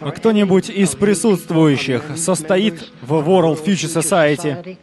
А 0.00 0.12
Кто-нибудь 0.12 0.70
из 0.70 0.94
присутствующих 0.94 2.16
состоит 2.16 2.90
в 3.02 3.12
World 3.12 3.62
Future 3.62 4.02
Society? 4.02 4.78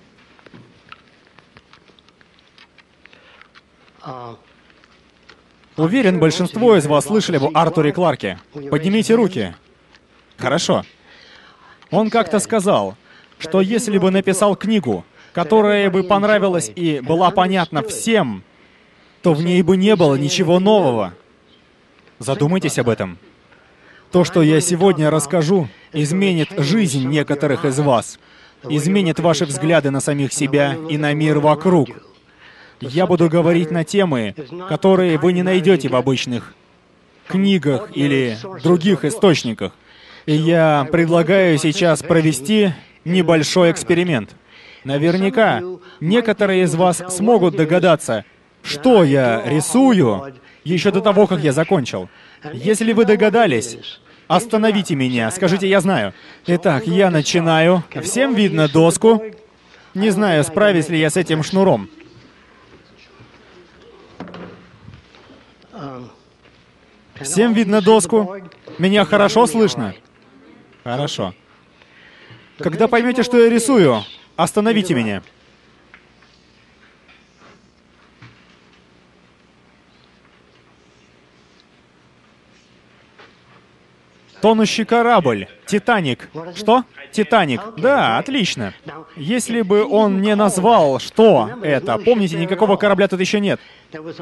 Уверен, 5.75 6.19
большинство 6.19 6.75
из 6.75 6.85
вас 6.85 7.05
слышали 7.05 7.37
об 7.37 7.57
Артуре 7.57 7.91
Кларке. 7.91 8.39
Поднимите 8.69 9.15
руки. 9.15 9.55
Хорошо. 10.37 10.83
Он 11.89 12.11
как-то 12.11 12.39
сказал, 12.39 12.95
что 13.39 13.61
если 13.61 13.97
бы 13.97 14.11
написал 14.11 14.55
книгу, 14.55 15.03
которая 15.33 15.89
бы 15.89 16.03
понравилась 16.03 16.71
и 16.75 16.99
была 16.99 17.31
понятна 17.31 17.81
всем, 17.81 18.43
то 19.23 19.33
в 19.33 19.43
ней 19.43 19.63
бы 19.63 19.77
не 19.77 19.95
было 19.95 20.15
ничего 20.15 20.59
нового. 20.59 21.13
Задумайтесь 22.19 22.77
об 22.77 22.89
этом. 22.89 23.17
То, 24.11 24.23
что 24.23 24.41
я 24.41 24.61
сегодня 24.61 25.09
расскажу, 25.09 25.67
изменит 25.91 26.49
жизнь 26.57 27.07
некоторых 27.07 27.65
из 27.65 27.77
вас, 27.79 28.19
изменит 28.69 29.19
ваши 29.19 29.45
взгляды 29.45 29.91
на 29.91 29.99
самих 29.99 30.31
себя 30.31 30.75
и 30.89 30.97
на 30.97 31.13
мир 31.13 31.39
вокруг. 31.39 31.89
Я 32.79 33.05
буду 33.05 33.29
говорить 33.29 33.69
на 33.69 33.83
темы, 33.83 34.33
которые 34.69 35.17
вы 35.17 35.33
не 35.33 35.43
найдете 35.43 35.89
в 35.89 35.95
обычных 35.95 36.53
книгах 37.27 37.89
или 37.95 38.37
других 38.63 39.03
источниках. 39.03 39.73
И 40.25 40.33
я 40.33 40.87
предлагаю 40.91 41.57
сейчас 41.57 42.01
провести 42.01 42.73
небольшой 43.03 43.71
эксперимент. 43.71 44.35
Наверняка 44.83 45.61
некоторые 45.99 46.63
из 46.63 46.75
вас 46.75 47.03
смогут 47.09 47.55
догадаться, 47.55 48.23
что 48.63 49.03
я 49.03 49.43
рисую 49.45 50.33
еще 50.63 50.91
до 50.91 51.01
того, 51.01 51.27
как 51.27 51.41
я 51.43 51.51
закончил. 51.51 52.09
Если 52.53 52.93
вы 52.93 53.05
догадались, 53.05 53.77
остановите 54.27 54.95
меня, 54.95 55.31
скажите 55.31 55.67
«я 55.67 55.81
знаю». 55.81 56.13
Итак, 56.45 56.87
я 56.87 57.09
начинаю. 57.09 57.83
Всем 58.01 58.33
видно 58.35 58.67
доску. 58.67 59.23
Не 59.93 60.11
знаю, 60.11 60.43
справюсь 60.43 60.89
ли 60.89 60.99
я 60.99 61.09
с 61.09 61.17
этим 61.17 61.43
шнуром. 61.43 61.89
Всем 67.21 67.53
видно 67.53 67.81
доску? 67.81 68.37
Меня 68.77 69.05
хорошо 69.05 69.47
слышно? 69.47 69.95
Хорошо. 70.83 71.33
Когда 72.59 72.87
поймете, 72.87 73.23
что 73.23 73.37
я 73.37 73.49
рисую, 73.49 74.03
остановите 74.35 74.93
меня. 74.93 75.23
Тонущий 84.41 84.85
корабль. 84.85 85.47
Титаник. 85.65 86.29
Что? 86.55 86.83
Титаник. 87.11 87.61
Да, 87.77 88.17
отлично. 88.19 88.73
Если 89.15 89.61
бы 89.61 89.83
он 89.83 90.21
не 90.21 90.35
назвал, 90.35 90.99
что 90.99 91.49
это, 91.63 91.97
помните, 91.97 92.37
никакого 92.37 92.77
корабля 92.77 93.07
тут 93.07 93.19
еще 93.19 93.39
нет. 93.39 93.59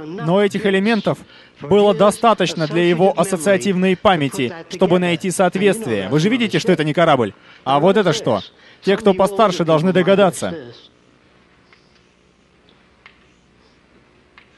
Но 0.04 0.44
этих 0.44 0.66
элементов 0.66 1.18
было 1.60 1.94
достаточно 1.94 2.68
для 2.68 2.88
его 2.88 3.14
ассоциативной 3.18 3.98
памяти, 3.98 4.54
чтобы 4.70 5.00
найти 5.00 5.32
соответствие. 5.32 6.08
Вы 6.10 6.20
же 6.20 6.30
видите, 6.30 6.60
что 6.60 6.72
это 6.72 6.84
не 6.84 6.94
корабль. 6.94 7.34
А 7.64 7.80
вот 7.80 7.98
это 7.98 8.14
что? 8.14 8.42
Те, 8.82 8.96
кто 8.98 9.14
постарше, 9.14 9.66
должны 9.66 9.92
догадаться. 9.92 10.56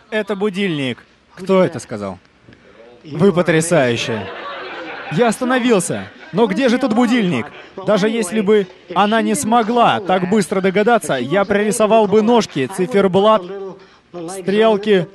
Это 0.09 0.35
будильник. 0.35 1.03
Кто 1.35 1.63
это 1.63 1.79
сказал? 1.79 2.19
Вы 3.03 3.31
потрясающие. 3.33 4.27
Я 5.11 5.27
остановился. 5.27 6.09
Но 6.31 6.47
где 6.47 6.69
же 6.69 6.77
тут 6.77 6.93
будильник? 6.93 7.47
Даже 7.85 8.09
если 8.09 8.41
бы 8.41 8.67
она 8.93 9.21
не 9.21 9.35
смогла 9.35 9.99
так 9.99 10.29
быстро 10.29 10.61
догадаться, 10.61 11.13
я 11.13 11.45
прорисовал 11.45 12.07
бы 12.07 12.21
ножки, 12.21 12.67
циферблат, 12.67 13.43
стрелки, 14.29 15.07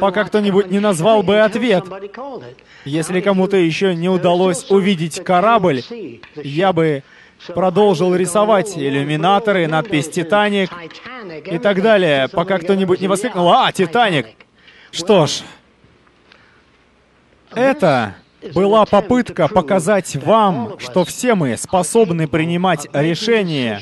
пока 0.00 0.24
кто-нибудь 0.24 0.70
не 0.70 0.78
назвал 0.78 1.22
бы 1.22 1.40
ответ. 1.40 1.84
Если 2.84 3.20
кому-то 3.20 3.56
еще 3.56 3.94
не 3.94 4.08
удалось 4.08 4.70
увидеть 4.70 5.22
корабль, 5.22 5.82
я 6.36 6.72
бы 6.72 7.02
продолжил 7.48 8.14
рисовать 8.14 8.76
иллюминаторы, 8.76 9.66
надпись 9.66 10.08
«Титаник» 10.08 10.70
и 11.46 11.58
так 11.58 11.82
далее, 11.82 12.28
пока 12.28 12.58
кто-нибудь 12.58 13.00
не 13.00 13.08
воскликнул 13.08 13.52
«А, 13.52 13.72
Титаник!». 13.72 14.26
Что 14.92 15.26
ж, 15.26 15.40
это 17.54 18.14
была 18.54 18.84
попытка 18.84 19.48
показать 19.48 20.16
вам, 20.16 20.78
что 20.78 21.04
все 21.04 21.34
мы 21.34 21.56
способны 21.56 22.26
принимать 22.26 22.86
решения 22.92 23.80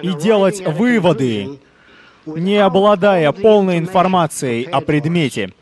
и 0.00 0.12
делать 0.12 0.62
выводы, 0.66 1.58
не 2.26 2.56
обладая 2.56 3.30
полной 3.32 3.78
информацией 3.78 4.64
о 4.64 4.80
предмете. 4.80 5.52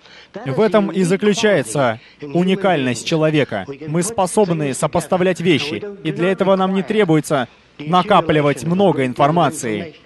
В 0.44 0.60
этом 0.60 0.90
и 0.92 1.02
заключается 1.02 1.98
уникальность 2.20 3.06
человека. 3.06 3.66
Мы 3.88 4.02
способны 4.02 4.74
сопоставлять 4.74 5.40
вещи, 5.40 5.82
и 6.04 6.12
для 6.12 6.30
этого 6.30 6.54
нам 6.56 6.74
не 6.74 6.82
требуется 6.82 7.48
накапливать 7.78 8.64
много 8.64 9.06
информации. 9.06 9.96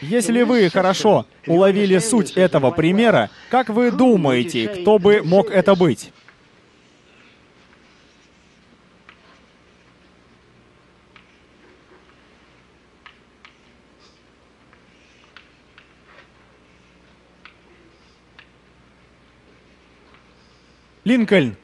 Если 0.00 0.42
вы 0.42 0.68
хорошо 0.68 1.26
уловили 1.46 1.98
суть 1.98 2.32
этого 2.32 2.70
примера, 2.70 3.30
как 3.50 3.68
вы 3.68 3.90
думаете, 3.90 4.68
кто 4.68 4.98
бы 4.98 5.22
мог 5.24 5.50
это 5.50 5.74
быть? 5.74 6.12
Линкольн! 21.04 21.56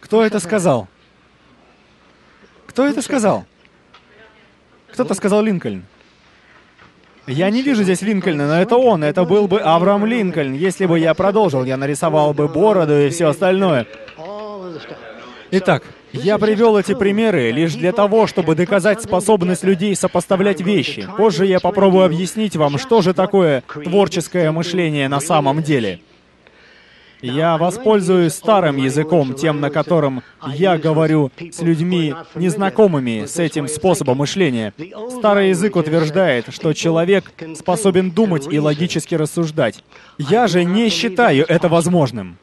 Кто 0.00 0.24
это 0.24 0.40
сказал? 0.40 0.88
Кто 2.66 2.86
это 2.86 3.02
сказал? 3.02 3.44
Кто-то 4.92 5.14
сказал 5.14 5.42
Линкольн. 5.42 5.84
Я 7.26 7.50
не 7.50 7.62
вижу 7.62 7.82
здесь 7.82 8.02
Линкольна, 8.02 8.46
но 8.46 8.60
это 8.60 8.76
он. 8.76 9.02
Это 9.02 9.24
был 9.24 9.48
бы 9.48 9.60
Авраам 9.60 10.06
Линкольн. 10.06 10.54
Если 10.54 10.86
бы 10.86 10.98
я 10.98 11.12
продолжил, 11.12 11.64
я 11.64 11.76
нарисовал 11.76 12.32
бы 12.32 12.48
бороду 12.48 12.98
и 12.98 13.10
все 13.10 13.28
остальное. 13.28 13.86
Итак, 15.50 15.82
я 16.12 16.38
привел 16.38 16.78
эти 16.78 16.94
примеры 16.94 17.50
лишь 17.50 17.74
для 17.74 17.92
того, 17.92 18.26
чтобы 18.26 18.54
доказать 18.54 19.02
способность 19.02 19.64
людей 19.64 19.94
сопоставлять 19.94 20.60
вещи. 20.60 21.06
Позже 21.16 21.46
я 21.46 21.60
попробую 21.60 22.04
объяснить 22.04 22.56
вам, 22.56 22.78
что 22.78 23.02
же 23.02 23.12
такое 23.12 23.62
творческое 23.84 24.50
мышление 24.50 25.08
на 25.08 25.20
самом 25.20 25.62
деле. 25.62 26.00
Я 27.22 27.56
воспользуюсь 27.56 28.34
старым 28.34 28.76
языком, 28.76 29.34
тем, 29.34 29.60
на 29.60 29.70
котором 29.70 30.22
я 30.54 30.78
говорю 30.78 31.30
с 31.38 31.60
людьми, 31.62 32.14
незнакомыми 32.34 33.26
с 33.26 33.38
этим 33.38 33.68
способом 33.68 34.18
мышления. 34.18 34.72
Старый 35.18 35.50
язык 35.50 35.76
утверждает, 35.76 36.46
что 36.52 36.72
человек 36.72 37.32
способен 37.54 38.10
думать 38.10 38.46
и 38.50 38.58
логически 38.58 39.14
рассуждать. 39.14 39.82
Я 40.18 40.46
же 40.46 40.64
не 40.64 40.88
считаю 40.88 41.44
это 41.48 41.68
возможным. 41.68 42.38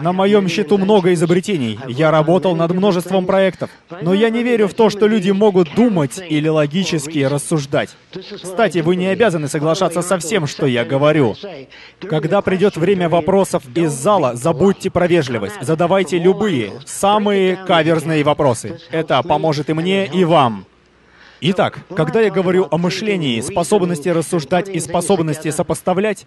На 0.00 0.12
моем 0.12 0.48
счету 0.48 0.78
много 0.78 1.12
изобретений. 1.12 1.78
Я 1.88 2.10
работал 2.10 2.56
над 2.56 2.72
множеством 2.72 3.26
проектов. 3.26 3.70
Но 4.02 4.14
я 4.14 4.30
не 4.30 4.42
верю 4.42 4.68
в 4.68 4.74
то, 4.74 4.90
что 4.90 5.06
люди 5.06 5.30
могут 5.30 5.74
думать 5.74 6.20
или 6.28 6.48
логически 6.48 7.20
рассуждать. 7.20 7.90
Кстати, 8.42 8.78
вы 8.78 8.96
не 8.96 9.06
обязаны 9.06 9.48
соглашаться 9.48 10.02
со 10.02 10.18
всем, 10.18 10.46
что 10.46 10.66
я 10.66 10.84
говорю. 10.84 11.36
Когда 12.00 12.42
придет 12.42 12.76
время 12.76 13.08
вопросов 13.08 13.62
из 13.74 13.92
зала, 13.92 14.34
забудьте 14.34 14.90
про 14.90 15.06
вежливость. 15.06 15.56
Задавайте 15.60 16.18
любые, 16.18 16.72
самые 16.84 17.56
каверзные 17.56 18.24
вопросы. 18.24 18.78
Это 18.90 19.22
поможет 19.22 19.70
и 19.70 19.72
мне, 19.72 20.06
и 20.06 20.24
вам. 20.24 20.66
Итак, 21.40 21.80
когда 21.94 22.22
я 22.22 22.30
говорю 22.30 22.66
о 22.70 22.78
мышлении, 22.78 23.40
способности 23.42 24.08
рассуждать 24.08 24.68
и 24.70 24.80
способности 24.80 25.50
сопоставлять, 25.50 26.26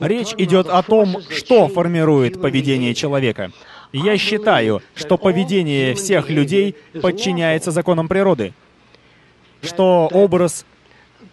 речь 0.00 0.34
идет 0.36 0.66
о 0.68 0.82
том, 0.82 1.18
что 1.30 1.68
формирует 1.68 2.40
поведение 2.40 2.94
человека. 2.94 3.52
Я 3.92 4.18
считаю, 4.18 4.82
что 4.96 5.16
поведение 5.16 5.94
всех 5.94 6.28
людей 6.28 6.74
подчиняется 7.00 7.70
законам 7.70 8.08
природы, 8.08 8.52
что 9.62 10.08
образ 10.12 10.66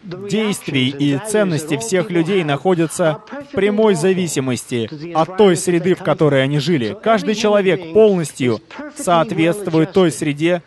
действий 0.04 0.90
и 0.90 1.20
ценности 1.28 1.78
всех 1.78 2.12
людей 2.12 2.44
находятся 2.44 3.22
в 3.52 3.56
прямой 3.56 3.96
зависимости 3.96 4.90
от 5.16 5.36
той 5.38 5.58
среды, 5.58 5.96
в 5.96 6.04
которой 6.04 6.44
они 6.44 6.60
жили. 6.60 6.96
Каждый 7.04 7.34
человек 7.34 7.94
полностью 7.94 8.62
соответствует 8.96 9.94
той 9.94 10.12
среде, 10.12 10.62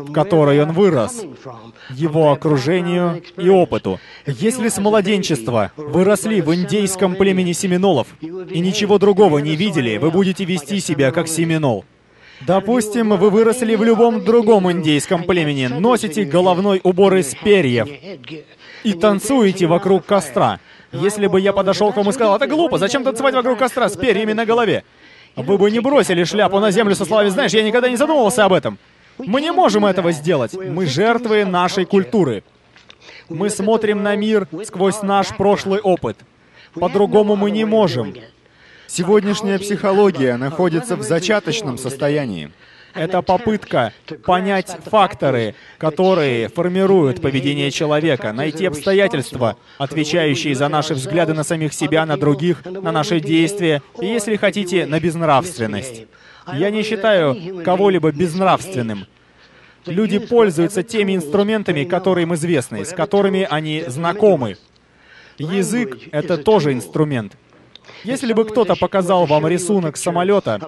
в 0.00 0.12
которой 0.12 0.62
он 0.62 0.72
вырос, 0.72 1.24
его 1.90 2.32
окружению 2.32 3.22
и 3.36 3.48
опыту. 3.48 4.00
Если 4.26 4.68
с 4.68 4.78
младенчества 4.78 5.72
вы 5.76 6.04
росли 6.04 6.40
в 6.40 6.54
индейском 6.54 7.14
племени 7.14 7.52
семинолов 7.52 8.08
и 8.20 8.60
ничего 8.60 8.98
другого 8.98 9.38
не 9.38 9.56
видели, 9.56 9.98
вы 9.98 10.10
будете 10.10 10.44
вести 10.44 10.80
себя 10.80 11.10
как 11.10 11.28
семинол. 11.28 11.84
Допустим, 12.46 13.10
вы 13.10 13.28
выросли 13.28 13.74
в 13.76 13.84
любом 13.84 14.24
другом 14.24 14.70
индейском 14.72 15.24
племени, 15.24 15.66
носите 15.66 16.24
головной 16.24 16.80
убор 16.82 17.14
из 17.16 17.34
перьев 17.34 17.88
и 18.82 18.92
танцуете 18.94 19.66
вокруг 19.66 20.06
костра. 20.06 20.58
Если 20.92 21.26
бы 21.26 21.38
я 21.40 21.52
подошел 21.52 21.92
к 21.92 21.96
вам 21.96 22.08
и 22.08 22.12
сказал, 22.12 22.36
это 22.36 22.46
глупо, 22.46 22.78
зачем 22.78 23.04
танцевать 23.04 23.34
вокруг 23.34 23.58
костра 23.58 23.88
с 23.88 23.96
перьями 23.96 24.32
на 24.32 24.46
голове? 24.46 24.84
Вы 25.36 25.58
бы 25.58 25.70
не 25.70 25.80
бросили 25.80 26.24
шляпу 26.24 26.58
на 26.58 26.70
землю 26.70 26.94
со 26.94 27.04
словами, 27.04 27.28
знаешь, 27.28 27.52
я 27.52 27.62
никогда 27.62 27.88
не 27.88 27.96
задумывался 27.96 28.44
об 28.44 28.52
этом. 28.52 28.78
Мы 29.26 29.40
не 29.40 29.52
можем 29.52 29.86
этого 29.86 30.12
сделать. 30.12 30.54
Мы 30.54 30.86
жертвы 30.86 31.44
нашей 31.44 31.84
культуры. 31.84 32.42
Мы 33.28 33.50
смотрим 33.50 34.02
на 34.02 34.16
мир 34.16 34.48
сквозь 34.64 35.02
наш 35.02 35.36
прошлый 35.36 35.80
опыт. 35.80 36.16
По-другому 36.74 37.36
мы 37.36 37.50
не 37.50 37.64
можем. 37.64 38.14
Сегодняшняя 38.86 39.58
психология 39.58 40.36
находится 40.36 40.96
в 40.96 41.02
зачаточном 41.02 41.78
состоянии. 41.78 42.50
Это 42.92 43.22
попытка 43.22 43.92
понять 44.24 44.76
факторы, 44.86 45.54
которые 45.78 46.48
формируют 46.48 47.22
поведение 47.22 47.70
человека, 47.70 48.32
найти 48.32 48.66
обстоятельства, 48.66 49.56
отвечающие 49.78 50.56
за 50.56 50.68
наши 50.68 50.94
взгляды 50.94 51.32
на 51.32 51.44
самих 51.44 51.72
себя, 51.72 52.04
на 52.04 52.16
других, 52.16 52.64
на 52.64 52.90
наши 52.90 53.20
действия, 53.20 53.80
и, 54.00 54.06
если 54.06 54.34
хотите, 54.34 54.86
на 54.86 54.98
безнравственность. 54.98 56.06
Я 56.52 56.70
не 56.70 56.82
считаю 56.82 57.62
кого-либо 57.64 58.12
безнравственным. 58.12 59.06
Люди 59.86 60.18
пользуются 60.18 60.82
теми 60.82 61.16
инструментами, 61.16 61.84
которые 61.84 62.24
им 62.24 62.34
известны, 62.34 62.84
с 62.84 62.92
которыми 62.92 63.46
они 63.48 63.84
знакомы. 63.86 64.56
Язык— 65.38 65.96
это 66.12 66.36
тоже 66.36 66.72
инструмент. 66.72 67.36
Если 68.04 68.32
бы 68.32 68.44
кто-то 68.44 68.76
показал 68.76 69.26
вам 69.26 69.46
рисунок 69.46 69.96
самолета, 69.96 70.60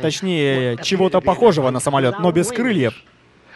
точнее, 0.00 0.78
чего-то 0.82 1.20
похожего 1.20 1.70
на 1.70 1.80
самолет, 1.80 2.18
но 2.20 2.32
без 2.32 2.48
крыльев, 2.48 2.94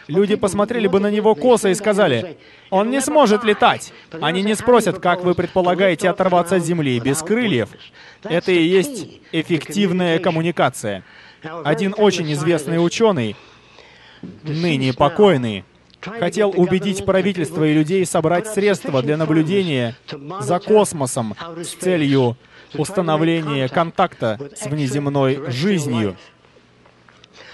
люди 0.08 0.34
посмотрели 0.34 0.86
бы 0.86 1.00
на 1.00 1.10
него 1.10 1.34
косо 1.34 1.68
и 1.70 1.74
сказали, 1.74 2.36
«Он 2.70 2.90
не 2.90 3.00
сможет 3.00 3.44
летать». 3.44 3.92
Они 4.20 4.42
не 4.42 4.54
спросят, 4.54 4.98
как 4.98 5.24
вы 5.24 5.34
предполагаете 5.34 6.10
оторваться 6.10 6.56
от 6.56 6.64
земли 6.64 6.98
без 7.00 7.22
крыльев. 7.22 7.70
Это 8.24 8.52
и 8.52 8.62
есть 8.62 9.20
эффективная 9.32 10.18
коммуникация. 10.18 11.04
Один 11.42 11.94
очень 11.96 12.32
известный 12.32 12.84
ученый, 12.84 13.36
ныне 14.42 14.92
покойный, 14.92 15.64
хотел 16.00 16.50
убедить 16.50 17.04
правительство 17.04 17.64
и 17.64 17.72
людей 17.72 18.04
собрать 18.06 18.46
средства 18.46 19.02
для 19.02 19.16
наблюдения 19.16 19.96
за 20.40 20.58
космосом 20.58 21.34
с 21.56 21.74
целью 21.74 22.36
установления 22.74 23.68
контакта 23.68 24.38
с 24.56 24.66
внеземной 24.66 25.50
жизнью. 25.50 26.16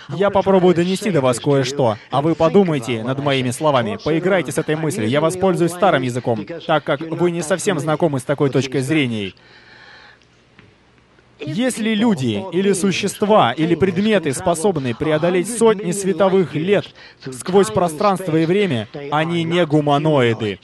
Я 0.08 0.30
попробую 0.30 0.74
донести 0.74 1.10
до 1.10 1.20
вас 1.20 1.40
кое-что, 1.40 1.96
а 2.10 2.22
вы 2.22 2.36
подумайте 2.36 3.02
над 3.02 3.18
моими 3.18 3.50
словами, 3.50 3.98
поиграйте 4.02 4.52
с 4.52 4.58
этой 4.58 4.76
мыслью. 4.76 5.08
Я 5.08 5.20
воспользуюсь 5.20 5.72
старым 5.72 6.02
языком, 6.02 6.46
так 6.66 6.84
как 6.84 7.00
вы 7.00 7.32
не 7.32 7.42
совсем 7.42 7.80
знакомы 7.80 8.20
с 8.20 8.22
такой 8.22 8.50
точкой 8.50 8.82
зрения. 8.82 9.32
Если 11.38 11.94
люди 11.94 12.42
или 12.52 12.72
существа 12.72 13.52
или 13.52 13.74
предметы 13.74 14.32
способны 14.32 14.94
преодолеть 14.94 15.54
сотни 15.54 15.92
световых 15.92 16.54
лет 16.54 16.86
сквозь 17.32 17.70
пространство 17.70 18.36
и 18.36 18.46
время, 18.46 18.88
они 19.10 19.44
не 19.44 19.64
гуманоиды. 19.66 20.60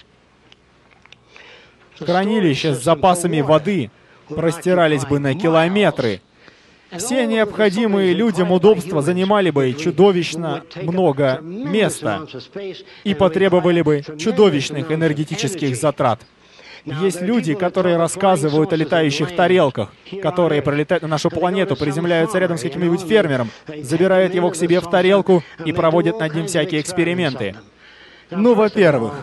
Хранилища 1.99 2.75
с 2.75 2.83
запасами 2.83 3.43
воды 3.43 3.91
простирались 4.29 5.05
бы 5.05 5.19
на 5.19 5.35
километры. 5.35 6.23
Все 6.97 7.27
необходимые 7.27 8.13
людям 8.13 8.51
удобства 8.51 9.03
занимали 9.03 9.51
бы 9.51 9.73
чудовищно 9.73 10.65
много 10.83 11.41
места 11.43 12.27
и 13.05 13.15
потребовали 13.15 13.83
бы 13.83 14.03
чудовищных 14.19 14.91
энергетических 14.91 15.77
затрат. 15.77 16.21
Есть 16.85 17.21
люди, 17.21 17.55
которые 17.55 17.97
рассказывают 17.97 18.73
о 18.73 18.77
летающих 18.77 19.37
тарелках, 19.37 19.91
которые 20.21 20.63
пролетают 20.63 21.03
на 21.03 21.09
нашу 21.09 21.31
планету, 21.31 21.77
приземляются 21.77 22.39
рядом 22.39 22.59
с 22.59 22.63
каким-нибудь 22.63 23.03
фермером, 23.03 23.51
забирают 23.83 24.35
его 24.35 24.51
к 24.51 24.57
себе 24.57 24.81
в 24.81 24.91
тарелку 24.91 25.45
и 25.65 25.73
проводят 25.73 26.19
над 26.19 26.35
ним 26.35 26.47
всякие 26.47 26.81
эксперименты. 26.81 27.55
Ну, 28.31 28.55
во-первых, 28.55 29.15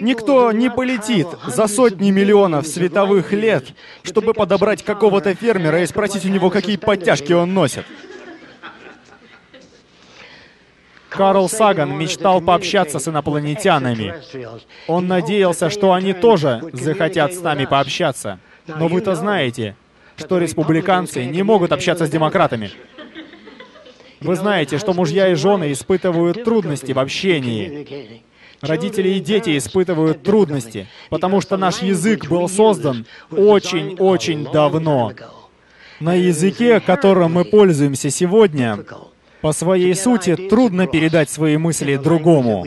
Никто 0.00 0.52
не 0.52 0.70
полетит 0.70 1.26
за 1.46 1.66
сотни 1.66 2.10
миллионов 2.10 2.66
световых 2.66 3.32
лет, 3.32 3.64
чтобы 4.02 4.32
подобрать 4.32 4.82
какого-то 4.82 5.34
фермера 5.34 5.82
и 5.82 5.86
спросить 5.86 6.24
у 6.24 6.28
него, 6.28 6.48
какие 6.48 6.76
подтяжки 6.76 7.32
он 7.34 7.52
носит. 7.52 7.84
Карл 11.12 11.48
Саган 11.48 11.96
мечтал 11.98 12.40
пообщаться 12.40 12.98
с 12.98 13.08
инопланетянами. 13.08 14.14
Он 14.86 15.06
надеялся, 15.06 15.70
что 15.70 15.92
они 15.92 16.12
тоже 16.12 16.62
захотят 16.72 17.34
с 17.34 17.40
нами 17.40 17.66
пообщаться. 17.66 18.38
Но 18.66 18.88
вы-то 18.88 19.14
знаете, 19.14 19.76
что 20.16 20.38
республиканцы 20.38 21.24
не 21.24 21.42
могут 21.42 21.72
общаться 21.72 22.06
с 22.06 22.10
демократами. 22.10 22.70
Вы 24.20 24.36
знаете, 24.36 24.78
что 24.78 24.94
мужья 24.94 25.28
и 25.28 25.34
жены 25.34 25.72
испытывают 25.72 26.44
трудности 26.44 26.92
в 26.92 26.98
общении. 26.98 28.22
Родители 28.60 29.08
и 29.08 29.20
дети 29.20 29.58
испытывают 29.58 30.22
трудности, 30.22 30.86
потому 31.10 31.40
что 31.40 31.56
наш 31.56 31.82
язык 31.82 32.28
был 32.28 32.48
создан 32.48 33.06
очень-очень 33.30 34.44
давно. 34.52 35.12
На 35.98 36.14
языке, 36.14 36.78
которым 36.78 37.32
мы 37.32 37.44
пользуемся 37.44 38.10
сегодня, 38.10 38.78
по 39.42 39.52
своей 39.52 39.94
сути, 39.94 40.36
трудно 40.36 40.86
передать 40.86 41.28
свои 41.28 41.56
мысли 41.56 41.96
другому. 41.96 42.64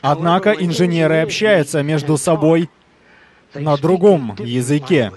Однако 0.00 0.52
инженеры 0.52 1.16
общаются 1.16 1.82
между 1.82 2.16
собой 2.16 2.70
на 3.52 3.76
другом 3.76 4.36
языке. 4.38 5.10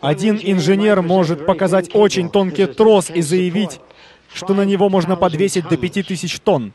Один 0.00 0.38
инженер 0.40 1.00
может 1.00 1.46
показать 1.46 1.94
очень 1.94 2.28
тонкий 2.28 2.66
трос 2.66 3.08
и 3.08 3.22
заявить, 3.22 3.80
что 4.32 4.52
на 4.52 4.66
него 4.66 4.90
можно 4.90 5.16
подвесить 5.16 5.66
до 5.68 5.78
5000 5.78 6.38
тонн. 6.40 6.72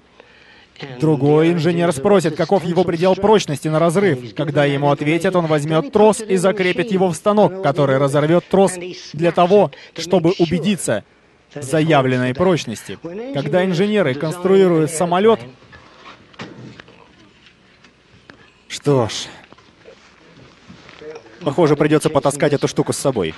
Другой 1.00 1.52
инженер 1.52 1.92
спросит, 1.92 2.36
каков 2.36 2.66
его 2.66 2.84
предел 2.84 3.16
прочности 3.16 3.68
на 3.68 3.78
разрыв. 3.78 4.34
Когда 4.34 4.66
ему 4.66 4.90
ответят, 4.90 5.36
он 5.36 5.46
возьмет 5.46 5.92
трос 5.92 6.22
и 6.22 6.38
закрепит 6.38 6.92
его 6.92 7.10
в 7.10 7.16
станок, 7.16 7.62
который 7.62 8.00
разорвет 8.00 8.48
трос 8.50 8.80
для 9.14 9.32
того, 9.32 9.70
чтобы 9.96 10.34
убедиться, 10.40 11.04
заявленной 11.54 12.34
прочности. 12.34 12.98
Когда 13.34 13.66
инженеры 13.66 14.14
конструируют 14.14 14.92
самолет... 14.92 15.40
Что 18.68 19.08
ж... 19.10 19.28
Похоже, 21.42 21.76
придется 21.76 22.10
потаскать 22.10 22.54
эту 22.54 22.68
штуку 22.68 22.94
с 22.94 22.98
собой. 22.98 23.34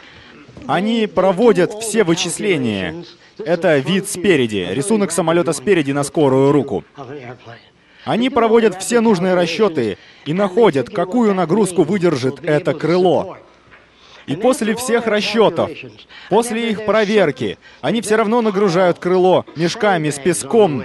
Они 0.67 1.07
проводят 1.07 1.71
все 1.81 2.03
вычисления. 2.03 3.05
Это 3.39 3.77
вид 3.79 4.07
спереди, 4.07 4.67
рисунок 4.69 5.11
самолета 5.11 5.53
спереди 5.53 5.91
на 5.91 6.03
скорую 6.03 6.51
руку. 6.51 6.83
Они 8.05 8.29
проводят 8.29 8.81
все 8.81 8.99
нужные 8.99 9.33
расчеты 9.33 9.97
и 10.25 10.33
находят, 10.33 10.89
какую 10.89 11.33
нагрузку 11.33 11.83
выдержит 11.83 12.43
это 12.43 12.73
крыло. 12.73 13.37
И 14.25 14.35
после 14.35 14.75
всех 14.75 15.07
расчетов, 15.07 15.69
после 16.29 16.69
их 16.71 16.85
проверки, 16.85 17.57
они 17.81 18.01
все 18.01 18.15
равно 18.15 18.41
нагружают 18.41 18.99
крыло 18.99 19.45
мешками 19.55 20.09
с 20.09 20.19
песком. 20.19 20.83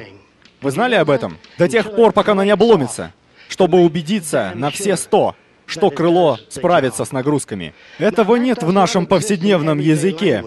Вы 0.61 0.71
знали 0.71 0.97
об 0.97 1.11
этом? 1.11 1.38
До 1.57 1.68
тех 1.68 1.95
пор, 1.95 2.12
пока 2.12 2.33
оно 2.33 2.42
не 2.42 2.50
обломится, 2.50 3.12
чтобы 3.49 3.80
убедиться 3.80 4.52
на 4.54 4.71
все 4.71 4.97
сто, 4.97 5.37
что 5.66 5.90
крыло 5.90 6.38
справится 6.49 7.04
с 7.04 7.12
нагрузками. 7.12 7.75
Этого 7.99 8.37
нет 8.37 8.62
в 8.62 8.73
нашем 8.73 9.07
повседневном 9.07 9.78
языке. 9.78 10.45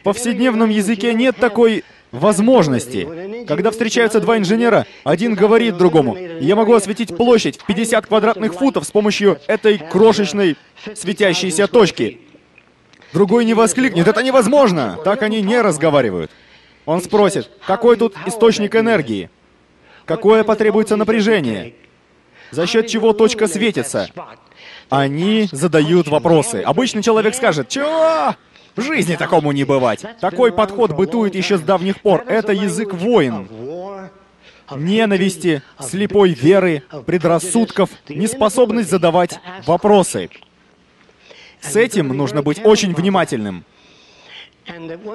В 0.00 0.02
повседневном 0.02 0.70
языке 0.70 1.14
нет 1.14 1.36
такой 1.36 1.84
возможности. 2.14 3.44
Когда 3.46 3.70
встречаются 3.70 4.20
два 4.20 4.38
инженера, 4.38 4.86
один 5.02 5.34
говорит 5.34 5.76
другому, 5.76 6.16
я 6.16 6.56
могу 6.56 6.74
осветить 6.74 7.16
площадь 7.16 7.58
в 7.58 7.66
50 7.66 8.06
квадратных 8.06 8.54
футов 8.54 8.84
с 8.84 8.90
помощью 8.90 9.38
этой 9.46 9.78
крошечной 9.78 10.56
светящейся 10.94 11.66
точки. 11.66 12.20
Другой 13.12 13.44
не 13.44 13.54
воскликнет, 13.54 14.08
это 14.08 14.22
невозможно! 14.22 14.98
Так 15.04 15.22
они 15.22 15.40
не 15.42 15.60
разговаривают. 15.60 16.30
Он 16.86 17.00
спросит, 17.00 17.50
какой 17.66 17.96
тут 17.96 18.14
источник 18.26 18.74
энергии? 18.74 19.30
Какое 20.04 20.44
потребуется 20.44 20.96
напряжение? 20.96 21.74
За 22.50 22.66
счет 22.66 22.88
чего 22.88 23.12
точка 23.12 23.46
светится? 23.46 24.10
Они 24.90 25.48
задают 25.50 26.08
вопросы. 26.08 26.62
Обычный 26.62 27.02
человек 27.02 27.34
скажет, 27.34 27.68
чего? 27.68 28.36
В 28.76 28.82
жизни 28.82 29.14
такому 29.16 29.52
не 29.52 29.64
бывать. 29.64 30.04
Такой 30.20 30.52
подход 30.52 30.92
бытует 30.92 31.34
еще 31.34 31.58
с 31.58 31.60
давних 31.60 32.00
пор. 32.00 32.24
Это 32.26 32.52
язык 32.52 32.92
войн. 32.92 33.48
Ненависти, 34.74 35.62
слепой 35.78 36.30
веры, 36.30 36.82
предрассудков, 37.06 37.90
неспособность 38.08 38.90
задавать 38.90 39.38
вопросы. 39.66 40.30
С 41.60 41.76
этим 41.76 42.08
нужно 42.08 42.42
быть 42.42 42.64
очень 42.64 42.94
внимательным. 42.94 43.64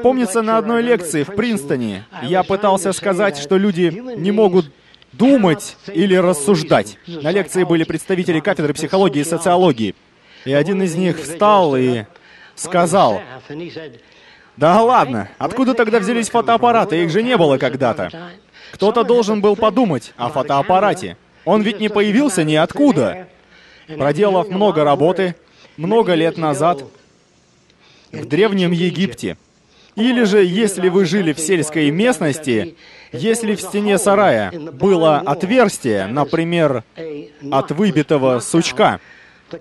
Помнится, 0.04 0.42
на 0.42 0.58
одной 0.58 0.84
лекции 0.84 1.24
в 1.24 1.36
Принстоне 1.36 2.06
я 2.22 2.44
пытался 2.44 2.94
сказать, 2.94 3.38
что 3.38 3.58
люди 3.58 4.02
не 4.18 4.32
могут 4.32 4.72
думать 5.12 5.76
или 5.92 6.16
рассуждать. 6.16 6.98
На 7.08 7.32
лекции 7.32 7.64
были 7.64 7.84
представители 7.84 8.40
кафедры 8.40 8.74
психологии 8.74 9.22
и 9.22 9.26
социологии. 9.26 9.96
И 10.46 10.54
один 10.54 10.82
из 10.84 10.96
них 10.96 11.20
встал 11.20 11.76
и 11.76 12.06
сказал, 12.60 13.22
«Да 14.58 14.82
ладно, 14.82 15.30
откуда 15.38 15.74
тогда 15.74 16.00
взялись 16.00 16.30
фотоаппараты? 16.30 17.04
Их 17.04 17.10
же 17.10 17.24
не 17.24 17.38
было 17.38 17.58
когда-то. 17.58 18.32
Кто-то 18.74 19.04
должен 19.04 19.42
был 19.42 19.56
подумать 19.56 20.14
о 20.18 20.30
фотоаппарате. 20.30 21.18
Он 21.46 21.62
ведь 21.62 21.80
не 21.80 21.90
появился 21.90 22.44
ниоткуда. 22.44 23.28
Проделав 23.88 24.50
много 24.50 24.84
работы, 24.84 25.36
много 25.78 26.14
лет 26.14 26.38
назад, 26.38 26.84
в 28.12 28.26
Древнем 28.26 28.72
Египте. 28.72 29.38
Или 29.96 30.24
же, 30.24 30.44
если 30.44 30.90
вы 30.90 31.06
жили 31.06 31.34
в 31.34 31.40
сельской 31.40 31.90
местности, 31.92 32.76
если 33.12 33.56
в 33.56 33.62
стене 33.62 33.98
сарая 33.98 34.52
было 34.52 35.18
отверстие, 35.18 36.08
например, 36.08 36.84
от 37.52 37.72
выбитого 37.72 38.40
сучка, 38.40 39.00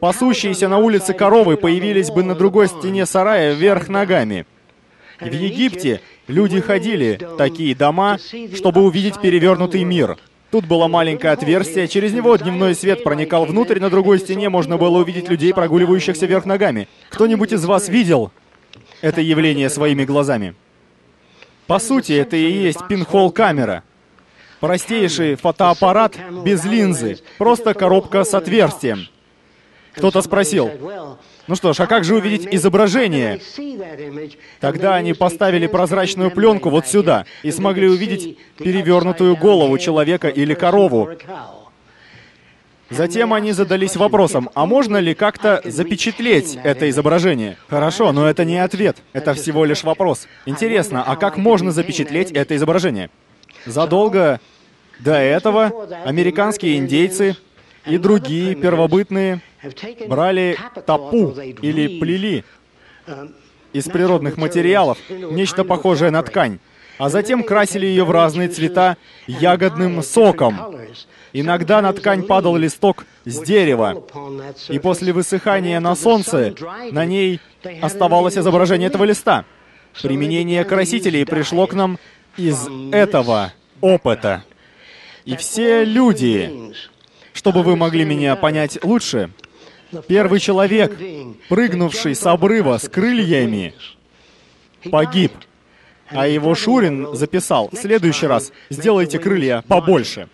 пасущиеся 0.01 0.69
на 0.69 0.79
улице 0.79 1.15
коровы 1.15 1.57
появились 1.57 2.11
бы 2.11 2.23
на 2.23 2.35
другой 2.35 2.69
стене 2.69 3.07
сарая 3.07 3.55
вверх 3.55 3.89
ногами. 3.89 4.47
В 5.21 5.33
Египте 5.33 6.01
люди 6.29 6.61
ходили 6.61 7.21
такие 7.37 7.75
дома, 7.75 8.19
чтобы 8.55 8.83
увидеть 8.83 9.21
перевернутый 9.21 9.85
мир. 9.85 10.17
Тут 10.51 10.65
было 10.65 10.89
маленькое 10.89 11.35
отверстие, 11.35 11.89
через 11.89 12.15
него 12.15 12.37
дневной 12.37 12.75
свет 12.75 13.05
проникал 13.05 13.45
внутрь, 13.45 13.81
на 13.81 13.91
другой 13.91 14.19
стене 14.19 14.49
можно 14.49 14.79
было 14.79 14.99
увидеть 14.99 15.29
людей, 15.29 15.53
прогуливающихся 15.53 16.25
вверх 16.25 16.47
ногами. 16.47 16.89
Кто-нибудь 17.11 17.53
из 17.53 17.65
вас 17.67 17.89
видел 17.89 18.33
это 19.03 19.21
явление 19.21 19.69
своими 19.69 20.05
глазами? 20.05 20.55
По 21.67 21.79
сути, 21.79 22.13
это 22.13 22.37
и 22.37 22.51
есть 22.51 22.87
пинхол-камера. 22.89 23.83
Простейший 24.61 25.35
фотоаппарат 25.35 26.17
без 26.45 26.65
линзы, 26.65 27.19
просто 27.37 27.75
коробка 27.75 28.25
с 28.25 28.33
отверстием. 28.33 29.07
Кто-то 29.95 30.23
спросил, 30.23 30.71
ну 31.47 31.55
что 31.55 31.73
ж, 31.73 31.81
а 31.81 31.87
как 31.87 32.05
же 32.05 32.15
увидеть 32.15 32.47
изображение? 32.51 33.41
Тогда 34.61 34.95
они 34.97 35.15
поставили 35.15 35.67
прозрачную 35.67 36.31
пленку 36.31 36.71
вот 36.71 36.87
сюда 36.87 37.25
и 37.43 37.51
смогли 37.51 37.89
увидеть 37.89 38.39
перевернутую 38.59 39.37
голову 39.37 39.79
человека 39.79 40.29
или 40.29 40.55
корову. 40.55 41.11
Затем 42.91 43.35
они 43.35 43.53
задались 43.53 43.97
вопросом, 43.97 44.49
а 44.55 44.65
можно 44.65 44.97
ли 44.97 45.15
как-то 45.15 45.61
запечатлеть 45.65 46.59
это 46.63 46.89
изображение? 46.89 47.59
Хорошо, 47.69 48.13
но 48.13 48.29
это 48.29 48.47
не 48.47 48.57
ответ, 48.57 48.97
это 49.13 49.35
всего 49.35 49.67
лишь 49.67 49.85
вопрос. 49.85 50.27
Интересно, 50.47 51.05
а 51.07 51.17
как 51.17 51.37
можно 51.37 51.71
запечатлеть 51.71 52.31
это 52.33 52.57
изображение? 52.57 53.11
Задолго 53.67 54.41
до 55.01 55.15
этого 55.15 55.87
американские 56.05 56.79
индейцы 56.79 57.37
и 57.87 57.99
другие 57.99 58.55
первобытные 58.55 59.43
брали 60.09 60.57
топу 60.87 61.35
или 61.63 61.99
плели 61.99 62.45
из 63.73 63.85
природных 63.85 64.37
материалов, 64.37 64.99
нечто 65.09 65.65
похожее 65.65 66.11
на 66.11 66.23
ткань, 66.23 66.59
а 66.99 67.09
затем 67.09 67.43
красили 67.43 67.87
ее 67.87 68.05
в 68.05 68.11
разные 68.11 68.49
цвета 68.49 68.97
ягодным 69.27 70.03
соком. 70.03 70.59
Иногда 71.33 71.83
на 71.83 71.93
ткань 71.93 72.23
падал 72.23 72.57
листок 72.57 73.07
с 73.25 73.41
дерева, 73.41 74.03
и 74.69 74.79
после 74.79 75.13
высыхания 75.13 75.79
на 75.81 75.95
солнце 75.95 76.55
на 76.91 77.05
ней 77.05 77.41
оставалось 77.83 78.39
изображение 78.39 78.89
этого 78.89 79.05
листа. 79.05 79.45
Применение 80.03 80.65
красителей 80.65 81.27
пришло 81.27 81.67
к 81.67 81.75
нам 81.75 81.99
из 82.37 82.69
этого 82.93 83.53
опыта. 83.81 84.45
И 85.25 85.37
все 85.37 85.85
люди, 85.85 86.73
чтобы 87.33 87.63
вы 87.63 87.77
могли 87.77 88.05
меня 88.05 88.35
понять 88.37 88.83
лучше, 88.83 89.31
первый 90.07 90.41
человек, 90.41 90.97
прыгнувший 91.49 92.15
с 92.15 92.27
обрыва 92.27 92.79
с 92.79 92.89
крыльями, 92.89 93.75
погиб. 94.91 95.33
А 96.11 96.27
его 96.27 96.55
Шурин 96.55 97.15
записал, 97.15 97.69
в 97.71 97.77
следующий 97.77 98.27
раз 98.27 98.53
сделайте 98.71 99.19
крылья 99.19 99.63
побольше. 99.69 100.29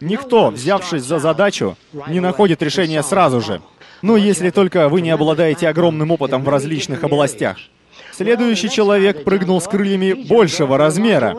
Никто, 0.00 0.50
взявшись 0.50 1.04
за 1.04 1.18
задачу, 1.18 1.76
не 2.08 2.20
находит 2.20 2.62
решения 2.62 3.02
сразу 3.02 3.40
же. 3.40 3.62
Ну, 4.02 4.16
если 4.16 4.50
только 4.50 4.88
вы 4.88 5.00
не 5.00 5.10
обладаете 5.10 5.68
огромным 5.68 6.10
опытом 6.10 6.42
в 6.42 6.48
различных 6.48 7.04
областях. 7.04 7.56
Следующий 8.10 8.68
человек 8.68 9.22
прыгнул 9.24 9.60
с 9.60 9.68
крыльями 9.68 10.12
большего 10.12 10.76
размера. 10.76 11.36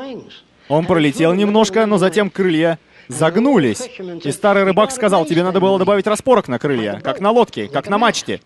Он 0.70 0.86
пролетел 0.86 1.34
немножко, 1.34 1.86
но 1.86 1.98
затем 1.98 2.30
крылья 2.30 2.80
загнулись. 3.08 3.90
И 4.24 4.32
старый 4.32 4.64
рыбак 4.64 4.92
сказал, 4.92 5.26
тебе 5.26 5.44
надо 5.44 5.60
было 5.60 5.78
добавить 5.80 6.08
распорок 6.08 6.48
на 6.48 6.60
крылья, 6.60 7.02
как 7.04 7.20
на 7.20 7.32
лодке, 7.32 7.68
как 7.68 7.90
на 7.90 7.98
мачте. 7.98 8.42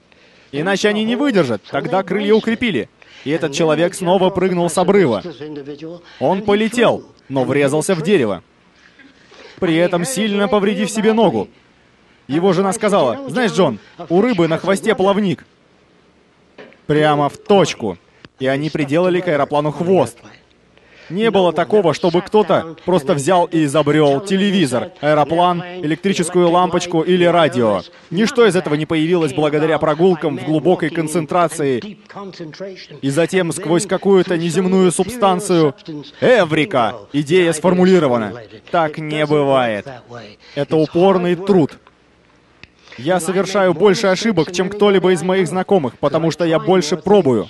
Иначе 0.51 0.89
они 0.89 1.03
не 1.03 1.15
выдержат. 1.15 1.61
Тогда 1.69 2.03
крылья 2.03 2.33
укрепили. 2.33 2.89
И 3.25 3.31
этот 3.31 3.53
человек 3.53 3.93
снова 3.93 4.29
прыгнул 4.29 4.69
с 4.69 4.77
обрыва. 4.77 5.23
Он 6.19 6.41
полетел, 6.41 7.05
но 7.29 7.43
врезался 7.43 7.95
в 7.95 8.01
дерево 8.01 8.43
при 9.59 9.75
этом 9.75 10.05
сильно 10.05 10.47
повредив 10.47 10.89
себе 10.89 11.13
ногу. 11.13 11.47
Его 12.27 12.53
жена 12.53 12.73
сказала, 12.73 13.29
«Знаешь, 13.29 13.51
Джон, 13.51 13.79
у 14.09 14.21
рыбы 14.21 14.47
на 14.47 14.57
хвосте 14.57 14.95
плавник». 14.95 15.45
Прямо 16.85 17.29
в 17.29 17.37
точку. 17.37 17.97
И 18.39 18.47
они 18.47 18.69
приделали 18.69 19.19
к 19.19 19.27
аэроплану 19.27 19.71
хвост. 19.71 20.17
Не 21.09 21.31
было 21.31 21.53
такого, 21.53 21.93
чтобы 21.93 22.21
кто-то 22.21 22.75
просто 22.85 23.13
взял 23.13 23.45
и 23.45 23.63
изобрел 23.63 24.19
телевизор, 24.21 24.91
аэроплан, 25.01 25.63
электрическую 25.81 26.49
лампочку 26.49 27.01
или 27.01 27.23
радио. 27.23 27.81
Ничто 28.11 28.45
из 28.45 28.55
этого 28.55 28.75
не 28.75 28.85
появилось 28.85 29.33
благодаря 29.33 29.77
прогулкам 29.77 30.37
в 30.37 30.45
глубокой 30.45 30.89
концентрации. 30.89 31.97
И 33.01 33.09
затем 33.09 33.51
сквозь 33.51 33.85
какую-то 33.85 34.37
неземную 34.37 34.91
субстанцию 34.91 35.75
«Эврика!» 36.19 36.95
идея 37.13 37.53
сформулирована. 37.53 38.33
Так 38.71 38.97
не 38.97 39.25
бывает. 39.25 39.87
Это 40.55 40.75
упорный 40.75 41.35
труд. 41.35 41.77
Я 42.97 43.19
совершаю 43.19 43.73
больше 43.73 44.07
ошибок, 44.07 44.51
чем 44.51 44.69
кто-либо 44.69 45.11
из 45.11 45.21
моих 45.21 45.47
знакомых, 45.47 45.97
потому 45.99 46.31
что 46.31 46.45
я 46.45 46.59
больше 46.59 46.97
пробую. 46.97 47.47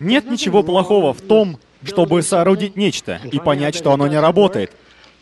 Нет 0.00 0.30
ничего 0.30 0.62
плохого 0.62 1.12
в 1.14 1.20
том, 1.20 1.58
чтобы 1.82 2.22
соорудить 2.22 2.76
нечто 2.76 3.20
и 3.30 3.38
понять, 3.38 3.74
что 3.74 3.92
оно 3.92 4.06
не 4.06 4.20
работает. 4.20 4.72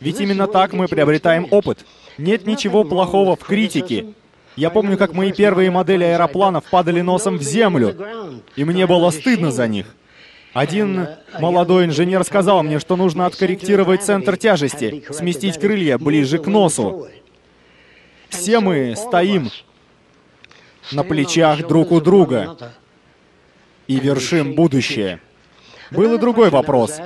Ведь 0.00 0.20
именно 0.20 0.46
так 0.46 0.72
мы 0.72 0.88
приобретаем 0.88 1.46
опыт. 1.50 1.84
Нет 2.18 2.46
ничего 2.46 2.84
плохого 2.84 3.36
в 3.36 3.40
критике. 3.40 4.06
Я 4.56 4.70
помню, 4.70 4.96
как 4.96 5.12
мои 5.12 5.32
первые 5.32 5.70
модели 5.70 6.04
аэропланов 6.04 6.64
падали 6.64 7.00
носом 7.00 7.38
в 7.38 7.42
землю, 7.42 7.96
и 8.54 8.64
мне 8.64 8.86
было 8.86 9.10
стыдно 9.10 9.50
за 9.50 9.66
них. 9.66 9.94
Один 10.52 11.08
молодой 11.40 11.86
инженер 11.86 12.22
сказал 12.22 12.62
мне, 12.62 12.78
что 12.78 12.94
нужно 12.94 13.26
откорректировать 13.26 14.04
центр 14.04 14.36
тяжести, 14.36 15.04
сместить 15.10 15.58
крылья 15.58 15.98
ближе 15.98 16.38
к 16.38 16.46
носу. 16.46 17.08
Все 18.28 18.60
мы 18.60 18.94
стоим 18.96 19.50
на 20.92 21.02
плечах 21.02 21.66
друг 21.66 21.90
у 21.90 22.00
друга 22.00 22.56
и 23.86 23.98
вершим 23.98 24.54
будущее. 24.54 25.20
Был 25.90 26.14
и 26.14 26.18
другой 26.18 26.50
вопрос. 26.50 26.98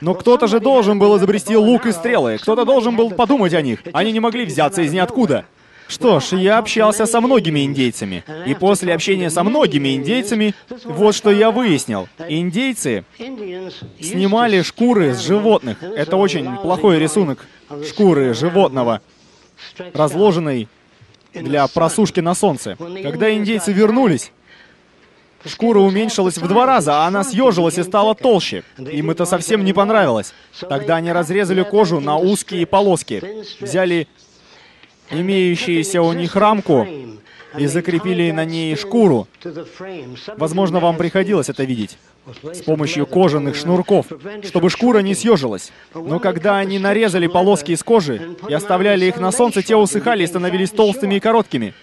Но 0.00 0.14
кто-то 0.14 0.46
же 0.46 0.60
должен 0.60 0.98
был 0.98 1.16
изобрести 1.18 1.56
лук 1.56 1.86
и 1.86 1.92
стрелы, 1.92 2.38
кто-то 2.38 2.64
должен 2.64 2.96
был 2.96 3.10
подумать 3.10 3.54
о 3.54 3.62
них. 3.62 3.80
Они 3.92 4.12
не 4.12 4.20
могли 4.20 4.44
взяться 4.44 4.82
из 4.82 4.92
ниоткуда. 4.92 5.44
Что 5.88 6.20
ж, 6.20 6.34
я 6.34 6.58
общался 6.58 7.04
со 7.04 7.20
многими 7.20 7.64
индейцами. 7.64 8.24
И 8.46 8.54
после 8.54 8.94
общения 8.94 9.28
со 9.28 9.42
многими 9.42 9.96
индейцами, 9.96 10.54
вот 10.84 11.16
что 11.16 11.32
я 11.32 11.50
выяснил. 11.50 12.08
Индейцы 12.28 13.04
снимали 14.00 14.62
шкуры 14.62 15.14
с 15.14 15.20
животных. 15.20 15.82
Это 15.82 16.16
очень 16.16 16.56
плохой 16.58 17.00
рисунок 17.00 17.44
шкуры 17.88 18.34
животного, 18.34 19.02
разложенной 19.92 20.68
для 21.34 21.66
просушки 21.66 22.20
на 22.20 22.34
солнце. 22.34 22.76
Когда 23.02 23.34
индейцы 23.34 23.72
вернулись, 23.72 24.30
Шкура 25.44 25.78
уменьшилась 25.78 26.36
в 26.36 26.46
два 26.46 26.66
раза, 26.66 27.02
а 27.02 27.06
она 27.06 27.24
съежилась 27.24 27.78
и 27.78 27.82
стала 27.82 28.14
толще. 28.14 28.62
Им 28.78 29.10
это 29.10 29.24
совсем 29.24 29.64
не 29.64 29.72
понравилось. 29.72 30.34
Тогда 30.68 30.96
они 30.96 31.12
разрезали 31.12 31.62
кожу 31.62 32.00
на 32.00 32.16
узкие 32.16 32.66
полоски, 32.66 33.22
взяли 33.60 34.06
имеющуюся 35.10 36.02
у 36.02 36.12
них 36.12 36.36
рамку 36.36 36.86
и 37.58 37.66
закрепили 37.66 38.30
на 38.30 38.44
ней 38.44 38.76
шкуру. 38.76 39.26
Возможно, 40.36 40.78
вам 40.78 40.96
приходилось 40.96 41.48
это 41.48 41.64
видеть 41.64 41.96
с 42.52 42.62
помощью 42.62 43.06
кожаных 43.06 43.56
шнурков, 43.56 44.06
чтобы 44.44 44.70
шкура 44.70 44.98
не 44.98 45.14
съежилась. 45.14 45.72
Но 45.94 46.20
когда 46.20 46.58
они 46.58 46.78
нарезали 46.78 47.26
полоски 47.26 47.72
из 47.72 47.82
кожи 47.82 48.36
и 48.48 48.52
оставляли 48.52 49.06
их 49.06 49.18
на 49.18 49.32
солнце, 49.32 49.62
те 49.62 49.74
усыхали 49.74 50.22
и 50.22 50.26
становились 50.26 50.70
толстыми 50.70 51.16
и 51.16 51.20
короткими, 51.20 51.74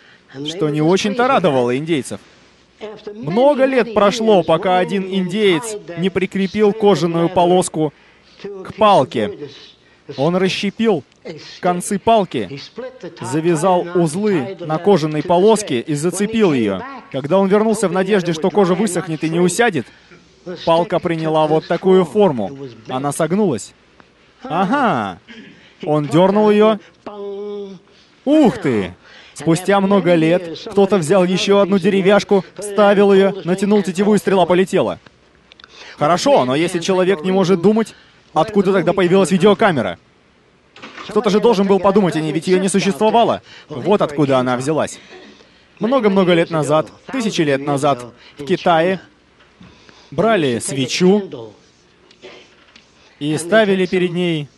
что 0.45 0.69
не 0.69 0.81
очень-то 0.81 1.27
радовало 1.27 1.75
индейцев. 1.75 2.19
Много 3.13 3.65
лет 3.65 3.93
прошло, 3.93 4.43
пока 4.43 4.77
один 4.77 5.03
индеец 5.03 5.77
не 5.97 6.09
прикрепил 6.09 6.73
кожаную 6.73 7.29
полоску 7.29 7.93
к 8.41 8.73
палке. 8.75 9.49
Он 10.15 10.35
расщепил 10.37 11.03
концы 11.59 11.99
палки, 11.99 12.61
завязал 13.19 13.85
узлы 13.95 14.57
на 14.61 14.77
кожаной 14.77 15.23
полоске 15.23 15.81
и 15.81 15.95
зацепил 15.95 16.53
ее. 16.53 16.81
Когда 17.11 17.39
он 17.39 17.47
вернулся 17.47 17.89
в 17.89 17.91
надежде, 17.91 18.33
что 18.33 18.49
кожа 18.49 18.73
высохнет 18.73 19.23
и 19.23 19.29
не 19.29 19.39
усядет, 19.39 19.85
палка 20.65 20.99
приняла 20.99 21.47
вот 21.47 21.67
такую 21.67 22.05
форму. 22.05 22.57
Она 22.87 23.11
согнулась. 23.11 23.73
Ага. 24.43 25.19
Он 25.83 26.07
дернул 26.07 26.49
ее. 26.49 26.79
Ух 28.25 28.57
ты! 28.57 28.93
Спустя 29.37 29.79
много 29.79 30.15
лет 30.15 30.57
кто-то 30.65 30.97
взял 30.97 31.23
еще 31.23 31.61
одну 31.61 31.77
деревяшку, 31.77 32.43
ставил 32.57 33.13
ее, 33.13 33.35
натянул 33.43 33.83
тетиву 33.83 34.15
и 34.15 34.17
стрела 34.17 34.47
полетела. 34.47 34.99
Хорошо, 35.99 36.43
но 36.43 36.55
если 36.55 36.79
человек 36.79 37.23
не 37.23 37.31
может 37.31 37.61
думать, 37.61 37.93
откуда 38.33 38.73
тогда 38.73 38.93
появилась 38.93 39.29
видеокамера? 39.29 39.99
Кто-то 41.07 41.29
же 41.29 41.39
должен 41.39 41.67
был 41.67 41.79
подумать 41.79 42.15
о 42.15 42.19
ней, 42.19 42.31
ведь 42.31 42.47
ее 42.47 42.59
не 42.59 42.67
существовало. 42.67 43.43
Вот 43.69 44.01
откуда 44.01 44.39
она 44.39 44.57
взялась. 44.57 44.99
Много-много 45.79 46.33
лет 46.33 46.49
назад, 46.49 46.91
тысячи 47.11 47.43
лет 47.43 47.61
назад, 47.63 48.07
в 48.39 48.43
Китае 48.45 49.01
брали 50.09 50.57
свечу 50.57 51.53
и 53.19 53.37
ставили 53.37 53.85
перед 53.85 54.13
ней 54.13 54.49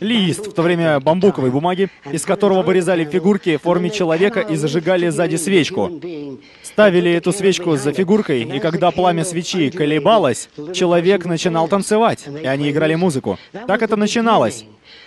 лист, 0.00 0.46
в 0.46 0.52
то 0.52 0.62
время 0.62 1.00
бамбуковой 1.00 1.50
бумаги, 1.50 1.88
из 2.10 2.24
которого 2.24 2.62
вырезали 2.62 3.04
фигурки 3.04 3.56
в 3.56 3.62
форме 3.62 3.90
человека 3.90 4.40
и 4.40 4.56
зажигали 4.56 5.08
сзади 5.08 5.36
свечку. 5.36 5.90
Ставили 6.62 7.12
эту 7.12 7.32
свечку 7.32 7.76
за 7.76 7.92
фигуркой, 7.92 8.42
и 8.42 8.58
когда 8.58 8.90
пламя 8.90 9.24
свечи 9.24 9.70
колебалось, 9.70 10.48
человек 10.74 11.24
начинал 11.24 11.68
танцевать, 11.68 12.26
и 12.42 12.46
они 12.46 12.70
играли 12.70 12.94
музыку. 12.94 13.38
Так 13.66 13.82
это 13.82 13.96
начиналось. 13.96 14.64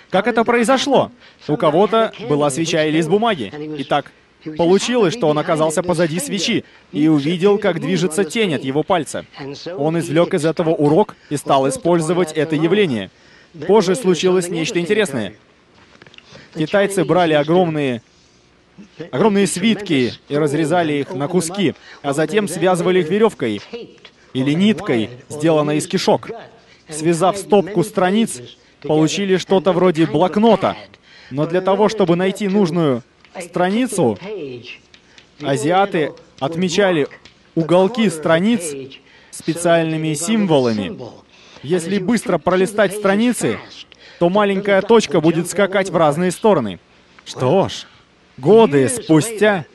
Как 0.10 0.27
это 0.27 0.43
произошло? 0.43 1.12
У 1.48 1.55
кого-то 1.55 2.12
была 2.27 2.50
свеча 2.50 2.86
и 2.86 2.91
лист 2.91 3.10
бумаги. 3.10 3.51
Итак, 3.79 4.12
Получилось, 4.58 5.13
что 5.13 5.27
он 5.27 5.38
оказался 5.38 5.84
позади 5.84 6.17
свечи 6.19 6.63
и 6.93 7.10
увидел, 7.10 7.58
как 7.58 7.81
движется 7.81 8.24
тень 8.24 8.55
от 8.55 8.63
его 8.63 8.84
пальца. 8.84 9.25
Он 9.77 10.00
извлек 10.00 10.34
из 10.34 10.46
этого 10.46 10.69
урок 10.69 11.15
и 11.29 11.36
стал 11.36 11.67
использовать 11.67 12.31
это 12.31 12.55
явление. 12.55 13.12
Позже 13.68 13.96
случилось 13.96 14.50
нечто 14.50 14.79
интересное. 14.79 15.34
Китайцы 16.56 17.03
брали 17.03 17.34
огромные 17.34 18.01
огромные 19.12 19.48
свитки 19.48 20.13
и 20.29 20.38
разрезали 20.38 20.94
их 20.94 21.13
на 21.13 21.27
куски, 21.27 21.75
а 22.01 22.13
затем 22.13 22.48
связывали 22.48 23.00
их 23.01 23.10
веревкой 23.10 23.62
или 24.34 24.51
ниткой, 24.53 25.10
сделанной 25.29 25.77
из 25.77 25.88
кишок. 25.88 26.29
Связав 26.88 27.38
стопку 27.38 27.84
страниц, 27.84 28.41
получили 28.82 29.38
что-то 29.38 29.74
вроде 29.74 30.06
блокнота. 30.06 30.75
Но 31.29 31.46
для 31.46 31.62
того, 31.62 31.89
чтобы 31.89 32.15
найти 32.15 32.48
нужную 32.48 33.03
страницу, 33.39 34.18
азиаты 35.41 36.13
отмечали 36.39 37.08
уголки 37.56 38.10
страниц 38.10 38.96
специальными 39.32 40.13
символами. 40.13 40.98
Если 41.63 41.98
быстро 42.00 42.38
пролистать 42.38 42.94
страницы, 42.94 43.60
то 44.20 44.30
маленькая 44.30 44.82
точка 44.82 45.22
будет 45.22 45.50
скакать 45.50 45.89
в 45.89 45.98
разные 45.98 46.32
стороны. 46.32 46.80
Что 47.25 47.70
ж, 47.70 47.86
годы 48.38 48.88
спустя 48.89 49.66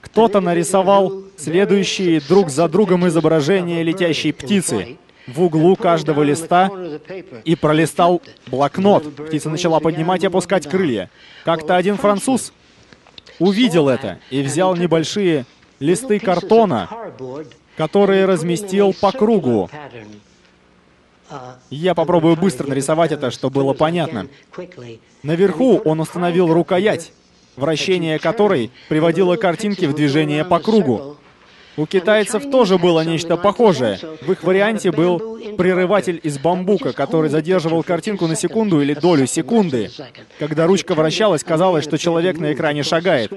кто-то 0.00 0.40
нарисовал 0.40 1.24
следующие 1.36 2.20
друг 2.20 2.50
за 2.50 2.68
другом 2.68 3.06
изображения 3.08 3.82
летящей 3.82 4.32
птицы 4.32 4.96
в 5.26 5.42
углу 5.42 5.76
каждого 5.76 6.22
листа 6.22 6.70
и 7.44 7.54
пролистал 7.56 8.22
блокнот. 8.46 9.14
Птица 9.26 9.50
начала 9.50 9.80
поднимать 9.80 10.24
и 10.24 10.26
опускать 10.26 10.68
крылья. 10.68 11.10
Как-то 11.44 11.76
один 11.76 11.96
француз 11.96 12.52
увидел 13.38 13.88
это 13.88 14.18
и 14.30 14.42
взял 14.42 14.74
небольшие 14.76 15.44
листы 15.78 16.18
картона, 16.18 16.88
которые 17.76 18.24
разместил 18.24 18.94
по 18.94 19.12
кругу. 19.12 19.70
Я 21.70 21.94
попробую 21.94 22.36
быстро 22.36 22.66
нарисовать 22.66 23.12
это, 23.12 23.30
чтобы 23.30 23.62
было 23.62 23.72
понятно. 23.72 24.28
Наверху 25.22 25.78
он 25.84 26.00
установил 26.00 26.52
рукоять, 26.52 27.12
вращение 27.56 28.18
которой 28.18 28.70
приводило 28.88 29.36
картинки 29.36 29.84
в 29.84 29.94
движение 29.94 30.44
по 30.44 30.58
кругу. 30.58 31.16
У 31.76 31.86
китайцев 31.86 32.50
тоже 32.50 32.76
было 32.76 33.04
нечто 33.04 33.36
похожее. 33.36 34.00
В 34.22 34.32
их 34.32 34.42
варианте 34.42 34.90
был 34.90 35.38
прерыватель 35.56 36.18
из 36.24 36.36
бамбука, 36.36 36.92
который 36.92 37.30
задерживал 37.30 37.84
картинку 37.84 38.26
на 38.26 38.34
секунду 38.34 38.80
или 38.80 38.94
долю 38.94 39.28
секунды. 39.28 39.88
Когда 40.40 40.66
ручка 40.66 40.96
вращалась, 40.96 41.44
казалось, 41.44 41.84
что 41.84 41.96
человек 41.96 42.38
на 42.38 42.52
экране 42.52 42.82
шагает. 42.82 43.32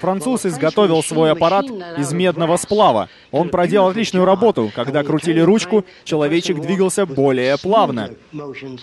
Француз 0.00 0.46
изготовил 0.46 1.02
свой 1.02 1.30
аппарат 1.30 1.66
из 1.98 2.12
медного 2.12 2.56
сплава. 2.56 3.08
Он 3.30 3.50
проделал 3.50 3.88
отличную 3.88 4.24
работу. 4.24 4.70
Когда 4.74 5.02
крутили 5.02 5.40
ручку, 5.40 5.84
человечек 6.04 6.58
двигался 6.60 7.04
более 7.04 7.58
плавно, 7.58 8.10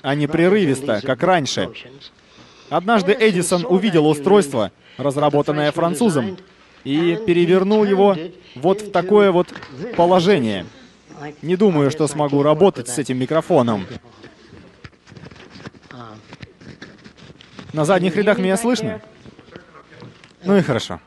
а 0.04 0.16
не 0.16 0.28
прерывисто, 0.28 1.02
как 1.04 1.24
раньше. 1.24 1.70
Однажды 2.70 3.16
Эдисон 3.20 3.66
увидел 3.68 4.08
устройство, 4.08 4.72
разработанное 4.98 5.72
французом, 5.72 6.38
и 6.84 7.18
перевернул 7.26 7.84
его 7.84 8.16
вот 8.56 8.82
в 8.82 8.92
такое 8.92 9.32
вот 9.32 9.48
положение. 9.96 10.66
Не 11.42 11.56
думаю, 11.56 11.90
что 11.90 12.08
смогу 12.08 12.44
работать 12.44 12.90
с 12.90 12.98
этим 13.00 13.18
микрофоном. 13.18 13.88
На 17.74 17.86
задних 17.86 18.16
рядах 18.16 18.38
меня 18.38 18.56
слышно? 18.56 19.02
Ну 20.44 20.56
и 20.56 20.62
хорошо. 20.62 21.00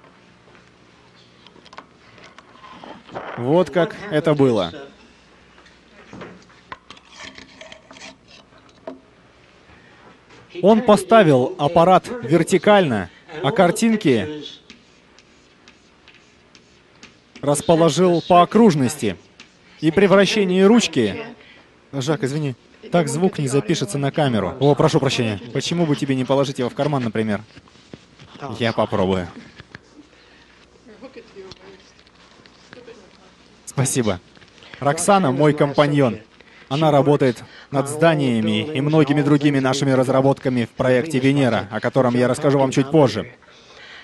Вот 3.40 3.70
как 3.70 3.96
это 4.11 4.35
было. 4.35 4.70
Он 10.62 10.83
поставил 10.83 11.55
аппарат 11.59 12.07
вертикально, 12.22 13.09
а 13.42 13.50
картинки 13.50 14.44
расположил 17.40 18.22
по 18.29 18.42
окружности. 18.42 19.16
И 19.81 19.90
при 19.90 20.05
вращении 20.05 20.61
ручки... 20.61 21.24
Жак, 21.92 22.22
извини, 22.22 22.55
так 22.92 23.09
звук 23.09 23.38
не 23.38 23.48
запишется 23.48 23.96
на 23.96 24.12
камеру. 24.12 24.55
О, 24.61 24.74
прошу 24.74 25.00
прощения. 25.00 25.40
Почему 25.55 25.87
бы 25.87 25.96
тебе 25.96 26.14
не 26.14 26.26
положить 26.26 26.59
его 26.59 26.68
в 26.68 26.74
карман, 26.74 27.03
например? 27.05 27.40
Я 28.59 28.74
попробую. 28.74 29.29
Спасибо. 33.81 34.21
Роксана 34.79 35.33
мой 35.33 35.55
компаньон. 35.55 36.19
Она 36.69 36.90
работает 36.90 37.43
над 37.71 37.88
зданиями 37.88 38.71
и 38.75 38.83
многими 38.83 39.23
другими 39.23 39.59
нашими 39.59 39.90
разработками 39.93 40.66
в 40.66 40.69
проекте 40.77 41.19
Венера, 41.19 41.66
о 41.71 41.81
котором 41.81 42.14
я 42.14 42.29
расскажу 42.29 42.59
вам 42.59 42.73
чуть 42.73 42.90
позже. 42.90 43.33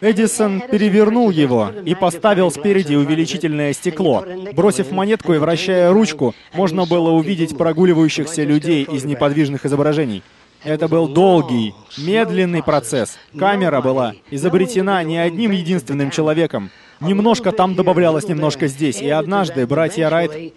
Эдисон 0.01 0.63
перевернул 0.63 1.29
его 1.29 1.73
и 1.85 1.95
поставил 1.95 2.51
спереди 2.51 2.95
увеличительное 2.95 3.75
стекло. 3.75 4.25
Бросив 4.55 4.93
монетку 4.93 5.35
и 5.35 5.39
вращая 5.39 5.93
ручку, 5.93 6.35
можно 6.55 6.87
было 6.87 7.11
увидеть 7.11 7.59
прогуливающихся 7.59 8.45
людей 8.45 8.83
из 8.85 9.05
неподвижных 9.05 9.67
изображений. 9.67 10.23
Это 10.65 10.89
был 10.89 11.07
долгий, 11.07 11.75
медленный 11.99 12.63
процесс. 12.63 13.19
Камера 13.39 13.83
была 13.83 14.15
изобретена 14.31 15.03
не 15.03 15.19
одним 15.19 15.51
единственным 15.51 16.11
человеком. 16.11 16.71
Немножко 17.01 17.53
там 17.53 17.75
добавлялось, 17.75 18.29
немножко 18.29 18.67
здесь. 18.69 19.01
И 19.01 19.09
однажды 19.09 19.67
братья 19.67 20.09
Райт 20.09 20.55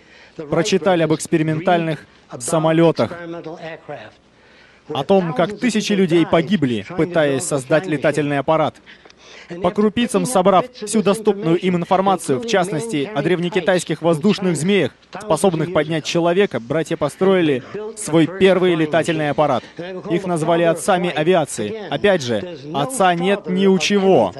прочитали 0.50 1.04
об 1.04 1.14
экспериментальных 1.14 2.06
самолетах, 2.40 3.12
о 4.94 5.04
том, 5.04 5.34
как 5.34 5.60
тысячи 5.60 5.94
людей 5.94 6.26
погибли, 6.26 6.86
пытаясь 6.98 7.44
создать 7.44 7.88
летательный 7.88 8.40
аппарат. 8.40 8.76
По 9.64 9.72
крупицам 9.72 10.26
собрав 10.26 10.66
всю 10.72 11.02
доступную 11.02 11.58
им 11.58 11.76
информацию, 11.76 12.40
в 12.40 12.46
частности, 12.46 13.10
о 13.14 13.22
древнекитайских 13.24 14.02
воздушных 14.02 14.56
змеях, 14.56 14.92
способных 15.12 15.74
поднять 15.74 16.06
человека, 16.06 16.60
братья 16.60 16.98
построили 16.98 17.64
свой 17.98 18.28
первый 18.28 18.76
летательный 18.76 19.32
аппарат. 19.32 19.64
Их 20.12 20.26
назвали 20.26 20.64
отцами 20.64 21.10
авиации. 21.10 21.88
Опять 21.90 22.22
же, 22.22 22.58
отца 22.74 23.14
нет 23.16 23.48
ни 23.50 23.66
у 23.66 23.78
чего. 23.80 24.34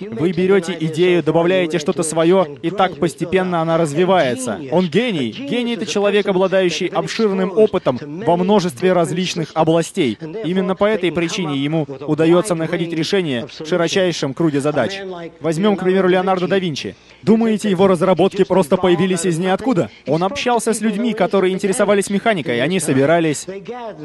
Вы 0.00 0.32
берете 0.32 0.76
идею, 0.80 1.22
добавляете 1.22 1.78
что-то 1.78 2.02
свое, 2.02 2.58
и 2.62 2.70
так 2.70 2.96
постепенно 2.96 3.60
она 3.60 3.76
развивается. 3.78 4.58
Он 4.72 4.88
гений. 4.88 5.30
Гений— 5.30 5.74
это 5.76 5.86
человек, 5.86 6.26
обладающий 6.26 6.86
обширным 6.86 7.52
опытом 7.56 7.98
во 8.00 8.36
множестве 8.36 8.92
различных 8.92 9.50
областей. 9.54 10.18
Именно 10.44 10.74
по 10.74 10.84
этой 10.84 11.12
причине 11.12 11.56
ему 11.56 11.86
удается 12.06 12.54
находить 12.54 12.92
решения 12.92 13.46
в 13.46 13.66
широчайшем 13.66 14.34
круге 14.34 14.60
задач. 14.60 14.98
Возьмем, 15.40 15.76
к 15.76 15.84
примеру, 15.84 16.08
Леонардо 16.08 16.48
да 16.48 16.58
Винчи. 16.58 16.96
Думаете, 17.22 17.70
его 17.70 17.86
разработки 17.86 18.44
просто 18.44 18.76
появились 18.76 19.26
из 19.26 19.38
ниоткуда? 19.38 19.90
Он 20.06 20.22
общался 20.22 20.72
с 20.72 20.80
людьми, 20.80 21.12
которые 21.12 21.52
интересовались 21.52 22.08
механикой. 22.10 22.62
Они 22.62 22.80
собирались, 22.80 23.46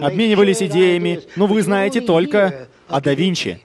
обменивались 0.02 0.62
идеями. 0.62 1.22
Но 1.36 1.48
вы 1.48 1.62
знаете 1.62 2.02
только 2.02 2.68
о 2.88 3.02
да 3.02 3.14
Винчи. 3.14 3.60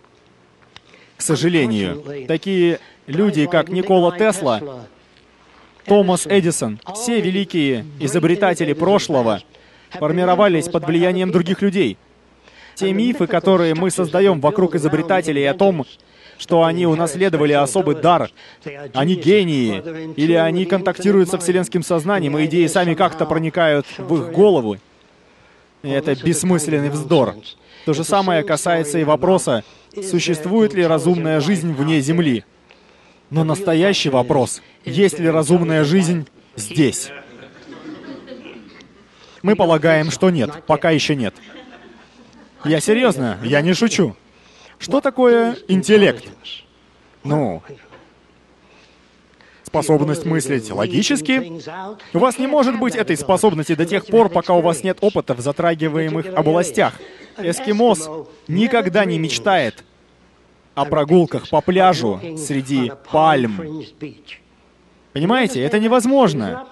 К 1.21 1.23
сожалению, 1.23 2.03
такие 2.27 2.81
люди, 3.07 3.45
как 3.45 3.69
Никола 3.69 4.17
Тесла, 4.17 4.87
Томас 5.85 6.27
Эдисон, 6.27 6.81
все 6.95 7.21
великие 7.21 7.85
изобретатели 7.99 8.73
прошлого 8.73 9.43
формировались 9.91 10.71
под 10.71 10.87
влиянием 10.87 11.31
других 11.31 11.61
людей. 11.61 11.99
Те 12.75 12.95
мифы, 12.95 13.27
которые 13.27 13.75
мы 13.75 13.91
создаем 13.91 14.41
вокруг 14.41 14.77
изобретателей 14.77 15.45
о 15.45 15.53
том, 15.53 15.85
что 16.39 16.65
они 16.65 16.87
унаследовали 16.87 17.53
особый 17.53 17.97
дар, 17.97 18.31
они 18.95 19.15
гении, 19.15 20.15
или 20.17 20.33
они 20.33 20.65
контактируют 20.65 21.29
со 21.29 21.37
вселенским 21.37 21.83
сознанием, 21.83 22.39
и 22.39 22.47
идеи 22.47 22.67
сами 22.67 22.95
как-то 22.95 23.27
проникают 23.27 23.85
в 23.99 24.23
их 24.23 24.33
головы. 24.33 24.81
Это 25.83 26.15
бессмысленный 26.15 26.89
вздор. 26.89 27.35
То 27.85 27.95
же 27.95 28.05
самое 28.05 28.43
касается 28.43 28.99
и 28.99 29.05
вопроса, 29.05 29.65
существует 29.95 30.75
ли 30.75 30.85
разумная 30.85 31.41
жизнь 31.41 31.73
вне 31.73 32.01
Земли. 32.01 32.45
Но 33.31 33.45
настоящий 33.45 34.11
вопрос, 34.11 34.61
есть 34.85 35.19
ли 35.19 35.29
разумная 35.29 35.85
жизнь 35.85 36.27
здесь? 36.57 37.11
Мы 39.43 39.57
полагаем, 39.57 40.11
что 40.11 40.31
нет, 40.31 40.65
пока 40.67 40.91
еще 40.91 41.15
нет. 41.15 41.35
Я 42.65 42.81
серьезно, 42.81 43.39
я 43.43 43.63
не 43.63 43.73
шучу. 43.73 44.15
Что 44.79 45.01
такое 45.01 45.57
интеллект? 45.69 46.27
Ну, 47.23 47.63
способность 49.63 50.27
мыслить 50.27 50.71
логически. 50.71 51.63
У 52.13 52.19
вас 52.19 52.39
не 52.39 52.47
может 52.47 52.79
быть 52.79 52.95
этой 52.97 53.17
способности 53.17 53.75
до 53.75 53.87
тех 53.87 54.07
пор, 54.07 54.29
пока 54.29 54.55
у 54.55 54.61
вас 54.61 54.83
нет 54.83 54.99
опыта 55.01 55.35
в 55.35 55.41
затрагиваемых 55.41 56.27
областях. 56.35 56.95
Эскимос 57.39 58.09
никогда 58.49 59.05
не 59.05 59.19
мечтает 59.19 59.85
о 60.75 60.85
прогулках 60.85 61.49
по 61.49 61.61
пляжу 61.61 62.21
среди 62.37 62.93
пальм. 63.11 63.85
Понимаете, 65.13 65.63
это 65.63 65.79
невозможно. 65.79 66.67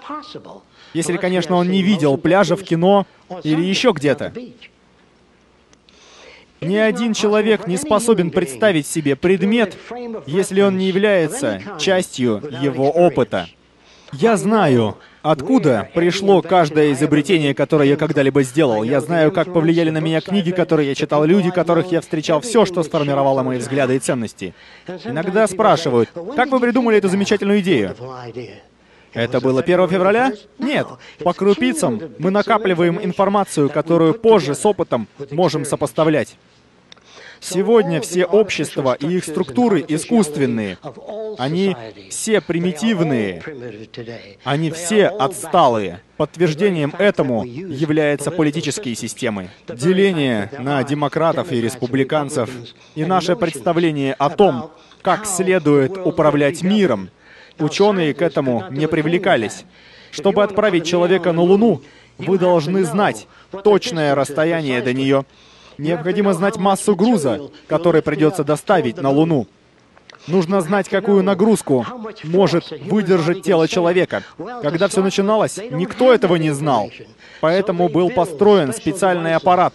Если, 0.93 1.17
конечно, 1.17 1.55
он 1.55 1.69
не 1.69 1.83
видел 1.83 2.17
пляжа 2.17 2.55
в 2.55 2.63
кино 2.63 3.05
или 3.43 3.61
еще 3.61 3.91
где-то. 3.91 4.33
Ни 6.61 6.75
один 6.75 7.13
человек 7.13 7.67
не 7.67 7.77
способен 7.77 8.31
представить 8.31 8.85
себе 8.87 9.15
предмет, 9.15 9.77
если 10.25 10.61
он 10.61 10.77
не 10.77 10.87
является 10.87 11.61
частью 11.79 12.41
его 12.61 12.89
опыта. 12.89 13.47
Я 14.11 14.35
знаю, 14.37 14.97
откуда 15.21 15.89
пришло 15.93 16.41
каждое 16.41 16.93
изобретение, 16.93 17.53
которое 17.53 17.89
я 17.89 17.95
когда-либо 17.95 18.43
сделал. 18.43 18.83
Я 18.83 19.01
знаю, 19.01 19.31
как 19.31 19.53
повлияли 19.53 19.89
на 19.89 19.99
меня 19.99 20.21
книги, 20.21 20.51
которые 20.51 20.89
я 20.89 20.95
читал, 20.95 21.25
люди, 21.25 21.51
которых 21.51 21.91
я 21.91 22.01
встречал, 22.01 22.41
все, 22.41 22.65
что 22.65 22.83
сформировало 22.83 23.43
мои 23.43 23.57
взгляды 23.57 23.95
и 23.95 23.99
ценности. 23.99 24.53
Иногда 25.05 25.47
спрашивают, 25.47 26.09
как 26.35 26.49
вы 26.49 26.59
придумали 26.59 26.97
эту 26.97 27.09
замечательную 27.09 27.59
идею? 27.59 27.95
Это 29.13 29.41
было 29.41 29.61
1 29.61 29.87
февраля? 29.87 30.33
Нет. 30.59 30.87
По 31.23 31.33
крупицам 31.33 31.99
мы 32.19 32.29
накапливаем 32.29 32.99
информацию, 33.01 33.69
которую 33.69 34.13
позже 34.13 34.53
с 34.53 34.65
опытом 34.65 35.07
можем 35.31 35.65
сопоставлять. 35.65 36.37
Сегодня 37.41 38.01
все 38.01 38.25
общества 38.25 38.95
и 38.99 39.07
их 39.17 39.23
структуры 39.23 39.83
искусственные. 39.87 40.77
Они 41.37 41.75
все 42.09 42.41
примитивные. 42.41 43.43
Они 44.43 44.71
все 44.71 45.07
отсталые. 45.07 46.01
Подтверждением 46.17 46.93
этому 46.97 47.45
являются 47.45 48.29
политические 48.31 48.95
системы. 48.95 49.49
Деление 49.67 50.51
на 50.59 50.83
демократов 50.83 51.51
и 51.51 51.61
республиканцев 51.61 52.49
и 52.95 53.05
наше 53.05 53.35
представление 53.35 54.13
о 54.13 54.29
том, 54.29 54.71
как 55.01 55.25
следует 55.25 55.97
управлять 55.97 56.61
миром, 56.61 57.09
ученые 57.57 58.13
к 58.13 58.21
этому 58.21 58.65
не 58.69 58.87
привлекались. 58.87 59.63
Чтобы 60.11 60.43
отправить 60.43 60.85
человека 60.85 61.31
на 61.31 61.41
Луну, 61.41 61.81
вы 62.17 62.37
должны 62.37 62.83
знать 62.83 63.27
точное 63.63 64.13
расстояние 64.13 64.81
до 64.81 64.93
нее, 64.93 65.25
Необходимо 65.79 66.33
знать 66.33 66.57
массу 66.57 66.93
груза, 66.93 67.39
который 67.67 68.01
придется 68.01 68.43
доставить 68.43 68.97
на 68.97 69.09
Луну. 69.09 69.47
Нужно 70.27 70.59
знать, 70.59 70.89
какую 70.89 71.23
нагрузку 71.23 71.85
может 72.25 72.69
выдержать 72.81 73.43
тело 73.43 73.65
человека. 73.65 74.23
Когда 74.61 74.89
все 74.89 75.01
начиналось, 75.01 75.57
никто 75.71 76.13
этого 76.13 76.35
не 76.35 76.51
знал. 76.51 76.91
Поэтому 77.39 77.87
был 77.87 78.09
построен 78.09 78.73
специальный 78.73 79.35
аппарат, 79.35 79.73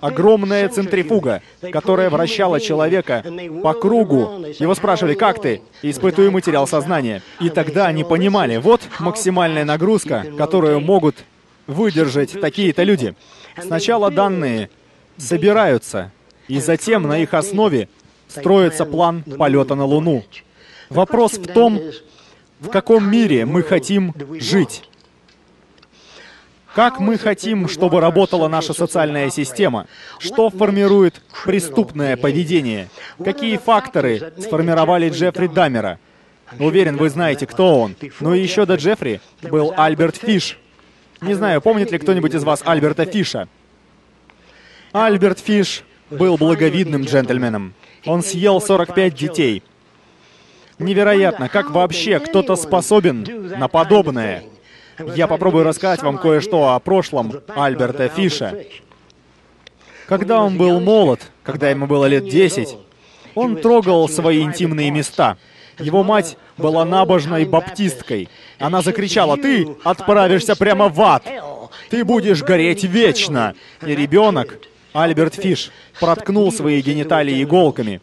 огромная 0.00 0.68
центрифуга, 0.68 1.40
которая 1.72 2.10
вращала 2.10 2.60
человека 2.60 3.24
по 3.62 3.72
кругу. 3.72 4.44
Его 4.58 4.74
спрашивали, 4.74 5.14
как 5.14 5.40
ты? 5.40 5.62
Испытуемый 5.80 6.42
терял 6.42 6.66
сознание. 6.66 7.22
И 7.40 7.48
тогда 7.48 7.86
они 7.86 8.04
понимали, 8.04 8.58
вот 8.58 8.82
максимальная 8.98 9.64
нагрузка, 9.64 10.26
которую 10.36 10.80
могут 10.80 11.16
выдержать 11.66 12.38
такие-то 12.38 12.82
люди. 12.82 13.14
Сначала 13.58 14.10
данные 14.10 14.68
собираются, 15.18 16.10
и 16.46 16.60
затем 16.60 17.02
на 17.02 17.18
их 17.18 17.34
основе 17.34 17.88
строится 18.28 18.84
план 18.84 19.22
полета 19.22 19.74
на 19.74 19.84
Луну. 19.84 20.24
Вопрос 20.88 21.32
в 21.32 21.46
том, 21.52 21.80
в 22.60 22.68
каком 22.68 23.10
мире 23.10 23.44
мы 23.44 23.62
хотим 23.62 24.14
жить. 24.40 24.84
Как 26.74 27.00
мы 27.00 27.18
хотим, 27.18 27.68
чтобы 27.68 28.00
работала 28.00 28.46
наша 28.46 28.72
социальная 28.72 29.30
система? 29.30 29.86
Что 30.18 30.48
формирует 30.48 31.20
преступное 31.44 32.16
поведение? 32.16 32.88
Какие 33.22 33.56
факторы 33.56 34.32
сформировали 34.38 35.10
Джеффри 35.10 35.48
Даммера? 35.48 35.98
Уверен, 36.58 36.96
вы 36.96 37.10
знаете, 37.10 37.46
кто 37.46 37.80
он. 37.80 37.96
Но 38.20 38.34
еще 38.34 38.64
до 38.64 38.76
Джеффри 38.76 39.20
был 39.42 39.74
Альберт 39.76 40.16
Фиш. 40.16 40.58
Не 41.20 41.34
знаю, 41.34 41.60
помнит 41.60 41.90
ли 41.90 41.98
кто-нибудь 41.98 42.34
из 42.34 42.44
вас 42.44 42.62
Альберта 42.64 43.04
Фиша? 43.04 43.48
Альберт 44.92 45.38
Фиш 45.38 45.84
был 46.10 46.36
благовидным 46.36 47.04
джентльменом. 47.04 47.74
Он 48.06 48.22
съел 48.22 48.60
45 48.60 49.14
детей. 49.14 49.62
Невероятно, 50.78 51.48
как 51.48 51.70
вообще 51.70 52.20
кто-то 52.20 52.56
способен 52.56 53.48
на 53.58 53.68
подобное. 53.68 54.44
Я 55.14 55.26
попробую 55.26 55.64
рассказать 55.64 56.02
вам 56.02 56.18
кое-что 56.18 56.74
о 56.74 56.80
прошлом 56.80 57.32
Альберта 57.48 58.08
Фиша. 58.08 58.64
Когда 60.06 60.42
он 60.42 60.56
был 60.56 60.80
молод, 60.80 61.20
когда 61.42 61.68
ему 61.68 61.86
было 61.86 62.06
лет 62.06 62.28
10, 62.28 62.76
он 63.34 63.56
трогал 63.56 64.08
свои 64.08 64.42
интимные 64.42 64.90
места. 64.90 65.36
Его 65.78 66.02
мать 66.02 66.38
была 66.56 66.84
набожной 66.84 67.44
баптисткой. 67.44 68.28
Она 68.58 68.82
закричала, 68.82 69.36
«Ты 69.36 69.68
отправишься 69.84 70.56
прямо 70.56 70.88
в 70.88 71.00
ад! 71.02 71.24
Ты 71.90 72.04
будешь 72.04 72.42
гореть 72.42 72.84
вечно!» 72.84 73.54
И 73.86 73.94
ребенок 73.94 74.58
Альберт 74.92 75.34
Фиш 75.34 75.70
проткнул 76.00 76.50
свои 76.52 76.80
гениталии 76.80 77.42
иголками, 77.42 78.00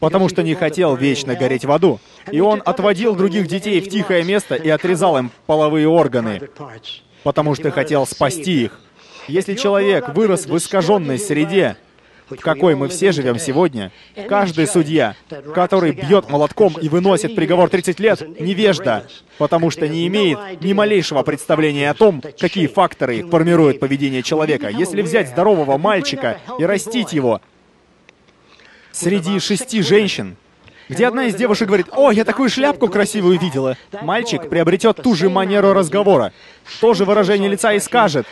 потому 0.00 0.28
что 0.28 0.42
не 0.42 0.54
хотел 0.54 0.94
вечно 0.96 1.34
гореть 1.34 1.64
в 1.64 1.72
аду. 1.72 2.00
И 2.30 2.40
он 2.40 2.62
отводил 2.64 3.14
других 3.14 3.46
детей 3.46 3.80
в 3.80 3.88
тихое 3.88 4.24
место 4.24 4.54
и 4.54 4.68
отрезал 4.68 5.16
им 5.16 5.30
половые 5.46 5.88
органы, 5.88 6.48
потому 7.22 7.54
что 7.54 7.70
хотел 7.70 8.06
спасти 8.06 8.64
их. 8.64 8.80
Если 9.28 9.54
человек 9.54 10.10
вырос 10.14 10.46
в 10.46 10.56
искаженной 10.56 11.18
среде, 11.18 11.76
в 12.28 12.36
какой 12.36 12.74
мы 12.74 12.88
все 12.88 13.12
живем 13.12 13.38
сегодня, 13.38 13.92
каждый 14.28 14.66
судья, 14.66 15.14
который 15.54 15.92
бьет 15.92 16.28
молотком 16.28 16.74
и 16.80 16.88
выносит 16.88 17.34
приговор 17.34 17.68
30 17.68 18.00
лет, 18.00 18.40
невежда, 18.40 19.06
потому 19.38 19.70
что 19.70 19.86
не 19.86 20.06
имеет 20.08 20.60
ни 20.60 20.72
малейшего 20.72 21.22
представления 21.22 21.90
о 21.90 21.94
том, 21.94 22.22
какие 22.38 22.66
факторы 22.66 23.26
формируют 23.28 23.78
поведение 23.78 24.22
человека. 24.22 24.68
Если 24.68 25.02
взять 25.02 25.28
здорового 25.28 25.78
мальчика 25.78 26.40
и 26.58 26.64
растить 26.64 27.12
его 27.12 27.40
среди 28.92 29.38
шести 29.38 29.82
женщин, 29.82 30.36
где 30.88 31.06
одна 31.06 31.24
из 31.24 31.34
девушек 31.34 31.66
говорит, 31.66 31.86
«О, 31.92 32.10
я 32.12 32.24
такую 32.24 32.48
шляпку 32.48 32.88
красивую 32.88 33.38
видела». 33.38 33.76
Мальчик 34.02 34.48
приобретет 34.48 35.02
ту 35.02 35.14
же 35.14 35.28
манеру 35.28 35.72
разговора, 35.72 36.32
то 36.80 36.94
же 36.94 37.04
выражение 37.04 37.50
лица 37.50 37.72
и 37.72 37.80
скажет, 37.80 38.26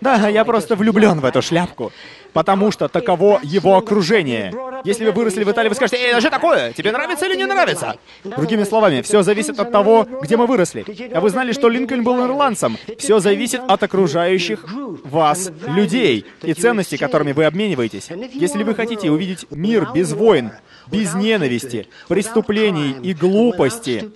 «Да, 0.00 0.28
я 0.28 0.44
просто 0.44 0.76
влюблен 0.76 1.20
в 1.20 1.24
эту 1.24 1.42
шляпку». 1.42 1.92
Потому 2.32 2.70
что 2.70 2.88
таково 2.88 3.40
его 3.42 3.76
окружение. 3.76 4.52
Если 4.84 5.04
вы 5.04 5.12
выросли 5.12 5.44
в 5.44 5.50
Италии, 5.50 5.68
вы 5.68 5.74
скажете, 5.74 5.98
«Эй, 5.98 6.10
это 6.10 6.20
же 6.20 6.30
такое? 6.30 6.72
Тебе 6.72 6.92
нравится 6.92 7.26
или 7.26 7.36
не 7.36 7.44
нравится?» 7.44 7.96
Другими 8.24 8.64
словами, 8.64 9.02
все 9.02 9.22
зависит 9.22 9.58
от 9.60 9.70
того, 9.70 10.06
где 10.22 10.36
мы 10.36 10.46
выросли. 10.46 10.84
А 11.14 11.20
вы 11.20 11.30
знали, 11.30 11.52
что 11.52 11.68
Линкольн 11.68 12.02
был 12.02 12.24
ирландцем? 12.24 12.76
Все 12.98 13.18
зависит 13.20 13.60
от 13.66 13.82
окружающих 13.82 14.64
вас 15.04 15.50
людей 15.66 16.24
и 16.42 16.54
ценностей, 16.54 16.96
которыми 16.96 17.32
вы 17.32 17.44
обмениваетесь. 17.44 18.08
Если 18.32 18.62
вы 18.62 18.74
хотите 18.74 19.10
увидеть 19.10 19.46
мир 19.50 19.88
без 19.92 20.12
войн, 20.12 20.52
без 20.86 21.14
ненависти, 21.14 21.88
преступлений 22.08 22.96
и 23.02 23.14
глупости, 23.14 24.10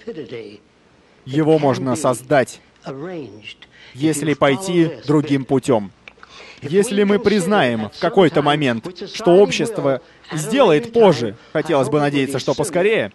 его 1.24 1.58
можно 1.58 1.96
создать, 1.96 2.60
если 3.94 4.34
пойти 4.34 4.90
другим 5.06 5.44
путем. 5.44 5.90
Если 6.68 7.02
мы 7.04 7.18
признаем 7.18 7.90
в 7.90 7.98
какой-то 7.98 8.42
момент, 8.42 8.86
что 9.14 9.36
общество 9.36 10.00
сделает 10.32 10.92
позже, 10.92 11.36
хотелось 11.52 11.88
бы 11.88 12.00
надеяться, 12.00 12.38
что 12.38 12.54
поскорее, 12.54 13.12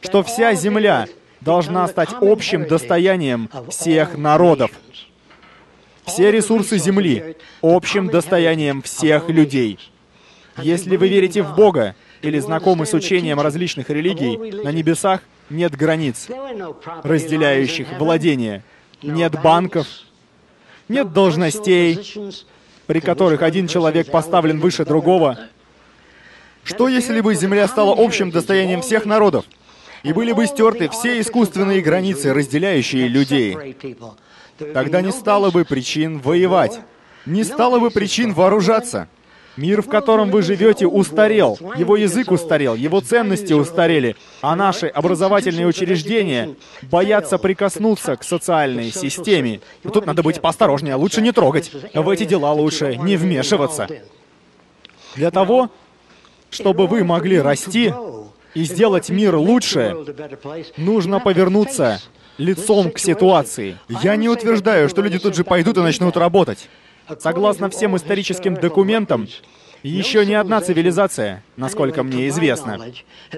что 0.00 0.22
вся 0.22 0.54
Земля 0.54 1.06
должна 1.40 1.86
стать 1.88 2.10
общим 2.20 2.66
достоянием 2.66 3.50
всех 3.68 4.16
народов. 4.16 4.70
Все 6.04 6.30
ресурсы 6.32 6.78
Земли 6.78 7.36
общим 7.60 8.08
достоянием 8.08 8.82
всех 8.82 9.28
людей. 9.28 9.78
Если 10.58 10.96
вы 10.96 11.08
верите 11.08 11.42
в 11.42 11.54
Бога 11.54 11.94
или 12.22 12.38
знакомы 12.38 12.86
с 12.86 12.94
учением 12.94 13.40
различных 13.40 13.90
религий, 13.90 14.36
на 14.62 14.70
небесах 14.70 15.20
нет 15.50 15.76
границ, 15.76 16.28
разделяющих 17.02 17.98
владение. 17.98 18.62
Нет 19.02 19.40
банков, 19.42 19.86
нет 20.88 21.12
должностей, 21.12 21.98
при 22.92 23.00
которых 23.00 23.40
один 23.40 23.68
человек 23.68 24.10
поставлен 24.10 24.60
выше 24.60 24.84
другого. 24.84 25.38
Что 26.62 26.88
если 26.88 27.22
бы 27.22 27.34
Земля 27.34 27.66
стала 27.66 27.94
общим 27.96 28.30
достоянием 28.30 28.82
всех 28.82 29.06
народов, 29.06 29.46
и 30.02 30.12
были 30.12 30.32
бы 30.32 30.46
стерты 30.46 30.90
все 30.90 31.18
искусственные 31.22 31.80
границы, 31.80 32.34
разделяющие 32.34 33.08
людей? 33.08 33.56
Тогда 34.74 35.00
не 35.00 35.10
стало 35.10 35.50
бы 35.50 35.64
причин 35.64 36.18
воевать, 36.18 36.80
не 37.24 37.44
стало 37.44 37.78
бы 37.78 37.90
причин 37.90 38.34
вооружаться. 38.34 39.08
Мир, 39.56 39.82
в 39.82 39.88
котором 39.88 40.30
вы 40.30 40.42
живете, 40.42 40.86
устарел. 40.86 41.58
Его 41.76 41.96
язык 41.96 42.30
устарел, 42.30 42.74
его 42.74 43.00
ценности 43.00 43.52
устарели. 43.52 44.16
А 44.40 44.56
наши 44.56 44.86
образовательные 44.86 45.66
учреждения 45.66 46.54
боятся 46.82 47.36
прикоснуться 47.38 48.16
к 48.16 48.24
социальной 48.24 48.90
системе. 48.90 49.60
И 49.84 49.88
тут 49.88 50.06
надо 50.06 50.22
быть 50.22 50.40
поосторожнее, 50.40 50.94
лучше 50.94 51.20
не 51.20 51.32
трогать. 51.32 51.70
В 51.92 52.08
эти 52.08 52.24
дела 52.24 52.52
лучше 52.52 52.96
не 52.96 53.16
вмешиваться. 53.16 53.88
Для 55.16 55.30
того, 55.30 55.70
чтобы 56.50 56.86
вы 56.86 57.04
могли 57.04 57.38
расти 57.38 57.92
и 58.54 58.64
сделать 58.64 59.10
мир 59.10 59.36
лучше, 59.36 59.96
нужно 60.78 61.20
повернуться 61.20 62.00
лицом 62.38 62.90
к 62.90 62.98
ситуации. 62.98 63.78
Я 64.02 64.16
не 64.16 64.30
утверждаю, 64.30 64.88
что 64.88 65.02
люди 65.02 65.18
тут 65.18 65.36
же 65.36 65.44
пойдут 65.44 65.76
и 65.76 65.80
начнут 65.80 66.16
работать. 66.16 66.68
Согласно 67.18 67.68
всем 67.68 67.96
историческим 67.96 68.54
документам, 68.54 69.26
еще 69.82 70.24
ни 70.24 70.32
одна 70.32 70.60
цивилизация, 70.60 71.42
насколько 71.56 72.04
мне 72.04 72.28
известно, 72.28 72.78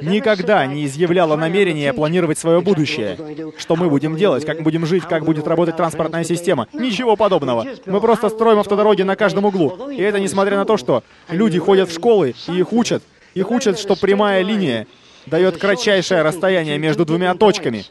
никогда 0.03 0.67
не 0.67 0.85
изъявляла 0.85 1.37
намерения 1.37 1.93
планировать 1.95 2.39
свое 2.39 2.61
будущее. 2.61 3.17
Что 3.57 3.77
мы 3.77 3.89
будем 3.89 4.17
делать, 4.17 4.45
как 4.45 4.63
будем 4.63 4.85
жить, 4.85 5.05
как 5.05 5.25
будет 5.25 5.47
работать 5.47 5.77
транспортная 5.77 6.25
система. 6.25 6.69
Ничего 6.75 7.17
подобного. 7.17 7.67
Мы 7.87 8.01
просто 8.01 8.29
строим 8.29 8.59
автодороги 8.59 9.03
на 9.03 9.17
каждом 9.17 9.47
углу. 9.47 9.91
И 9.91 10.03
это 10.03 10.21
несмотря 10.21 10.57
на 10.57 10.67
то, 10.67 10.77
что 10.77 11.03
люди 11.31 11.59
ходят 11.59 11.89
в 11.89 11.95
школы 11.95 12.35
и 12.49 12.59
их 12.59 12.73
учат. 12.75 13.03
Их 13.33 13.51
учат, 13.51 13.79
что 13.79 13.97
прямая 13.97 14.43
линия 14.43 14.87
дает 15.27 15.57
кратчайшее 15.57 16.21
расстояние 16.21 16.79
между 16.79 17.07
двумя 17.07 17.35
точками. 17.35 17.87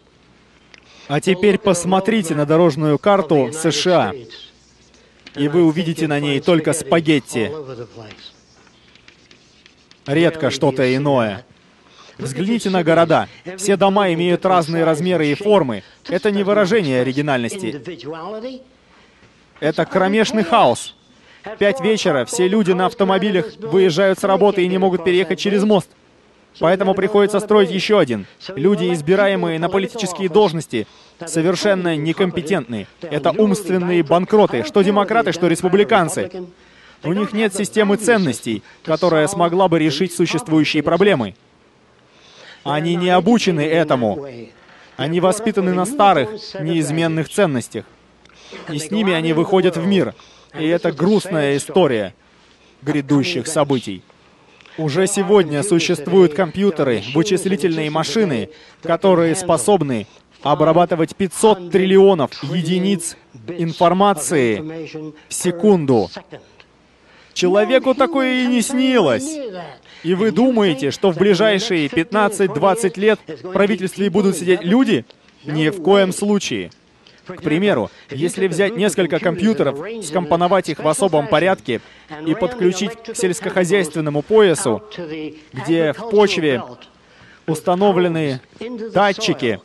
А 1.07 1.19
теперь 1.19 1.57
посмотрите 1.57 2.36
на 2.36 2.45
дорожную 2.45 2.99
карту 2.99 3.49
США 3.51 4.13
и 5.35 5.47
вы 5.47 5.63
увидите 5.63 6.07
на 6.07 6.19
ней 6.19 6.39
только 6.39 6.73
спагетти. 6.73 7.51
Редко 10.05 10.49
что-то 10.51 10.95
иное. 10.95 11.45
Взгляните 12.17 12.69
на 12.69 12.83
города. 12.83 13.27
Все 13.57 13.75
дома 13.75 14.13
имеют 14.13 14.45
разные 14.45 14.83
размеры 14.83 15.27
и 15.27 15.35
формы. 15.35 15.83
Это 16.07 16.31
не 16.31 16.43
выражение 16.43 17.01
оригинальности. 17.01 17.81
Это 19.59 19.85
кромешный 19.85 20.43
хаос. 20.43 20.95
Пять 21.57 21.81
вечера, 21.81 22.25
все 22.25 22.47
люди 22.47 22.71
на 22.71 22.85
автомобилях 22.85 23.57
выезжают 23.59 24.19
с 24.19 24.23
работы 24.23 24.63
и 24.63 24.67
не 24.67 24.77
могут 24.77 25.03
переехать 25.03 25.39
через 25.39 25.63
мост. 25.63 25.89
Поэтому 26.59 26.93
приходится 26.93 27.39
строить 27.39 27.71
еще 27.71 27.99
один. 27.99 28.25
Люди, 28.55 28.93
избираемые 28.93 29.59
на 29.59 29.69
политические 29.69 30.29
должности, 30.29 30.87
совершенно 31.25 31.95
некомпетентны. 31.95 32.87
Это 33.01 33.31
умственные 33.31 34.03
банкроты, 34.03 34.63
что 34.63 34.81
демократы, 34.81 35.31
что 35.31 35.47
республиканцы. 35.47 36.29
У 37.03 37.11
них 37.11 37.33
нет 37.33 37.53
системы 37.53 37.97
ценностей, 37.97 38.63
которая 38.83 39.27
смогла 39.27 39.67
бы 39.67 39.79
решить 39.79 40.13
существующие 40.13 40.83
проблемы. 40.83 41.35
Они 42.63 42.95
не 42.95 43.09
обучены 43.09 43.61
этому. 43.61 44.25
Они 44.95 45.19
воспитаны 45.19 45.73
на 45.73 45.85
старых, 45.85 46.29
неизменных 46.59 47.27
ценностях. 47.29 47.85
И 48.69 48.77
с 48.77 48.91
ними 48.91 49.11
они 49.11 49.33
выходят 49.33 49.75
в 49.75 49.85
мир. 49.85 50.13
И 50.57 50.67
это 50.67 50.91
грустная 50.91 51.57
история 51.57 52.13
грядущих 52.81 53.47
событий. 53.47 54.03
Уже 54.77 55.05
сегодня 55.07 55.62
существуют 55.62 56.33
компьютеры, 56.33 57.03
вычислительные 57.13 57.89
машины, 57.89 58.49
которые 58.81 59.36
способны 59.36 60.07
обрабатывать 60.41 61.15
500 61.15 61.71
триллионов 61.71 62.43
единиц 62.43 63.15
информации 63.47 64.59
в 65.29 65.33
секунду. 65.33 66.09
Человеку 67.33 67.93
такое 67.93 68.43
и 68.43 68.47
не 68.47 68.62
снилось. 68.62 69.38
И 70.03 70.13
вы 70.15 70.31
думаете, 70.31 70.91
что 70.91 71.12
в 71.12 71.17
ближайшие 71.17 71.88
15-20 71.88 72.99
лет 72.99 73.19
в 73.27 73.51
правительстве 73.51 74.09
будут 74.09 74.38
сидеть 74.38 74.63
люди? 74.63 75.05
Ни 75.45 75.69
в 75.69 75.81
коем 75.81 76.13
случае. 76.13 76.71
К 77.25 77.41
примеру, 77.41 77.89
если 78.09 78.47
взять 78.47 78.75
несколько 78.75 79.19
компьютеров, 79.19 79.79
скомпоновать 80.03 80.69
их 80.69 80.79
в 80.79 80.88
особом 80.88 81.27
порядке 81.27 81.79
и 82.25 82.36
подключить 82.36 82.91
к 82.91 83.15
сельскохозяйственному 83.15 84.21
поясу, 84.21 84.83
где 85.53 85.93
в 85.93 86.09
почве 86.09 86.62
установлены 87.47 88.41
датчики, 88.93 89.62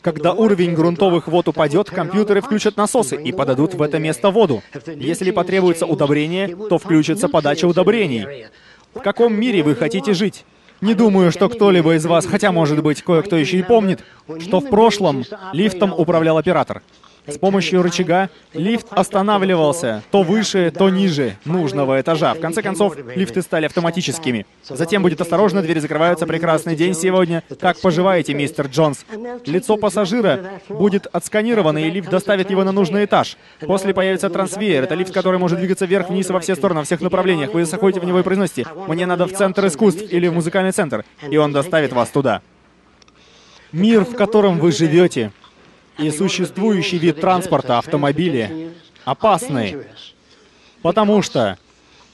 когда 0.00 0.32
уровень 0.32 0.74
грунтовых 0.74 1.28
вод 1.28 1.48
упадет, 1.48 1.90
компьютеры 1.90 2.40
включат 2.40 2.76
насосы 2.76 3.20
и 3.20 3.30
подадут 3.30 3.74
в 3.74 3.82
это 3.82 3.98
место 3.98 4.30
воду. 4.30 4.62
Если 4.86 5.30
потребуется 5.30 5.86
удобрение, 5.86 6.56
то 6.68 6.78
включится 6.78 7.28
подача 7.28 7.66
удобрений. 7.66 8.46
В 8.94 9.00
каком 9.00 9.38
мире 9.38 9.62
вы 9.62 9.76
хотите 9.76 10.14
жить? 10.14 10.44
Не 10.80 10.94
думаю, 10.94 11.32
что 11.32 11.48
кто-либо 11.48 11.94
из 11.96 12.06
вас, 12.06 12.26
хотя, 12.26 12.52
может 12.52 12.82
быть, 12.82 13.02
кое-кто 13.02 13.36
еще 13.36 13.58
и 13.58 13.62
помнит, 13.62 14.04
что 14.40 14.60
в 14.60 14.68
прошлом 14.68 15.24
лифтом 15.52 15.92
управлял 15.92 16.38
оператор. 16.38 16.82
С 17.28 17.36
помощью 17.36 17.82
рычага 17.82 18.30
лифт 18.54 18.86
останавливался 18.90 20.02
то 20.10 20.22
выше, 20.22 20.72
то 20.76 20.88
ниже 20.88 21.36
нужного 21.44 22.00
этажа. 22.00 22.32
В 22.32 22.40
конце 22.40 22.62
концов, 22.62 22.96
лифты 23.14 23.42
стали 23.42 23.66
автоматическими. 23.66 24.46
Затем 24.64 25.02
будет 25.02 25.20
осторожно, 25.20 25.60
двери 25.60 25.78
закрываются. 25.78 26.26
Прекрасный 26.26 26.74
день 26.74 26.94
сегодня. 26.94 27.42
Как 27.60 27.80
поживаете, 27.80 28.32
мистер 28.32 28.66
Джонс? 28.66 29.04
Лицо 29.44 29.76
пассажира 29.76 30.60
будет 30.68 31.06
отсканировано, 31.06 31.78
и 31.78 31.90
лифт 31.90 32.08
доставит 32.08 32.50
его 32.50 32.64
на 32.64 32.72
нужный 32.72 33.04
этаж. 33.04 33.36
После 33.60 33.92
появится 33.92 34.30
трансвеер. 34.30 34.84
Это 34.84 34.94
лифт, 34.94 35.12
который 35.12 35.38
может 35.38 35.58
двигаться 35.58 35.84
вверх-вниз 35.84 36.30
во 36.30 36.40
все 36.40 36.56
стороны, 36.56 36.80
во 36.80 36.84
всех 36.84 37.00
направлениях. 37.02 37.52
Вы 37.52 37.64
заходите 37.66 38.00
в 38.00 38.04
него 38.04 38.20
и 38.20 38.22
произносите 38.22 38.66
«Мне 38.86 39.04
надо 39.04 39.26
в 39.26 39.32
центр 39.32 39.66
искусств» 39.66 40.02
или 40.10 40.28
в 40.28 40.34
музыкальный 40.34 40.72
центр. 40.72 41.04
И 41.30 41.36
он 41.36 41.52
доставит 41.52 41.92
вас 41.92 42.08
туда. 42.08 42.40
Мир, 43.72 44.04
в 44.04 44.14
котором 44.14 44.58
вы 44.58 44.72
живете, 44.72 45.30
и 45.98 46.10
существующий 46.10 46.98
вид 46.98 47.20
транспорта, 47.20 47.78
автомобили, 47.78 48.70
опасны, 49.04 49.84
потому 50.82 51.22
что 51.22 51.58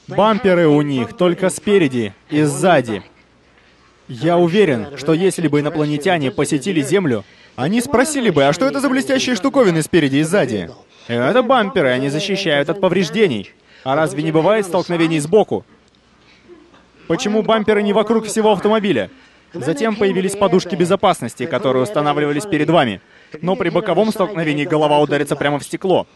бамперы 0.08 0.66
у 0.66 0.80
них 0.82 1.16
только 1.16 1.50
спереди 1.50 2.14
и 2.30 2.42
сзади. 2.42 3.02
Я 4.08 4.36
уверен, 4.36 4.96
что 4.96 5.12
если 5.14 5.48
бы 5.48 5.60
инопланетяне 5.60 6.30
посетили 6.30 6.82
Землю, 6.82 7.24
они 7.56 7.80
спросили 7.80 8.30
бы, 8.30 8.44
а 8.44 8.52
что 8.52 8.66
это 8.66 8.80
за 8.80 8.88
блестящие 8.88 9.36
штуковины 9.36 9.82
спереди 9.82 10.16
и 10.16 10.22
сзади? 10.22 10.70
Это 11.06 11.42
бамперы, 11.42 11.90
они 11.90 12.08
защищают 12.08 12.68
от 12.70 12.80
повреждений. 12.80 13.52
А 13.82 13.94
разве 13.94 14.22
не 14.22 14.32
бывает 14.32 14.66
столкновений 14.66 15.20
сбоку? 15.20 15.64
Почему 17.06 17.42
бамперы 17.42 17.82
не 17.82 17.92
вокруг 17.92 18.26
всего 18.26 18.52
автомобиля? 18.52 19.10
Затем 19.52 19.94
появились 19.94 20.34
подушки 20.34 20.74
безопасности, 20.74 21.46
которые 21.46 21.82
устанавливались 21.82 22.46
перед 22.46 22.68
вами 22.70 23.00
но 23.40 23.56
при 23.56 23.68
боковом 23.68 24.10
столкновении 24.10 24.64
голова 24.64 24.98
ударится 25.00 25.36
прямо 25.36 25.58
в 25.58 25.64
стекло. 25.64 26.06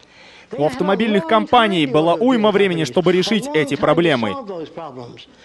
У 0.51 0.65
автомобильных 0.65 1.27
компаний 1.27 1.85
было 1.85 2.15
уйма 2.15 2.51
времени, 2.51 2.83
чтобы 2.83 3.11
решить 3.11 3.47
эти 3.53 3.75
проблемы. 3.75 4.35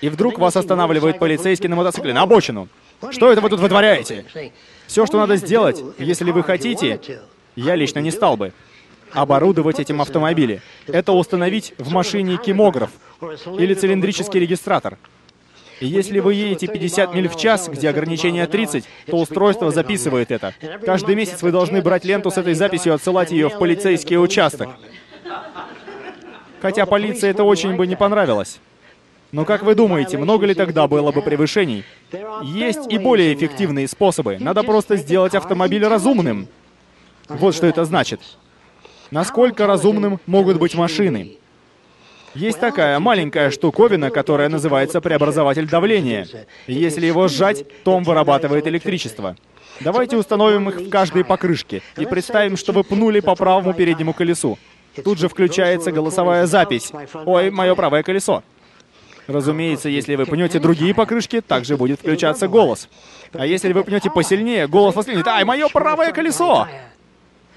И 0.01 0.09
вдруг 0.09 0.39
вас 0.39 0.57
останавливает 0.57 1.19
полицейский 1.19 1.69
на 1.69 1.77
мотоцикле 1.77 2.15
на 2.15 2.23
обочину. 2.23 2.69
Что 3.11 3.31
это 3.31 3.41
вы 3.41 3.51
тут 3.51 3.61
вытворяете? 3.61 4.25
Все, 4.87 5.05
что 5.07 5.19
надо 5.19 5.37
сделать, 5.37 5.83
если 5.99 6.31
вы 6.31 6.43
хотите, 6.43 7.01
я 7.57 7.75
лично 7.75 7.99
не 7.99 8.11
стал 8.11 8.37
бы 8.37 8.53
оборудовать 9.13 9.79
этим 9.79 10.01
автомобили. 10.01 10.61
Это 10.87 11.13
установить 11.13 11.75
в 11.79 11.93
машине 11.93 12.37
кимограф 12.37 12.91
или 13.59 13.75
цилиндрический 13.75 14.41
регистратор. 14.41 14.99
И 15.81 15.87
если 15.87 16.21
вы 16.21 16.35
едете 16.35 16.67
50 16.67 17.15
миль 17.15 17.29
в 17.29 17.37
час, 17.37 17.69
где 17.69 17.89
ограничение 17.89 18.47
30, 18.47 18.85
то 19.07 19.17
устройство 19.17 19.71
записывает 19.71 20.31
это. 20.31 20.55
Каждый 20.85 21.15
месяц 21.15 21.43
вы 21.43 21.51
должны 21.51 21.83
брать 21.83 22.05
ленту 22.05 22.31
с 22.31 22.39
этой 22.39 22.55
записью 22.55 22.93
и 22.93 22.95
отсылать 22.95 23.33
ее 23.33 23.49
в 23.49 23.59
полицейский 23.59 24.19
участок. 24.19 24.69
Хотя 26.61 26.87
полиции 26.87 27.29
это 27.29 27.45
очень 27.45 27.77
бы 27.77 27.87
не 27.87 27.97
понравилось. 27.97 28.59
Но 29.33 29.45
как 29.45 29.65
вы 29.65 29.75
думаете, 29.75 30.17
много 30.17 30.47
ли 30.47 30.55
тогда 30.55 30.87
было 30.87 31.11
бы 31.11 31.21
превышений? 31.21 31.85
Есть 32.43 32.91
и 32.91 32.99
более 32.99 33.35
эффективные 33.35 33.89
способы. 33.89 34.39
Надо 34.39 34.63
просто 34.63 34.97
сделать 34.97 35.35
автомобиль 35.35 35.85
разумным. 35.85 36.47
Вот 37.29 37.55
что 37.55 37.67
это 37.67 37.85
значит. 37.85 38.21
Насколько 39.11 39.67
разумным 39.67 40.21
могут 40.27 40.59
быть 40.59 40.75
машины? 40.75 41.37
Есть 42.35 42.61
такая 42.61 42.99
маленькая 42.99 43.51
штуковина, 43.51 44.11
которая 44.11 44.49
называется 44.49 45.01
преобразователь 45.01 45.69
давления. 45.69 46.27
Если 46.67 47.07
его 47.07 47.29
сжать, 47.29 47.65
то 47.85 47.95
он 47.95 48.03
вырабатывает 48.03 48.67
электричество. 48.67 49.37
Давайте 49.81 50.17
установим 50.17 50.69
их 50.69 50.77
в 50.77 50.89
каждой 50.91 51.25
покрышке 51.25 51.83
и 51.97 52.07
представим, 52.07 52.57
что 52.57 52.73
вы 52.73 52.85
пнули 52.85 53.21
по 53.21 53.35
правому 53.35 53.73
переднему 53.73 54.13
колесу. 54.13 54.59
Тут 55.03 55.19
же 55.19 55.29
включается 55.29 55.91
голосовая 55.91 56.47
запись. 56.47 56.93
«Ой, 57.25 57.51
мое 57.51 57.75
правое 57.75 58.03
колесо». 58.03 58.43
Разумеется, 59.27 59.89
если 59.89 60.17
вы 60.17 60.27
пнете 60.27 60.59
другие 60.59 60.95
покрышки, 60.95 61.41
также 61.41 61.77
будет 61.77 62.01
включаться 62.01 62.47
голос. 62.47 62.89
А 63.33 63.47
если 63.47 63.73
вы 63.73 63.83
пнете 63.83 64.11
посильнее, 64.11 64.69
голос 64.69 64.95
воскликнет 64.95 65.27
«Ай, 65.27 65.45
мое 65.45 65.69
правое 65.69 66.13
колесо!» 66.13 66.69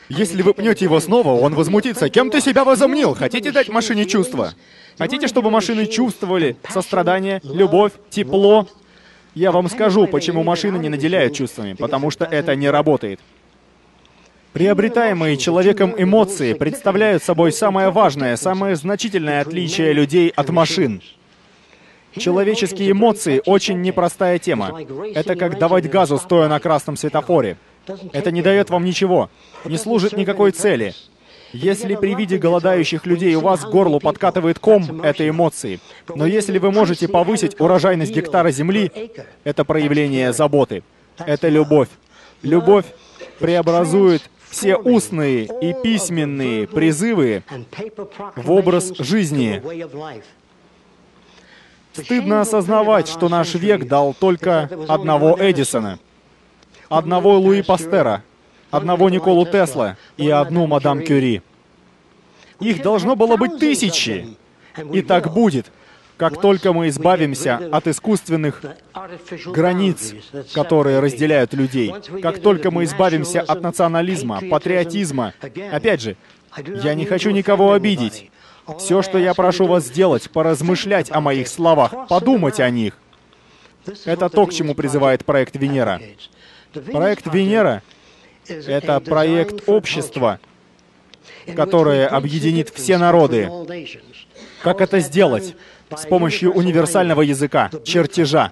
Если 0.09 0.41
вы 0.41 0.53
пнете 0.53 0.85
его 0.85 0.99
снова, 0.99 1.39
он 1.39 1.53
возмутится. 1.53 2.09
Кем 2.09 2.29
ты 2.29 2.39
себя 2.39 2.63
возомнил? 2.63 3.13
Хотите 3.13 3.51
дать 3.51 3.67
машине 3.67 4.05
чувства? 4.05 4.53
Хотите, 4.97 5.27
чтобы 5.27 5.51
машины 5.51 5.85
чувствовали 5.85 6.55
сострадание, 6.69 7.41
любовь, 7.43 7.91
тепло? 8.09 8.67
Я 9.35 9.51
вам 9.51 9.69
скажу, 9.69 10.07
почему 10.07 10.43
машины 10.43 10.77
не 10.77 10.89
наделяют 10.89 11.33
чувствами. 11.33 11.73
Потому 11.73 12.09
что 12.09 12.25
это 12.25 12.55
не 12.55 12.69
работает. 12.69 13.19
Приобретаемые 14.53 15.37
человеком 15.37 15.93
эмоции 15.97 16.53
представляют 16.53 17.21
собой 17.21 17.51
самое 17.51 17.91
важное, 17.91 18.37
самое 18.37 18.75
значительное 18.75 19.41
отличие 19.41 19.93
людей 19.93 20.29
от 20.29 20.49
машин. 20.49 21.01
Человеческие 22.15 22.91
эмоции— 22.91 23.41
очень 23.45 23.81
непростая 23.81 24.39
тема. 24.39 24.79
Это 25.13 25.35
как 25.35 25.59
давать 25.59 25.87
газу, 25.89 26.17
стоя 26.17 26.47
на 26.47 26.59
красном 26.59 26.97
светофоре. 26.97 27.57
Это 28.13 28.31
не 28.31 28.41
дает 28.41 28.69
вам 28.69 28.83
ничего, 28.83 29.29
не 29.65 29.77
служит 29.77 30.13
никакой 30.13 30.51
цели. 30.51 30.93
Если 31.53 31.95
при 31.95 32.13
виде 32.13 32.37
голодающих 32.37 33.05
людей 33.05 33.33
у 33.35 33.41
вас 33.41 33.61
к 33.61 33.69
горлу 33.69 33.99
подкатывает 33.99 34.59
ком, 34.59 35.01
это 35.01 35.27
эмоции. 35.27 35.79
Но 36.13 36.25
если 36.25 36.57
вы 36.57 36.71
можете 36.71 37.07
повысить 37.07 37.59
урожайность 37.59 38.13
гектара 38.13 38.51
земли, 38.51 38.91
это 39.43 39.63
проявление 39.63 40.33
заботы. 40.33 40.83
Это 41.17 41.47
любовь. 41.47 41.87
Любовь 42.41 42.85
преобразует 43.39 44.29
все 44.49 44.75
устные 44.75 45.45
и 45.61 45.73
письменные 45.81 46.67
призывы 46.67 47.43
в 48.35 48.51
образ 48.51 48.93
жизни. 48.97 49.61
Стыдно 51.93 52.41
осознавать, 52.41 53.07
что 53.07 53.29
наш 53.29 53.55
век 53.55 53.87
дал 53.87 54.13
только 54.13 54.69
одного 54.87 55.37
Эдисона 55.39 55.97
одного 56.89 57.37
Луи 57.37 57.61
Пастера, 57.61 58.23
одного 58.71 59.09
Николу 59.09 59.45
Тесла 59.45 59.97
и 60.17 60.29
одну 60.29 60.67
мадам 60.67 61.01
Кюри. 61.01 61.41
Их 62.59 62.81
должно 62.81 63.15
было 63.15 63.37
быть 63.37 63.59
тысячи. 63.59 64.37
И 64.91 65.01
так 65.01 65.33
будет, 65.33 65.71
как 66.17 66.41
только 66.41 66.73
мы 66.73 66.89
избавимся 66.89 67.69
от 67.71 67.87
искусственных 67.87 68.63
границ, 69.45 70.15
которые 70.53 70.99
разделяют 70.99 71.53
людей, 71.53 71.93
как 72.21 72.39
только 72.39 72.71
мы 72.71 72.83
избавимся 72.83 73.41
от 73.41 73.61
национализма, 73.61 74.41
патриотизма. 74.49 75.33
Опять 75.71 76.01
же, 76.01 76.17
я 76.83 76.95
не 76.95 77.05
хочу 77.05 77.29
никого 77.31 77.73
обидеть. 77.73 78.31
Все, 78.79 79.01
что 79.01 79.17
я 79.17 79.33
прошу 79.33 79.65
вас 79.65 79.85
сделать, 79.85 80.29
поразмышлять 80.29 81.09
о 81.11 81.21
моих 81.21 81.47
словах, 81.47 82.07
подумать 82.09 82.59
о 82.59 82.69
них. 82.69 82.97
Это 84.03 84.29
то, 84.29 84.45
к 84.45 84.53
чему 84.53 84.75
призывает 84.75 85.23
проект 85.23 85.55
Венера. 85.55 86.01
Проект 86.91 87.33
Венера— 87.33 87.81
это 88.47 88.99
проект 88.99 89.67
общества, 89.67 90.39
которое 91.55 92.07
объединит 92.07 92.69
все 92.69 92.97
народы. 92.97 93.49
Как 94.61 94.81
это 94.81 94.99
сделать? 94.99 95.55
С 95.95 96.05
помощью 96.05 96.51
универсального 96.51 97.21
языка, 97.21 97.69
чертежа. 97.83 98.51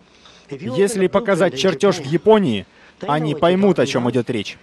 Если 0.50 1.08
показать 1.08 1.58
чертеж 1.58 1.98
в 1.98 2.06
Японии, 2.06 2.66
они 3.02 3.36
поймут, 3.36 3.80
о 3.80 3.86
чем 3.86 4.10
идет 4.10 4.30
речь. 4.30 4.58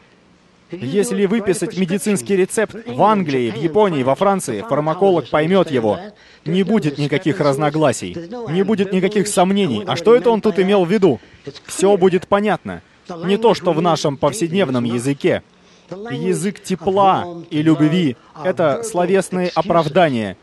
Если 0.71 1.27
выписать 1.27 1.77
медицинский 1.77 2.35
рецепт 2.35 2.75
в 2.87 3.03
Англии, 3.03 3.51
в 3.51 3.57
Японии, 3.57 4.03
во 4.03 4.15
Франции, 4.15 4.65
фармаколог 4.67 5.29
поймет 5.29 5.71
его. 5.71 6.01
Не 6.47 6.63
будет 6.63 6.97
никаких 6.97 7.41
разногласий, 7.41 8.17
не 8.49 8.63
будет 8.63 8.93
никаких 8.93 9.29
сомнений. 9.29 9.85
А 9.87 9.97
что 9.97 10.17
это 10.17 10.31
он 10.31 10.41
тут 10.41 10.59
имел 10.59 10.85
в 10.85 10.91
виду? 10.91 11.21
Все 11.67 11.97
будет 11.99 12.27
понятно. 12.27 12.81
Не 13.09 13.37
то, 13.37 13.55
что 13.55 13.73
в 13.73 13.83
нашем 13.83 14.17
повседневном 14.17 14.85
языке. 14.85 15.43
Язык 15.91 16.63
тепла 16.63 17.27
и 17.51 17.63
любви— 17.63 18.17
это 18.45 18.83
словесные 18.83 19.51
оправдания. 19.55 20.37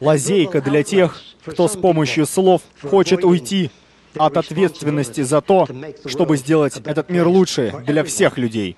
Лазейка 0.00 0.60
для 0.60 0.82
тех, 0.82 1.20
кто 1.44 1.68
с 1.68 1.76
помощью 1.76 2.26
слов 2.26 2.62
хочет 2.82 3.24
уйти 3.24 3.70
от 4.16 4.36
ответственности 4.36 5.22
за 5.22 5.40
то, 5.40 5.66
чтобы 6.06 6.36
сделать 6.36 6.76
этот 6.84 7.10
мир 7.10 7.26
лучше 7.26 7.82
для 7.86 8.04
всех 8.04 8.38
людей. 8.38 8.76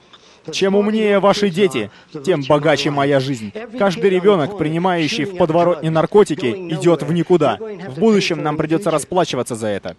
Чем 0.51 0.75
умнее 0.75 1.21
ваши 1.21 1.51
дети, 1.51 1.91
тем 2.25 2.43
богаче 2.43 2.91
моя 2.91 3.21
жизнь. 3.21 3.53
Каждый 3.79 4.11
ребенок, 4.11 4.59
принимающий 4.59 5.25
в 5.25 5.37
подворотне 5.37 5.91
наркотики, 5.91 6.47
идет 6.47 7.03
в 7.03 7.13
никуда. 7.13 7.59
В 7.89 8.01
будущем 8.01 8.43
нам 8.43 8.57
придется 8.57 8.91
расплачиваться 8.91 9.55
за 9.55 9.69
это. 9.69 9.97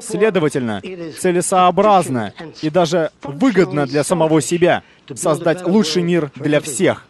Следовательно, 0.00 0.80
целесообразно 1.18 2.32
и 2.60 2.70
даже 2.70 3.10
выгодно 3.22 3.86
для 3.86 4.04
самого 4.04 4.40
себя 4.40 4.82
создать 5.14 5.66
лучший 5.66 6.02
мир 6.02 6.30
для 6.36 6.60
всех. 6.60 7.06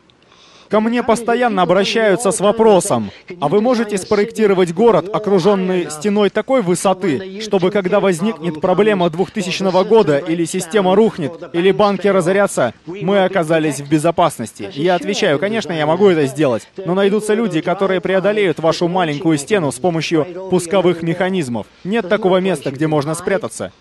Ко 0.72 0.80
мне 0.80 1.02
постоянно 1.02 1.60
обращаются 1.60 2.30
с 2.30 2.40
вопросом, 2.40 3.10
а 3.42 3.48
вы 3.48 3.60
можете 3.60 3.98
спроектировать 3.98 4.72
город, 4.72 5.06
окруженный 5.12 5.90
стеной 5.90 6.30
такой 6.30 6.62
высоты, 6.62 7.42
чтобы 7.42 7.70
когда 7.70 8.00
возникнет 8.00 8.58
проблема 8.58 9.10
2000 9.10 9.86
года, 9.86 10.16
или 10.16 10.46
система 10.46 10.94
рухнет, 10.94 11.34
или 11.52 11.72
банки 11.72 12.08
разорятся, 12.08 12.72
мы 12.86 13.22
оказались 13.22 13.80
в 13.80 13.90
безопасности? 13.90 14.70
я 14.72 14.94
отвечаю, 14.94 15.38
конечно, 15.38 15.72
я 15.72 15.84
могу 15.84 16.08
это 16.08 16.24
сделать, 16.24 16.66
но 16.78 16.94
найдутся 16.94 17.34
люди, 17.34 17.60
которые 17.60 18.00
преодолеют 18.00 18.58
вашу 18.58 18.88
маленькую 18.88 19.36
стену 19.36 19.72
с 19.72 19.78
помощью 19.78 20.26
пусковых 20.48 21.02
механизмов. 21.02 21.66
Нет 21.84 22.08
такого 22.08 22.38
места, 22.38 22.70
где 22.70 22.86
можно 22.86 23.14
спрятаться. 23.14 23.72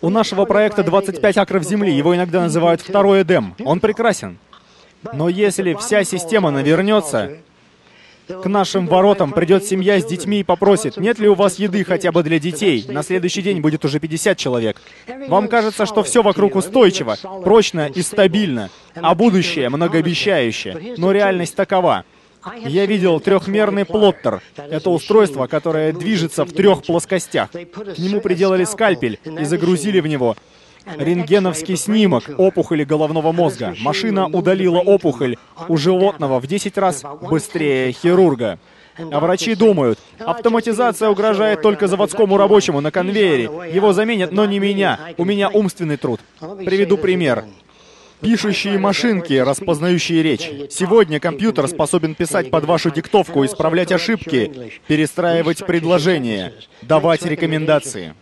У 0.00 0.08
нашего 0.08 0.46
проекта 0.46 0.84
25 0.84 1.36
акров 1.36 1.64
земли, 1.64 1.92
его 1.92 2.16
иногда 2.16 2.40
называют 2.40 2.80
второй 2.80 3.20
Эдем. 3.20 3.54
Он 3.62 3.78
прекрасен. 3.78 4.38
Но 5.12 5.28
если 5.28 5.74
вся 5.74 6.04
система 6.04 6.50
навернется, 6.50 7.38
к 8.28 8.46
нашим 8.46 8.86
воротам 8.86 9.32
придет 9.32 9.64
семья 9.64 10.00
с 10.00 10.04
детьми 10.04 10.40
и 10.40 10.44
попросит, 10.44 10.96
нет 10.96 11.18
ли 11.18 11.28
у 11.28 11.34
вас 11.34 11.58
еды 11.58 11.84
хотя 11.84 12.12
бы 12.12 12.22
для 12.22 12.38
детей? 12.38 12.84
На 12.88 13.02
следующий 13.02 13.42
день 13.42 13.60
будет 13.60 13.84
уже 13.84 13.98
50 13.98 14.36
человек. 14.38 14.80
Вам 15.28 15.48
кажется, 15.48 15.86
что 15.86 16.02
все 16.02 16.22
вокруг 16.22 16.54
устойчиво, 16.54 17.16
прочно 17.42 17.90
и 17.92 18.02
стабильно, 18.02 18.70
а 18.94 19.14
будущее 19.14 19.68
многообещающее. 19.68 20.94
Но 20.96 21.12
реальность 21.12 21.56
такова. 21.56 22.04
Я 22.64 22.86
видел 22.86 23.20
трехмерный 23.20 23.84
плоттер. 23.84 24.40
Это 24.56 24.90
устройство, 24.90 25.46
которое 25.46 25.92
движется 25.92 26.44
в 26.44 26.52
трех 26.52 26.82
плоскостях. 26.82 27.50
К 27.50 27.98
нему 27.98 28.20
приделали 28.20 28.64
скальпель 28.64 29.18
и 29.24 29.44
загрузили 29.44 30.00
в 30.00 30.06
него 30.06 30.36
Рентгеновский 30.86 31.76
снимок 31.76 32.30
опухоли 32.36 32.84
головного 32.84 33.32
мозга. 33.32 33.74
Машина 33.80 34.26
удалила 34.26 34.78
опухоль 34.78 35.36
у 35.68 35.76
животного 35.76 36.40
в 36.40 36.46
10 36.46 36.78
раз 36.78 37.04
быстрее 37.22 37.92
хирурга. 37.92 38.58
А 38.98 39.20
врачи 39.20 39.54
думают, 39.54 39.98
автоматизация 40.18 41.08
угрожает 41.08 41.62
только 41.62 41.86
заводскому 41.86 42.36
рабочему 42.36 42.80
на 42.80 42.90
конвейере. 42.90 43.44
Его 43.72 43.92
заменят, 43.92 44.32
но 44.32 44.44
не 44.46 44.58
меня. 44.58 44.98
У 45.16 45.24
меня 45.24 45.48
умственный 45.48 45.96
труд. 45.96 46.20
Приведу 46.38 46.98
пример. 46.98 47.44
Пишущие 48.20 48.78
машинки, 48.78 49.32
распознающие 49.32 50.22
речь. 50.22 50.50
Сегодня 50.70 51.18
компьютер 51.20 51.66
способен 51.68 52.14
писать 52.14 52.50
под 52.50 52.66
вашу 52.66 52.90
диктовку, 52.90 53.46
исправлять 53.46 53.92
ошибки, 53.92 54.72
перестраивать 54.86 55.64
предложения, 55.64 56.52
давать 56.82 57.24
рекомендации. 57.24 58.14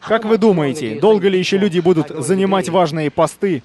Как 0.00 0.24
вы 0.24 0.38
думаете, 0.38 0.98
долго 0.98 1.28
ли 1.28 1.38
еще 1.38 1.58
люди 1.58 1.80
будут 1.80 2.08
занимать 2.24 2.68
важные 2.68 3.10
посты 3.10 3.62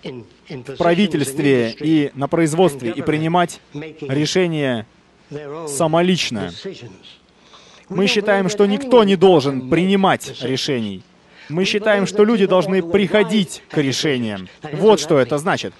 в 0.47 0.75
правительстве 0.77 1.71
и 1.79 2.11
на 2.13 2.27
производстве 2.27 2.91
и 2.91 3.01
принимать 3.01 3.61
решения 3.73 4.85
самолично? 5.67 6.51
Мы 7.87 8.07
считаем, 8.07 8.49
что 8.49 8.65
никто 8.65 9.03
не 9.03 9.15
должен 9.15 9.69
принимать 9.69 10.41
решений. 10.41 11.03
Мы 11.49 11.63
считаем, 11.65 12.07
что 12.07 12.23
люди 12.23 12.47
должны 12.47 12.81
приходить 12.81 13.61
к 13.69 13.77
решениям. 13.77 14.49
Вот 14.73 14.99
что 14.99 15.19
это 15.19 15.37
значит. 15.37 15.73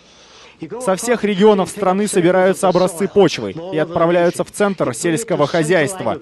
Со 0.79 0.95
всех 0.95 1.23
регионов 1.23 1.69
страны 1.69 2.07
собираются 2.07 2.67
образцы 2.67 3.07
почвы 3.07 3.55
и 3.73 3.77
отправляются 3.77 4.43
в 4.43 4.51
Центр 4.51 4.93
сельского 4.93 5.47
хозяйства, 5.47 6.19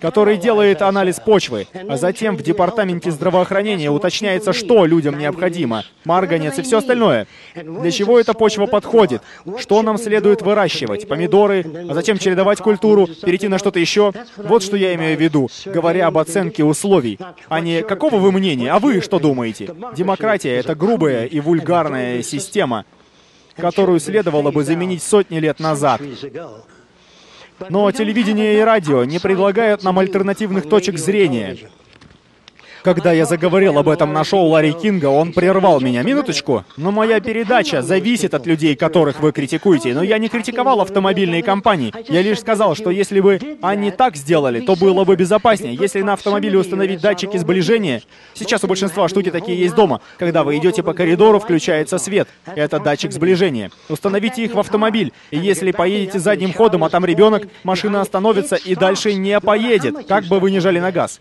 который 0.00 0.36
делает 0.36 0.82
анализ 0.82 1.20
почвы, 1.20 1.66
а 1.88 1.96
затем 1.96 2.36
в 2.36 2.42
Департаменте 2.42 3.10
здравоохранения 3.10 3.90
уточняется, 3.90 4.52
что 4.52 4.84
людям 4.84 5.18
необходимо, 5.18 5.84
марганец 6.04 6.58
и 6.58 6.62
все 6.62 6.78
остальное. 6.78 7.26
Для 7.54 7.90
чего 7.90 8.20
эта 8.20 8.34
почва 8.34 8.66
подходит, 8.66 9.22
что 9.58 9.82
нам 9.82 9.98
следует 9.98 10.42
выращивать, 10.42 11.08
помидоры, 11.08 11.64
а 11.88 11.94
затем 11.94 12.18
чередовать 12.18 12.58
культуру, 12.58 13.06
перейти 13.06 13.48
на 13.48 13.58
что-то 13.58 13.78
еще. 13.78 14.12
Вот 14.36 14.62
что 14.62 14.76
я 14.76 14.94
имею 14.94 15.16
в 15.16 15.20
виду, 15.20 15.48
говоря 15.64 16.06
об 16.06 16.18
оценке 16.18 16.64
условий, 16.64 17.18
а 17.48 17.60
не 17.60 17.82
«какого 17.82 18.16
вы 18.16 18.32
мнения, 18.32 18.70
а 18.72 18.78
вы 18.78 19.00
что 19.00 19.18
думаете?» 19.18 19.74
Демократия— 19.96 20.56
это 20.56 20.74
грубая 20.74 21.24
и 21.26 21.40
вульгарная 21.40 22.22
система, 22.22 22.84
которую 23.60 24.00
следовало 24.00 24.50
бы 24.50 24.64
заменить 24.64 25.02
сотни 25.02 25.38
лет 25.38 25.60
назад. 25.60 26.00
Но 27.68 27.90
телевидение 27.92 28.58
и 28.58 28.60
радио 28.60 29.04
не 29.04 29.18
предлагают 29.18 29.82
нам 29.82 29.98
альтернативных 29.98 30.68
точек 30.68 30.98
зрения. 30.98 31.58
Когда 32.82 33.12
я 33.12 33.26
заговорил 33.26 33.78
об 33.78 33.90
этом 33.90 34.14
на 34.14 34.24
шоу 34.24 34.46
Ларри 34.46 34.72
Кинга, 34.72 35.06
он 35.06 35.32
прервал 35.32 35.80
меня. 35.80 36.02
Минуточку. 36.02 36.64
Но 36.78 36.90
моя 36.90 37.20
передача 37.20 37.82
зависит 37.82 38.32
от 38.32 38.46
людей, 38.46 38.74
которых 38.74 39.20
вы 39.20 39.32
критикуете. 39.32 39.92
Но 39.92 40.02
я 40.02 40.16
не 40.16 40.28
критиковал 40.28 40.80
автомобильные 40.80 41.42
компании. 41.42 41.92
Я 42.08 42.22
лишь 42.22 42.40
сказал, 42.40 42.74
что 42.74 42.90
если 42.90 43.20
бы 43.20 43.38
они 43.60 43.90
так 43.90 44.16
сделали, 44.16 44.60
то 44.60 44.76
было 44.76 45.04
бы 45.04 45.14
безопаснее. 45.16 45.74
Если 45.74 46.00
на 46.00 46.14
автомобиле 46.14 46.58
установить 46.58 47.02
датчики 47.02 47.36
сближения, 47.36 48.02
сейчас 48.32 48.64
у 48.64 48.66
большинства 48.66 49.08
штуки 49.08 49.30
такие 49.30 49.58
есть 49.58 49.74
дома. 49.74 50.00
Когда 50.18 50.42
вы 50.42 50.56
идете 50.56 50.82
по 50.82 50.94
коридору, 50.94 51.38
включается 51.38 51.98
свет. 51.98 52.28
Это 52.46 52.80
датчик 52.80 53.12
сближения. 53.12 53.70
Установите 53.90 54.42
их 54.42 54.54
в 54.54 54.58
автомобиль. 54.58 55.12
И 55.30 55.38
если 55.38 55.72
поедете 55.72 56.18
задним 56.18 56.54
ходом, 56.54 56.84
а 56.84 56.88
там 56.88 57.04
ребенок, 57.04 57.46
машина 57.62 58.00
остановится 58.00 58.56
и 58.56 58.74
дальше 58.74 59.12
не 59.12 59.38
поедет, 59.40 60.06
как 60.06 60.24
бы 60.24 60.40
вы 60.40 60.50
ни 60.50 60.60
жали 60.60 60.80
на 60.80 60.92
газ. 60.92 61.20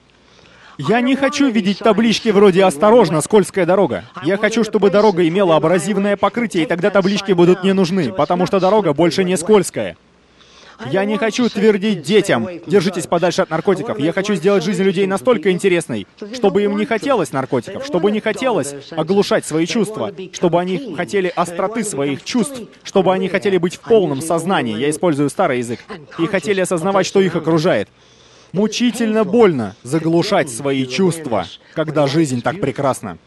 Я 0.88 1.02
не 1.02 1.18
хочу 1.18 1.50
видеть 1.50 1.80
таблички 1.80 2.30
вроде 2.30 2.64
«Осторожно, 2.64 3.20
скользкая 3.20 3.66
дорога». 3.66 4.06
Я 4.24 4.38
хочу, 4.38 4.64
чтобы 4.64 4.90
дорога 4.90 5.28
имела 5.28 5.58
абразивное 5.58 6.16
покрытие, 6.16 6.64
и 6.64 6.66
тогда 6.66 6.90
таблички 6.90 7.34
будут 7.34 7.66
не 7.66 7.74
нужны, 7.74 8.14
потому 8.14 8.46
что 8.46 8.62
дорога 8.62 8.94
больше 8.94 9.26
не 9.26 9.36
скользкая. 9.36 9.98
Я 10.90 11.04
не 11.04 11.18
хочу 11.18 11.50
твердить 11.50 12.04
детям, 12.04 12.48
держитесь 12.66 13.08
подальше 13.08 13.42
от 13.42 13.50
наркотиков. 13.50 14.00
Я 14.00 14.14
хочу 14.14 14.36
сделать 14.36 14.64
жизнь 14.64 14.82
людей 14.82 15.06
настолько 15.06 15.52
интересной, 15.52 16.08
чтобы 16.34 16.64
им 16.64 16.78
не 16.78 16.86
хотелось 16.86 17.34
наркотиков, 17.34 17.86
чтобы 17.86 18.10
не 18.12 18.22
хотелось 18.22 18.74
оглушать 18.92 19.46
свои 19.46 19.66
чувства, 19.66 20.14
чтобы 20.32 20.62
они 20.62 20.96
хотели 20.96 21.30
остроты 21.36 21.84
своих 21.84 22.24
чувств, 22.24 22.62
чтобы 22.84 23.14
они 23.14 23.28
хотели 23.28 23.58
быть 23.58 23.76
в 23.76 23.82
полном 23.82 24.22
сознании, 24.22 24.78
я 24.78 24.90
использую 24.90 25.30
старый 25.30 25.58
язык, 25.58 25.82
и 26.18 26.26
хотели 26.28 26.62
осознавать, 26.62 27.06
что 27.06 27.20
их 27.20 27.36
окружает. 27.36 27.90
Мучительно 28.52 29.24
больно 29.24 29.76
заглушать 29.84 30.50
свои 30.50 30.86
чувства, 30.86 31.46
когда 31.74 32.08
жизнь 32.08 32.42
так 32.42 32.60
прекрасна. 32.60 33.18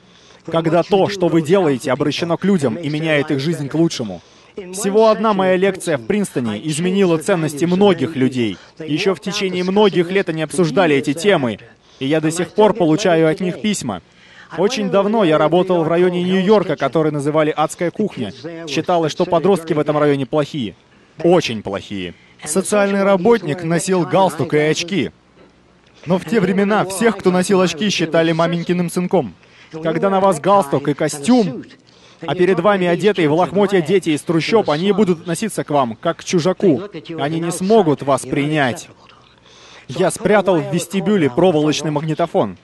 Когда 0.47 0.83
то, 0.83 1.09
что 1.09 1.29
вы 1.29 1.43
делаете, 1.43 1.93
обращено 1.93 2.37
к 2.37 2.45
людям 2.45 2.75
и 2.75 2.89
меняет 2.89 3.31
их 3.31 3.39
жизнь 3.39 3.69
к 3.69 3.75
лучшему. 3.75 4.21
Всего 4.57 5.09
одна 5.09 5.33
моя 5.33 5.57
лекция 5.57 5.97
в 5.97 6.07
Принстоне 6.07 6.61
изменила 6.69 7.19
ценности 7.19 7.65
многих 7.65 8.17
людей. 8.17 8.59
Еще 8.79 9.15
в 9.15 9.21
течение 9.21 9.63
многих 9.65 10.11
лет 10.11 10.29
они 10.29 10.43
обсуждали 10.43 10.97
эти 10.97 11.15
темы, 11.15 11.59
и 12.01 12.07
я 12.07 12.21
до 12.21 12.31
сих 12.31 12.51
пор 12.51 12.75
получаю 12.75 13.31
от 13.31 13.41
них 13.41 13.63
письма. 13.63 14.03
Очень 14.59 14.91
давно 14.91 15.25
я 15.25 15.39
работал 15.39 15.83
в 15.85 15.89
районе 15.89 16.23
Нью-Йорка, 16.25 16.77
который 16.77 17.13
называли 17.13 17.55
«адская 17.57 17.91
кухня». 17.91 18.33
Считалось, 18.69 19.13
что 19.13 19.25
подростки 19.25 19.73
в 19.73 19.79
этом 19.79 19.97
районе 19.97 20.27
плохие. 20.27 20.75
Очень 21.23 21.63
плохие. 21.63 22.15
Социальный 22.45 23.03
работник 23.05 23.63
носил 23.63 24.05
галстук 24.05 24.55
и 24.55 24.59
очки. 24.59 25.11
Но 26.07 26.19
в 26.19 26.25
те 26.25 26.41
времена 26.41 26.85
всех, 26.85 27.17
кто 27.17 27.31
носил 27.31 27.61
очки, 27.61 27.89
считали 27.91 28.33
маменькиным 28.33 28.91
сынком. 28.91 29.35
Когда 29.71 30.11
на 30.11 30.21
вас 30.21 30.41
галстук 30.41 30.89
и 30.89 30.95
костюм, 30.95 31.65
а 32.21 32.35
перед 32.35 32.61
вами 32.61 32.87
одетые 32.87 33.29
в 33.29 33.35
лохмотья 33.35 33.81
дети 33.81 34.11
из 34.11 34.23
трущоб, 34.23 34.71
они 34.71 34.93
будут 34.93 35.21
относиться 35.21 35.65
к 35.65 35.71
вам, 35.71 35.97
как 35.97 36.19
к 36.19 36.25
чужаку. 36.25 36.83
Они 37.19 37.41
не 37.41 37.53
смогут 37.53 38.03
вас 38.03 38.23
принять. 38.23 38.89
Я 39.89 40.11
спрятал 40.11 40.57
в 40.57 40.73
вестибюле 40.73 41.31
проволочный 41.31 41.91
магнитофон. 41.91 42.57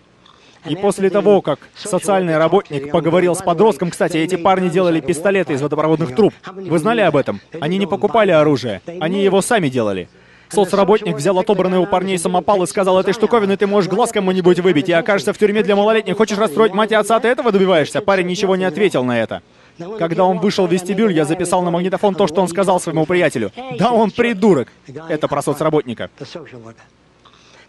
И 0.67 0.77
после 0.77 1.11
того, 1.11 1.41
как 1.41 1.61
социальный 1.75 2.37
работник 2.37 2.91
поговорил 2.91 3.35
с 3.35 3.43
подростком, 3.43 3.91
кстати, 3.91 4.17
эти 4.17 4.37
парни 4.37 4.69
делали 4.69 5.01
пистолеты 5.01 5.55
из 5.55 5.63
водопроводных 5.63 6.15
труб. 6.15 6.35
Вы 6.45 6.79
знали 6.79 7.01
об 7.01 7.17
этом? 7.17 7.41
Они 7.61 7.79
не 7.79 7.87
покупали 7.87 8.31
оружие, 8.31 8.81
они 9.01 9.23
его 9.23 9.41
сами 9.41 9.69
делали. 9.69 10.09
Соцработник 10.51 11.17
взял 11.17 11.39
отобранный 11.39 11.79
у 11.79 11.87
парней 11.87 12.19
самопал 12.19 12.63
и 12.63 12.67
сказал, 12.67 12.99
этой 12.99 13.13
штуковиной 13.13 13.57
ты 13.57 13.67
можешь 13.67 13.91
глаз 13.91 14.13
кому-нибудь 14.13 14.61
выбить 14.61 14.89
и 14.89 14.93
окажешься 14.93 15.33
в 15.33 15.39
тюрьме 15.39 15.63
для 15.63 15.77
малолетних. 15.77 16.17
Хочешь 16.17 16.39
расстроить 16.39 16.73
мать 16.73 16.91
и 16.91 16.95
отца, 16.95 17.21
ты 17.21 17.29
этого 17.29 17.53
добиваешься? 17.53 18.01
Парень 18.01 18.27
ничего 18.27 18.57
не 18.57 18.65
ответил 18.65 19.05
на 19.05 19.21
это. 19.21 19.43
Когда 19.99 20.25
он 20.25 20.41
вышел 20.41 20.67
в 20.67 20.73
вестибюль, 20.73 21.13
я 21.13 21.25
записал 21.25 21.63
на 21.63 21.71
магнитофон 21.71 22.15
то, 22.15 22.27
что 22.27 22.41
он 22.41 22.49
сказал 22.49 22.81
своему 22.81 23.07
приятелю. 23.07 23.53
Да 23.79 23.93
он 23.93 24.11
придурок. 24.11 24.69
Это 25.09 25.29
про 25.29 25.43
соцработника. 25.43 26.11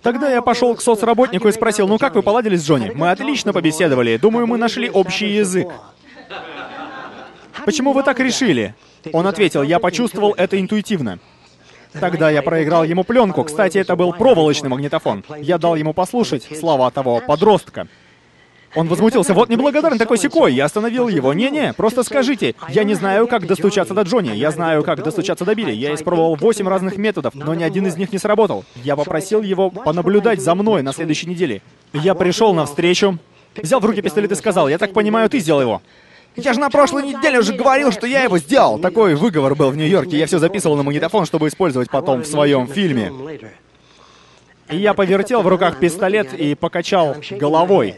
Тогда 0.02 0.32
я 0.32 0.42
пошел 0.42 0.76
к 0.76 0.82
соцработнику 0.82 1.48
и 1.48 1.52
спросил, 1.52 1.88
ну 1.88 1.98
как 1.98 2.16
вы 2.16 2.22
поладили 2.22 2.56
с 2.56 2.66
Джонни? 2.66 2.92
Мы 2.96 3.12
отлично 3.12 3.52
побеседовали. 3.54 4.18
Думаю, 4.18 4.48
мы 4.48 4.58
нашли 4.58 4.90
общий 4.90 5.28
язык. 5.28 5.68
Почему 7.66 7.92
вы 7.92 8.04
так 8.04 8.20
решили? 8.20 8.76
Он 9.12 9.28
ответил, 9.28 9.64
я 9.64 9.80
почувствовал 9.80 10.34
это 10.38 10.60
интуитивно. 10.60 11.20
Тогда 11.94 12.30
я 12.30 12.42
проиграл 12.42 12.84
ему 12.84 13.04
пленку. 13.04 13.44
Кстати, 13.44 13.78
это 13.78 13.96
был 13.96 14.14
проволочный 14.14 14.70
магнитофон. 14.70 15.24
Я 15.40 15.58
дал 15.58 15.76
ему 15.76 15.94
послушать 15.94 16.48
слова 16.58 16.92
того 16.92 17.22
подростка. 17.26 17.88
Он 18.76 18.88
возмутился, 18.88 19.34
вот 19.34 19.50
неблагодарный 19.50 19.98
такой 19.98 20.18
секой. 20.18 20.54
Я 20.54 20.66
остановил 20.66 21.08
его. 21.08 21.34
Не-не, 21.34 21.74
просто 21.74 22.04
скажите. 22.04 22.56
Я 22.70 22.84
не 22.84 22.94
знаю, 22.94 23.28
как 23.28 23.48
достучаться 23.48 23.94
до 23.94 24.04
Джонни. 24.04 24.36
Я 24.36 24.52
знаю, 24.52 24.84
как 24.84 25.04
достучаться 25.04 25.44
до 25.44 25.56
Билли. 25.56 25.72
Я 25.72 25.96
испробовал 25.96 26.36
восемь 26.36 26.68
разных 26.68 26.98
методов, 26.98 27.34
но 27.34 27.54
ни 27.56 27.64
один 27.64 27.88
из 27.88 27.98
них 27.98 28.12
не 28.12 28.20
сработал. 28.20 28.64
Я 28.76 28.96
попросил 28.96 29.42
его 29.42 29.72
понаблюдать 29.72 30.42
за 30.42 30.54
мной 30.54 30.84
на 30.84 30.94
следующей 30.94 31.28
неделе. 31.28 31.62
Я 31.94 32.14
пришел 32.14 32.54
на 32.54 32.66
встречу, 32.66 33.18
взял 33.56 33.80
в 33.80 33.86
руки 33.86 34.02
пистолет 34.02 34.32
и 34.32 34.36
сказал, 34.36 34.70
я 34.70 34.78
так 34.78 34.94
понимаю, 34.94 35.30
ты 35.30 35.40
сделал 35.40 35.62
его. 35.62 35.82
Я 36.36 36.54
же 36.54 36.60
на 36.60 36.70
прошлой 36.70 37.04
неделе 37.04 37.40
уже 37.40 37.54
говорил, 37.54 37.92
что 37.92 38.06
я 38.06 38.24
его 38.24 38.38
сделал. 38.38 38.78
Такой 38.78 39.16
выговор 39.16 39.56
был 39.56 39.72
в 39.72 39.78
Нью-Йорке. 39.78 40.18
Я 40.18 40.28
все 40.28 40.38
записывал 40.38 40.78
на 40.78 40.84
магнитофон, 40.84 41.26
чтобы 41.26 41.48
использовать 41.48 41.90
потом 41.90 42.22
в 42.22 42.28
своем 42.28 42.68
фильме. 42.68 43.12
И 44.70 44.78
я 44.78 44.94
повертел 44.94 45.42
в 45.42 45.48
руках 45.48 45.80
пистолет 45.80 46.34
и 46.34 46.54
покачал 46.54 47.16
головой. 47.32 47.96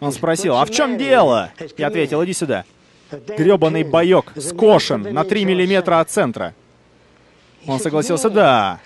Он 0.00 0.12
спросил, 0.12 0.56
а 0.56 0.64
в 0.64 0.70
чем 0.70 0.98
дело? 0.98 1.50
Я 1.76 1.88
ответил, 1.88 2.24
иди 2.24 2.32
сюда. 2.32 2.64
Гребаный 3.10 3.84
боек, 3.84 4.32
скошен 4.36 5.02
на 5.02 5.24
3 5.24 5.44
миллиметра 5.44 6.00
от 6.00 6.10
центра. 6.10 6.54
Он 7.66 7.80
согласился, 7.80 8.30
да. 8.30 8.80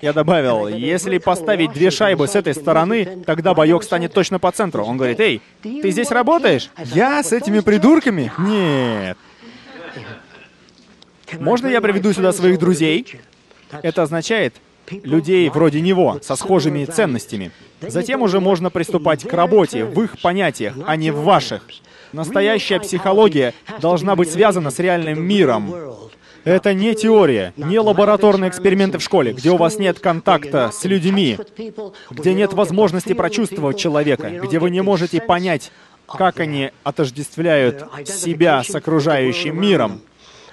Я 0.00 0.12
добавил, 0.12 0.68
если 0.68 1.18
поставить 1.18 1.72
две 1.72 1.90
шайбы 1.90 2.28
с 2.28 2.36
этой 2.36 2.54
стороны, 2.54 3.24
тогда 3.26 3.52
боек 3.52 3.82
станет 3.82 4.12
точно 4.12 4.38
по 4.38 4.52
центру. 4.52 4.84
Он 4.84 4.96
говорит, 4.96 5.18
эй, 5.18 5.42
ты 5.62 5.90
здесь 5.90 6.10
работаешь? 6.10 6.70
Я 6.78 7.22
с 7.22 7.32
этими 7.32 7.60
придурками? 7.60 8.32
Нет. 8.38 9.18
Можно 11.40 11.66
я 11.66 11.80
приведу 11.80 12.12
сюда 12.12 12.32
своих 12.32 12.58
друзей? 12.58 13.20
Это 13.82 14.02
означает, 14.02 14.54
людей 14.90 15.48
вроде 15.48 15.80
него, 15.80 16.18
со 16.22 16.36
схожими 16.36 16.84
ценностями. 16.84 17.50
Затем 17.80 18.22
уже 18.22 18.40
можно 18.40 18.70
приступать 18.70 19.24
к 19.24 19.32
работе 19.32 19.84
в 19.84 20.02
их 20.02 20.20
понятиях, 20.20 20.74
а 20.86 20.96
не 20.96 21.10
в 21.10 21.22
ваших. 21.22 21.62
Настоящая 22.12 22.80
психология 22.80 23.54
должна 23.80 24.16
быть 24.16 24.30
связана 24.30 24.70
с 24.70 24.78
реальным 24.78 25.22
миром. 25.22 25.74
Это 26.44 26.72
не 26.72 26.94
теория, 26.94 27.52
не 27.56 27.78
лабораторные 27.78 28.48
эксперименты 28.48 28.98
в 28.98 29.02
школе, 29.02 29.32
где 29.32 29.50
у 29.50 29.56
вас 29.56 29.78
нет 29.78 29.98
контакта 29.98 30.70
с 30.72 30.84
людьми, 30.84 31.38
где 32.10 32.32
нет 32.32 32.52
возможности 32.54 33.12
прочувствовать 33.12 33.78
человека, 33.78 34.30
где 34.30 34.58
вы 34.58 34.70
не 34.70 34.80
можете 34.80 35.20
понять, 35.20 35.70
как 36.06 36.40
они 36.40 36.70
отождествляют 36.84 37.84
себя 38.06 38.62
с 38.62 38.74
окружающим 38.74 39.60
миром. 39.60 40.00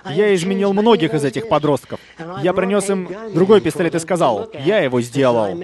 Я 0.10 0.34
изменил 0.36 0.74
многих 0.74 1.14
из 1.14 1.24
этих 1.24 1.48
подростков. 1.48 2.00
Я 2.42 2.54
принес 2.54 2.90
им 2.90 3.10
другой 3.34 3.62
пистолет 3.62 3.96
и 3.96 4.00
сказал, 4.00 4.50
я 4.54 4.80
его 4.80 5.02
сделал. 5.02 5.58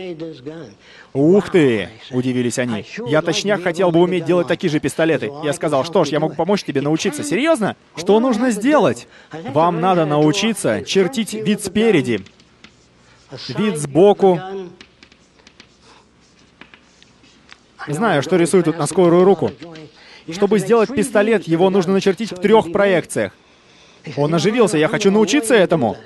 «Ух 1.14 1.50
ты!»— 1.50 1.90
удивились 2.12 2.58
они. 2.58 2.86
«Я 3.06 3.22
точняк 3.22 3.62
хотел 3.62 3.92
бы 3.92 4.00
уметь 4.00 4.24
делать 4.24 4.48
такие 4.48 4.70
же 4.70 4.80
пистолеты». 4.80 5.30
Я 5.44 5.52
сказал, 5.52 5.84
что 5.84 6.06
ж, 6.06 6.10
я 6.10 6.20
могу 6.22 6.36
помочь 6.36 6.64
тебе 6.64 6.82
научиться. 6.82 7.24
Серьезно? 7.24 7.76
Что 7.98 8.20
нужно 8.22 8.52
сделать? 8.52 9.08
Вам 9.32 9.82
надо 9.82 10.06
научиться 10.06 10.84
чертить 10.86 11.34
вид 11.34 11.62
спереди, 11.62 12.22
вид 13.50 13.78
сбоку. 13.78 14.40
Знаю, 17.88 18.22
что 18.22 18.38
рисую 18.38 18.64
тут 18.64 18.78
на 18.78 18.88
скорую 18.88 19.26
руку. 19.26 19.52
Чтобы 20.32 20.60
сделать 20.60 20.94
пистолет, 20.94 21.48
его 21.48 21.70
нужно 21.70 21.94
начертить 21.94 22.32
в 22.32 22.38
трех 22.38 22.72
проекциях. 22.72 23.34
Он 24.18 24.34
оживился, 24.34 24.78
я 24.78 24.88
хочу 24.88 25.12
научиться 25.12 25.56
этому. 25.56 25.98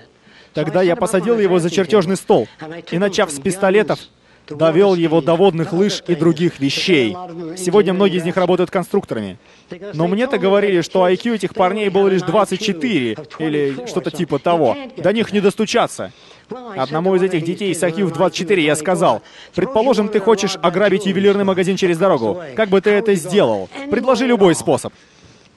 Тогда 0.53 0.81
я 0.81 0.95
посадил 0.95 1.37
его 1.39 1.59
за 1.59 1.69
чертежный 1.69 2.15
стол 2.15 2.47
и, 2.91 2.97
начав 2.97 3.29
с 3.29 3.39
пистолетов, 3.39 3.99
довел 4.49 4.95
его 4.95 5.21
до 5.21 5.35
водных 5.35 5.73
лыж 5.73 6.03
и 6.07 6.15
других 6.15 6.59
вещей. 6.59 7.15
Сегодня 7.57 7.93
многие 7.93 8.17
из 8.17 8.23
них 8.23 8.37
работают 8.37 8.71
конструкторами. 8.71 9.37
Но 9.93 10.07
мне-то 10.07 10.37
говорили, 10.37 10.81
что 10.81 11.07
IQ 11.07 11.35
этих 11.35 11.53
парней 11.53 11.89
было 11.89 12.07
лишь 12.07 12.21
24, 12.21 13.17
или 13.39 13.87
что-то 13.87 14.11
типа 14.11 14.39
того. 14.39 14.77
До 14.97 15.11
них 15.13 15.33
не 15.33 15.41
достучаться. 15.41 16.11
Одному 16.77 17.15
из 17.15 17.23
этих 17.23 17.43
детей 17.43 17.73
с 17.73 17.81
IQ 17.81 18.05
в 18.05 18.11
24 18.11 18.63
я 18.63 18.75
сказал, 18.75 19.23
«Предположим, 19.55 20.09
ты 20.09 20.19
хочешь 20.19 20.57
ограбить 20.61 21.05
ювелирный 21.05 21.43
магазин 21.43 21.75
через 21.75 21.97
дорогу. 21.97 22.41
Как 22.55 22.69
бы 22.69 22.81
ты 22.81 22.91
это 22.91 23.15
сделал? 23.15 23.69
Предложи 23.89 24.25
любой 24.25 24.55
способ». 24.55 24.93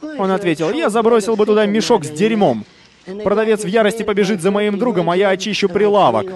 Он 0.01 0.31
ответил, 0.31 0.71
я 0.71 0.91
забросил 0.91 1.37
бы 1.37 1.47
туда 1.47 1.67
мешок 1.67 2.05
с 2.05 2.11
дерьмом. 2.11 2.65
Продавец 3.25 3.65
в 3.65 3.67
ярости 3.67 4.03
побежит 4.03 4.43
за 4.43 4.51
моим 4.51 4.79
другом, 4.79 5.11
а 5.11 5.17
я 5.17 5.31
очищу 5.31 5.69
прилавок. 5.69 6.27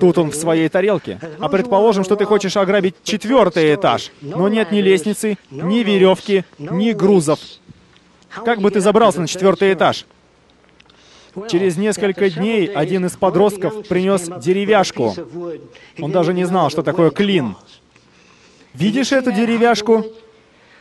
Тут 0.00 0.18
он 0.18 0.30
в 0.30 0.34
своей 0.34 0.68
тарелке. 0.68 1.20
А 1.38 1.48
предположим, 1.48 2.04
что 2.04 2.16
ты 2.16 2.24
хочешь 2.24 2.56
ограбить 2.56 2.94
четвертый 3.04 3.74
этаж, 3.74 4.10
но 4.20 4.48
нет 4.48 4.72
ни 4.72 4.80
лестницы, 4.80 5.36
ни 5.50 5.80
веревки, 5.80 6.44
ни 6.58 6.92
грузов. 6.92 7.38
Как 8.44 8.60
бы 8.60 8.70
ты 8.70 8.80
забрался 8.80 9.20
на 9.20 9.28
четвертый 9.28 9.72
этаж? 9.72 10.06
Через 11.48 11.76
несколько 11.76 12.30
дней 12.30 12.66
один 12.66 13.06
из 13.06 13.12
подростков 13.12 13.86
принес 13.88 14.30
деревяшку. 14.42 15.14
Он 16.00 16.12
даже 16.12 16.32
не 16.32 16.44
знал, 16.44 16.70
что 16.70 16.82
такое 16.82 17.10
клин. 17.10 17.56
Видишь 18.72 19.12
эту 19.12 19.32
деревяшку? 19.32 20.04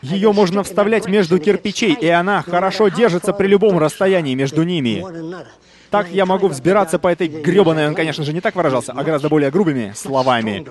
Ее 0.04 0.34
можно 0.34 0.64
вставлять 0.64 1.08
между 1.08 1.40
кирпичей, 1.40 1.94
и 1.94 2.08
она 2.10 2.42
хорошо 2.42 2.90
держится 2.90 3.32
при 3.32 3.48
любом 3.48 3.80
расстоянии 3.80 4.36
между 4.36 4.64
ними. 4.64 5.02
Так 5.94 6.10
я 6.10 6.26
могу 6.26 6.48
взбираться 6.48 6.98
по 6.98 7.08
этой 7.08 7.28
гребаной, 7.28 7.88
он, 7.88 7.94
конечно 7.94 8.24
же, 8.24 8.34
не 8.34 8.42
так 8.42 8.56
выражался, 8.56 8.94
а 8.94 9.04
гораздо 9.04 9.30
более 9.30 9.52
грубыми 9.52 9.94
словами. 9.96 10.66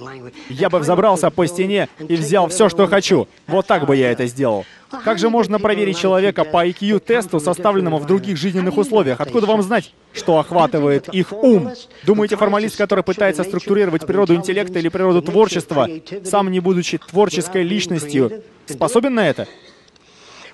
Я 0.48 0.68
бы 0.68 0.80
взобрался 0.80 1.30
по 1.30 1.46
стене 1.46 1.88
и 2.00 2.16
взял 2.16 2.48
все, 2.48 2.68
что 2.68 2.88
хочу. 2.88 3.28
Вот 3.46 3.68
так 3.68 3.86
бы 3.86 3.94
я 3.94 4.10
это 4.10 4.26
сделал. 4.26 4.64
Как 5.04 5.20
же 5.20 5.30
можно 5.30 5.60
проверить 5.60 5.96
человека 5.96 6.42
по 6.42 6.66
IQ-тесту, 6.66 7.38
составленному 7.38 7.98
в 7.98 8.06
других 8.08 8.36
жизненных 8.36 8.76
условиях? 8.76 9.20
Откуда 9.20 9.46
вам 9.46 9.62
знать, 9.62 9.94
что 10.12 10.40
охватывает 10.40 11.08
их 11.14 11.32
ум? 11.32 11.70
Думаете, 12.02 12.34
формалист, 12.34 12.76
который 12.76 13.04
пытается 13.04 13.44
структурировать 13.44 14.04
природу 14.04 14.34
интеллекта 14.34 14.80
или 14.80 14.88
природу 14.88 15.22
творчества, 15.22 15.88
сам 16.24 16.50
не 16.50 16.58
будучи 16.58 16.98
творческой 16.98 17.62
личностью, 17.62 18.42
способен 18.66 19.14
на 19.14 19.28
это? 19.28 19.46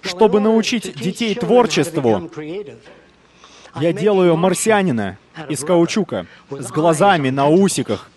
Чтобы 0.02 0.40
научить 0.40 0.94
детей 0.94 1.34
творчеству, 1.34 2.30
я 3.81 3.93
делаю 3.93 4.37
марсианина 4.37 5.18
из 5.49 5.64
каучука, 5.64 6.26
с 6.51 6.70
глазами 6.70 7.31
на 7.31 7.49
усиках 7.49 8.11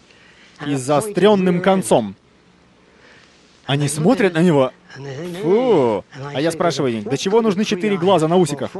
и 0.65 0.75
заостренным 0.75 1.61
концом. 1.61 2.15
Они 3.65 3.87
смотрят 3.87 4.33
на 4.33 4.39
него, 4.41 4.71
Фу. 5.41 6.03
А 6.33 6.41
я 6.41 6.51
спрашиваю 6.51 6.97
их, 6.97 7.03
до 7.05 7.17
чего 7.17 7.41
нужны 7.41 7.63
четыре 7.63 7.97
глаза 7.97 8.27
на 8.27 8.37
усиках? 8.37 8.71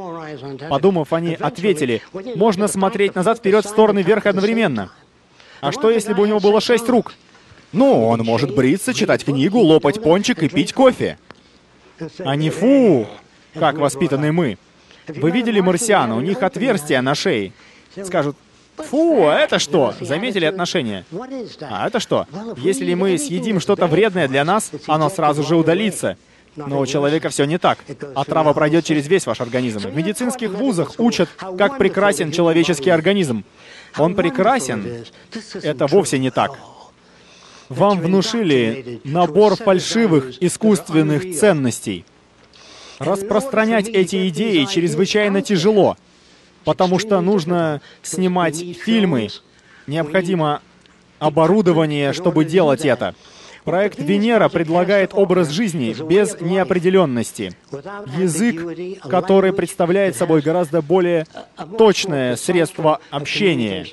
Подумав, 0.68 1.12
они 1.12 1.34
ответили, 1.34 2.02
можно 2.36 2.68
смотреть 2.68 3.14
назад, 3.14 3.38
вперед, 3.38 3.64
в 3.64 3.68
стороны, 3.68 4.02
вверх 4.02 4.26
одновременно. 4.26 4.90
А 5.60 5.72
что, 5.72 5.90
если 5.90 6.12
бы 6.12 6.22
у 6.22 6.26
него 6.26 6.40
было 6.40 6.60
шесть 6.60 6.88
рук? 6.88 7.14
Ну, 7.72 8.06
он 8.06 8.20
может 8.20 8.54
бриться, 8.54 8.92
читать 8.92 9.24
книгу, 9.24 9.58
лопать 9.60 10.02
пончик 10.02 10.42
и 10.42 10.48
пить 10.48 10.72
кофе. 10.72 11.18
Они 12.18 12.50
фу, 12.50 13.06
как 13.54 13.78
воспитаны 13.78 14.32
мы. 14.32 14.58
Вы 15.08 15.30
видели 15.30 15.60
марсиан, 15.60 16.12
у 16.12 16.20
них 16.20 16.42
отверстия 16.42 17.02
на 17.02 17.14
шее. 17.14 17.52
Скажут, 18.02 18.36
Фу, 18.76 19.26
а 19.26 19.38
это 19.38 19.58
что? 19.58 19.94
Заметили 20.00 20.46
отношения? 20.46 21.04
А 21.60 21.86
это 21.86 22.00
что? 22.00 22.26
Если 22.56 22.94
мы 22.94 23.18
съедим 23.18 23.60
что-то 23.60 23.86
вредное 23.86 24.28
для 24.28 24.44
нас, 24.44 24.70
оно 24.86 25.10
сразу 25.10 25.42
же 25.42 25.56
удалится. 25.56 26.16
Но 26.56 26.80
у 26.80 26.86
человека 26.86 27.28
все 27.30 27.44
не 27.44 27.58
так. 27.58 27.78
Отрава 28.14 28.50
а 28.50 28.54
пройдет 28.54 28.84
через 28.84 29.06
весь 29.06 29.26
ваш 29.26 29.40
организм. 29.40 29.80
В 29.80 29.96
медицинских 29.96 30.50
вузах 30.50 30.94
учат, 30.98 31.28
как 31.56 31.78
прекрасен 31.78 32.30
человеческий 32.30 32.90
организм. 32.90 33.44
Он 33.96 34.14
прекрасен. 34.14 35.04
Это 35.62 35.86
вовсе 35.86 36.18
не 36.18 36.30
так. 36.30 36.58
Вам 37.68 38.00
внушили 38.00 39.00
набор 39.04 39.56
фальшивых 39.56 40.42
искусственных 40.42 41.38
ценностей. 41.38 42.04
Распространять 42.98 43.88
эти 43.88 44.28
идеи 44.28 44.64
чрезвычайно 44.64 45.42
тяжело 45.42 45.96
потому 46.64 46.98
что 46.98 47.20
нужно 47.20 47.80
снимать 48.02 48.56
фильмы, 48.56 49.28
необходимо 49.86 50.62
оборудование, 51.18 52.12
чтобы 52.12 52.44
делать 52.44 52.84
это. 52.84 53.14
Проект 53.64 54.00
Венера 54.00 54.48
предлагает 54.48 55.12
образ 55.14 55.50
жизни 55.50 55.94
без 56.08 56.40
неопределенности. 56.40 57.52
Язык, 58.18 59.00
который 59.08 59.52
представляет 59.52 60.16
собой 60.16 60.40
гораздо 60.40 60.82
более 60.82 61.26
точное 61.78 62.34
средство 62.34 62.98
общения. 63.10 63.86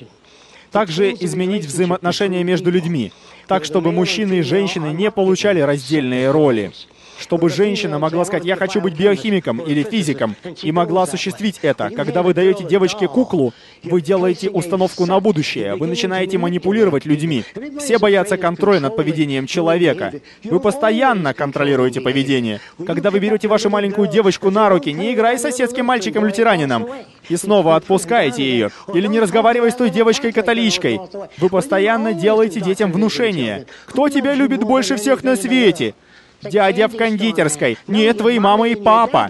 Также 0.72 1.12
изменить 1.12 1.66
взаимоотношения 1.66 2.42
между 2.42 2.70
людьми, 2.70 3.12
так 3.46 3.64
чтобы 3.64 3.92
мужчины 3.92 4.38
и 4.38 4.42
женщины 4.42 4.88
не 4.92 5.10
получали 5.10 5.60
раздельные 5.60 6.30
роли 6.30 6.72
чтобы 7.20 7.50
женщина 7.50 7.98
могла 7.98 8.24
сказать, 8.24 8.44
я 8.44 8.56
хочу 8.56 8.80
быть 8.80 8.94
биохимиком 8.94 9.58
или 9.60 9.82
физиком, 9.82 10.34
и 10.62 10.72
могла 10.72 11.02
осуществить 11.02 11.58
это. 11.62 11.90
Когда 11.90 12.22
вы 12.22 12.34
даете 12.34 12.64
девочке 12.64 13.06
куклу, 13.08 13.52
вы 13.82 14.00
делаете 14.00 14.48
установку 14.50 15.06
на 15.06 15.20
будущее, 15.20 15.76
вы 15.76 15.86
начинаете 15.86 16.38
манипулировать 16.38 17.04
людьми. 17.04 17.44
Все 17.78 17.98
боятся 17.98 18.36
контроля 18.36 18.80
над 18.80 18.96
поведением 18.96 19.46
человека. 19.46 20.14
Вы 20.44 20.60
постоянно 20.60 21.34
контролируете 21.34 22.00
поведение. 22.00 22.60
Когда 22.86 23.10
вы 23.10 23.18
берете 23.18 23.48
вашу 23.48 23.70
маленькую 23.70 24.08
девочку 24.08 24.50
на 24.50 24.68
руки, 24.68 24.92
не 24.92 25.12
играй 25.12 25.38
с 25.38 25.42
соседским 25.42 25.84
мальчиком-лютеранином, 25.86 26.88
и 27.28 27.36
снова 27.36 27.76
отпускаете 27.76 28.42
ее. 28.42 28.70
Или 28.94 29.06
не 29.06 29.20
разговаривай 29.20 29.70
с 29.70 29.74
той 29.74 29.90
девочкой-католичкой. 29.90 31.00
Вы 31.38 31.48
постоянно 31.48 32.12
делаете 32.12 32.60
детям 32.60 32.92
внушение. 32.92 33.66
Кто 33.86 34.08
тебя 34.08 34.34
любит 34.34 34.64
больше 34.64 34.96
всех 34.96 35.22
на 35.22 35.36
свете? 35.36 35.94
Дядя 36.42 36.88
в 36.88 36.96
кондитерской, 36.96 37.78
нет, 37.86 38.18
твои 38.18 38.38
мама 38.38 38.68
и 38.68 38.74
папа. 38.74 39.28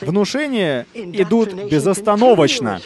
Внушения 0.00 0.86
идут 0.94 1.54
безостановочно. 1.54 2.80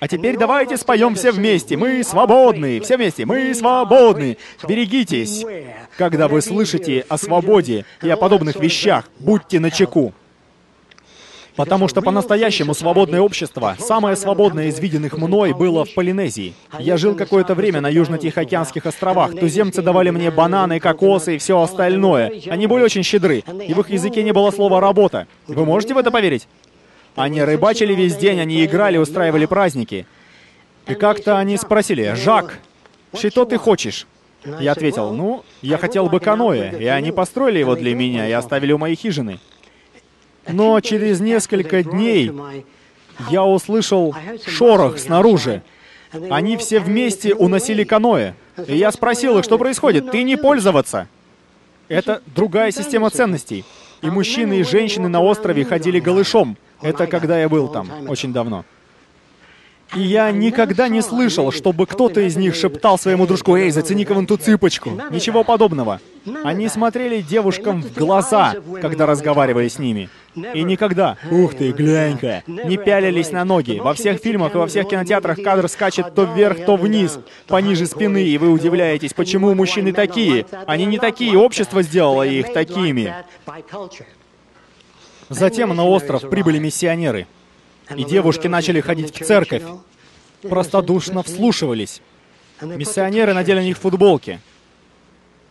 А 0.00 0.08
теперь 0.08 0.38
давайте 0.38 0.78
споем 0.78 1.14
все 1.14 1.30
вместе. 1.30 1.76
Мы 1.76 2.02
свободны. 2.02 2.80
Все 2.80 2.96
вместе. 2.96 3.26
Мы 3.26 3.54
свободны. 3.54 4.38
Берегитесь. 4.66 5.44
Когда 5.98 6.26
вы 6.26 6.40
слышите 6.40 7.04
о 7.08 7.18
свободе 7.18 7.84
и 8.02 8.08
о 8.08 8.16
подобных 8.16 8.56
вещах, 8.56 9.04
будьте 9.18 9.60
начеку. 9.60 10.14
Потому 11.60 11.88
что 11.88 12.00
по-настоящему 12.00 12.72
свободное 12.72 13.20
общество, 13.20 13.76
самое 13.78 14.16
свободное 14.16 14.68
из 14.68 14.78
виденных 14.80 15.18
мной, 15.18 15.52
было 15.52 15.84
в 15.84 15.92
Полинезии. 15.92 16.54
Я 16.78 16.96
жил 16.96 17.14
какое-то 17.14 17.54
время 17.54 17.82
на 17.82 17.90
Южно-Тихоокеанских 17.90 18.86
островах. 18.86 19.38
Туземцы 19.38 19.82
давали 19.82 20.08
мне 20.08 20.30
бананы, 20.30 20.80
кокосы 20.80 21.34
и 21.34 21.38
все 21.38 21.60
остальное. 21.60 22.32
Они 22.46 22.66
были 22.66 22.82
очень 22.82 23.02
щедры, 23.02 23.44
и 23.68 23.74
в 23.74 23.80
их 23.80 23.90
языке 23.90 24.22
не 24.22 24.32
было 24.32 24.50
слова 24.50 24.80
«работа». 24.80 25.26
Вы 25.48 25.66
можете 25.66 25.92
в 25.92 25.98
это 25.98 26.10
поверить? 26.10 26.48
Они 27.14 27.42
рыбачили 27.42 27.94
весь 27.94 28.16
день, 28.16 28.40
они 28.40 28.64
играли, 28.64 28.96
устраивали 28.96 29.44
праздники. 29.44 30.06
И 30.86 30.94
как-то 30.94 31.36
они 31.36 31.58
спросили, 31.58 32.14
«Жак, 32.14 32.58
что 33.12 33.44
ты 33.44 33.58
хочешь?» 33.58 34.06
Я 34.60 34.72
ответил, 34.72 35.12
ну, 35.12 35.44
я 35.60 35.76
хотел 35.76 36.08
бы 36.08 36.20
каноэ, 36.20 36.78
и 36.80 36.86
они 36.86 37.12
построили 37.12 37.58
его 37.58 37.74
для 37.74 37.94
меня 37.94 38.26
и 38.26 38.32
оставили 38.32 38.72
у 38.72 38.78
моей 38.78 38.96
хижины. 38.96 39.38
Но 40.52 40.80
через 40.80 41.20
несколько 41.20 41.82
дней 41.82 42.32
я 43.30 43.44
услышал 43.44 44.14
шорох 44.46 44.98
снаружи. 44.98 45.62
Они 46.28 46.56
все 46.56 46.80
вместе 46.80 47.34
уносили 47.34 47.84
каноэ. 47.84 48.34
И 48.66 48.76
я 48.76 48.90
спросил 48.92 49.38
их, 49.38 49.44
что 49.44 49.58
происходит. 49.58 50.10
Ты 50.10 50.22
не 50.22 50.36
пользоваться. 50.36 51.08
Это 51.88 52.22
другая 52.34 52.70
система 52.70 53.10
ценностей. 53.10 53.64
И 54.02 54.10
мужчины 54.10 54.60
и 54.60 54.64
женщины 54.64 55.08
на 55.08 55.20
острове 55.20 55.64
ходили 55.64 56.00
голышом. 56.00 56.56
Это 56.80 57.06
когда 57.06 57.38
я 57.38 57.48
был 57.48 57.68
там, 57.68 57.90
очень 58.08 58.32
давно. 58.32 58.64
И 59.94 60.00
я 60.02 60.30
никогда 60.30 60.88
не 60.88 61.02
слышал, 61.02 61.50
чтобы 61.50 61.86
кто-то 61.86 62.20
из 62.20 62.36
них 62.36 62.54
шептал 62.54 62.98
своему 62.98 63.26
дружку, 63.26 63.56
«Эй, 63.56 63.70
зацени-ка 63.70 64.14
вон 64.14 64.26
ту 64.26 64.36
цыпочку». 64.36 64.92
Ничего 65.10 65.42
подобного. 65.42 66.00
Они 66.44 66.68
смотрели 66.68 67.22
девушкам 67.22 67.82
в 67.82 67.92
глаза, 67.94 68.54
когда 68.80 69.06
разговаривали 69.06 69.68
с 69.68 69.78
ними. 69.78 70.08
И 70.54 70.62
никогда, 70.62 71.16
ух 71.30 71.54
ты, 71.54 71.72
глянь-ка, 71.72 72.44
не 72.46 72.76
пялились 72.76 73.32
на 73.32 73.44
ноги. 73.44 73.80
Во 73.80 73.94
всех 73.94 74.20
фильмах 74.20 74.54
и 74.54 74.58
во 74.58 74.68
всех 74.68 74.88
кинотеатрах 74.88 75.42
кадр 75.42 75.68
скачет 75.68 76.14
то 76.14 76.22
вверх, 76.24 76.64
то 76.64 76.76
вниз, 76.76 77.18
пониже 77.48 77.86
спины, 77.86 78.22
и 78.22 78.38
вы 78.38 78.50
удивляетесь, 78.50 79.12
почему 79.12 79.54
мужчины 79.54 79.92
такие. 79.92 80.46
Они 80.66 80.84
не 80.84 80.98
такие, 80.98 81.36
общество 81.36 81.82
сделало 81.82 82.22
их 82.22 82.52
такими. 82.52 83.12
Затем 85.28 85.74
на 85.74 85.84
остров 85.84 86.28
прибыли 86.28 86.58
миссионеры. 86.58 87.26
И 87.96 88.04
девушки 88.04 88.46
начали 88.46 88.80
ходить 88.80 89.14
в 89.14 89.24
церковь. 89.24 89.62
Простодушно 90.42 91.22
вслушивались. 91.22 92.00
Миссионеры 92.60 93.34
надели 93.34 93.58
на 93.58 93.64
них 93.64 93.78
футболки. 93.78 94.40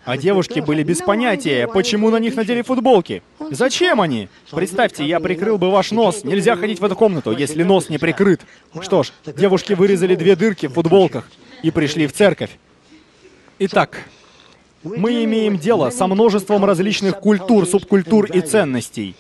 А 0.05 0.17
девушки 0.17 0.59
были 0.59 0.81
без 0.81 0.99
понятия, 0.99 1.67
почему 1.67 2.09
на 2.09 2.17
них 2.17 2.35
надели 2.35 2.61
футболки. 2.61 3.21
Зачем 3.51 4.01
они? 4.01 4.29
Представьте, 4.49 5.05
я 5.05 5.19
прикрыл 5.19 5.57
бы 5.57 5.69
ваш 5.69 5.91
нос. 5.91 6.23
Нельзя 6.23 6.55
ходить 6.55 6.79
в 6.79 6.85
эту 6.85 6.95
комнату, 6.95 7.31
если 7.31 7.63
нос 7.63 7.89
не 7.89 7.97
прикрыт. 7.97 8.41
Что 8.81 9.03
ж, 9.03 9.11
девушки 9.25 9.73
вырезали 9.73 10.15
две 10.15 10.35
дырки 10.35 10.67
в 10.67 10.73
футболках 10.73 11.29
и 11.61 11.69
пришли 11.69 12.07
в 12.07 12.13
церковь. 12.13 12.51
Итак, 13.59 14.05
мы 14.83 15.23
имеем 15.25 15.57
дело 15.57 15.89
со 15.89 16.07
множеством 16.07 16.63
различных 16.63 17.19
культур, 17.19 17.67
субкультур 17.67 18.25
и 18.25 18.39
ценностей. 18.39 19.15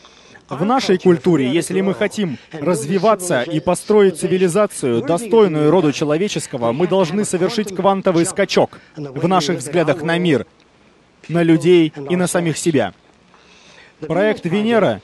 В 0.49 0.65
нашей 0.65 0.97
культуре, 0.97 1.51
если 1.51 1.79
мы 1.81 1.93
хотим 1.93 2.37
развиваться 2.51 3.43
и 3.43 3.59
построить 3.59 4.19
цивилизацию, 4.19 5.01
достойную 5.01 5.69
роду 5.69 5.91
человеческого, 5.91 6.71
мы 6.71 6.87
должны 6.87 7.23
совершить 7.23 7.75
квантовый 7.75 8.25
скачок 8.25 8.79
в 8.95 9.27
наших 9.27 9.59
взглядах 9.59 10.01
на 10.01 10.17
мир, 10.17 10.47
на 11.27 11.43
людей 11.43 11.93
и 12.09 12.15
на 12.15 12.27
самих 12.27 12.57
себя. 12.57 12.93
Проект 13.99 14.45
Венера 14.45 15.01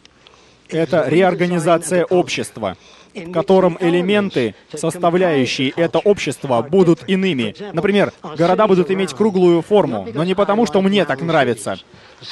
—это 0.68 1.04
реорганизация 1.08 2.04
общества— 2.04 2.76
в 3.14 3.32
котором 3.32 3.76
элементы, 3.80 4.54
составляющие 4.74 5.70
это 5.76 5.98
общество, 5.98 6.62
будут 6.62 7.04
иными. 7.06 7.54
Например, 7.72 8.12
города 8.36 8.66
будут 8.66 8.90
иметь 8.90 9.14
круглую 9.14 9.62
форму, 9.62 10.08
но 10.12 10.24
не 10.24 10.34
потому, 10.34 10.66
что 10.66 10.80
мне 10.82 11.04
так 11.04 11.20
нравится. 11.22 11.78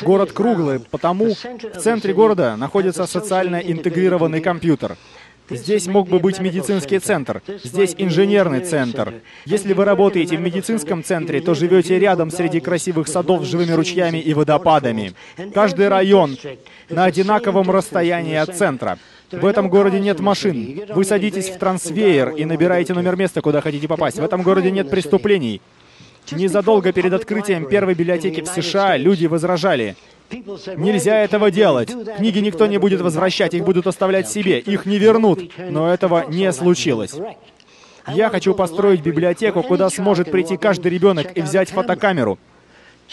Город 0.02 0.32
круглый, 0.32 0.80
потому 0.80 1.34
в 1.34 1.78
центре 1.78 2.12
города 2.12 2.56
находится 2.56 3.06
социально 3.06 3.56
интегрированный 3.56 4.40
компьютер. 4.40 4.96
Здесь 5.50 5.86
мог 5.86 6.08
бы 6.08 6.18
быть 6.18 6.40
медицинский 6.40 6.98
центр, 6.98 7.42
здесь 7.64 7.94
инженерный 7.96 8.60
центр. 8.60 9.14
Если 9.46 9.72
вы 9.72 9.84
работаете 9.86 10.36
в 10.36 10.40
медицинском 10.40 11.02
центре, 11.02 11.40
то 11.40 11.54
живете 11.54 11.98
рядом 11.98 12.30
среди 12.30 12.60
красивых 12.60 13.08
садов 13.08 13.44
с 13.44 13.48
живыми 13.48 13.72
ручьями 13.72 14.18
и 14.18 14.34
водопадами. 14.34 15.14
Каждый 15.54 15.88
район 15.88 16.36
на 16.90 17.04
одинаковом 17.04 17.70
расстоянии 17.70 18.36
от 18.36 18.56
центра. 18.56 18.98
В 19.30 19.44
этом 19.44 19.68
городе 19.68 20.00
нет 20.00 20.20
машин. 20.20 20.80
Вы 20.88 21.04
садитесь 21.04 21.50
в 21.50 21.58
трансвеер 21.58 22.30
и 22.30 22.44
набираете 22.44 22.94
номер 22.94 23.16
места, 23.16 23.40
куда 23.40 23.60
хотите 23.60 23.86
попасть. 23.86 24.18
В 24.18 24.24
этом 24.24 24.42
городе 24.42 24.70
нет 24.70 24.90
преступлений. 24.90 25.60
Незадолго 26.30 26.92
перед 26.92 27.12
открытием 27.12 27.66
первой 27.68 27.94
библиотеки 27.94 28.42
в 28.42 28.46
США 28.46 28.96
люди 28.96 29.26
возражали. 29.26 29.96
Нельзя 30.76 31.20
этого 31.22 31.50
делать. 31.50 31.90
Книги 32.16 32.38
никто 32.38 32.66
не 32.66 32.78
будет 32.78 33.00
возвращать, 33.00 33.54
их 33.54 33.64
будут 33.64 33.86
оставлять 33.86 34.28
себе, 34.28 34.58
их 34.58 34.84
не 34.86 34.98
вернут. 34.98 35.50
Но 35.70 35.92
этого 35.92 36.26
не 36.28 36.52
случилось. 36.52 37.14
Я 38.06 38.30
хочу 38.30 38.54
построить 38.54 39.02
библиотеку, 39.02 39.62
куда 39.62 39.90
сможет 39.90 40.30
прийти 40.30 40.56
каждый 40.56 40.90
ребенок 40.90 41.36
и 41.36 41.42
взять 41.42 41.70
фотокамеру, 41.70 42.38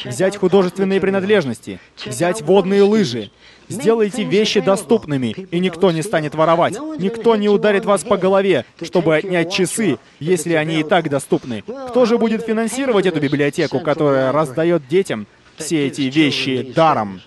взять 0.03 0.37
художественные 0.37 0.99
принадлежности, 0.99 1.79
взять 2.05 2.41
водные 2.41 2.83
лыжи, 2.83 3.31
Сделайте 3.67 4.23
вещи 4.23 4.59
доступными, 4.59 5.35
и 5.51 5.59
никто 5.59 5.91
не 5.91 6.03
станет 6.03 6.35
воровать. 6.35 6.77
Никто 6.99 7.35
не 7.35 7.49
ударит 7.49 7.85
вас 7.85 8.03
по 8.03 8.17
голове, 8.17 8.65
чтобы 8.81 9.15
отнять 9.15 9.51
часы, 9.51 9.97
если 10.19 10.53
они 10.53 10.81
и 10.81 10.83
так 10.83 11.09
доступны. 11.09 11.63
Кто 11.89 12.05
же 12.05 12.17
будет 12.17 12.45
финансировать 12.45 13.05
эту 13.05 13.19
библиотеку, 13.19 13.79
которая 13.79 14.31
раздает 14.31 14.87
детям 14.87 15.25
все 15.57 15.87
эти 15.87 16.03
вещи 16.03 16.73
даром? 16.75 17.21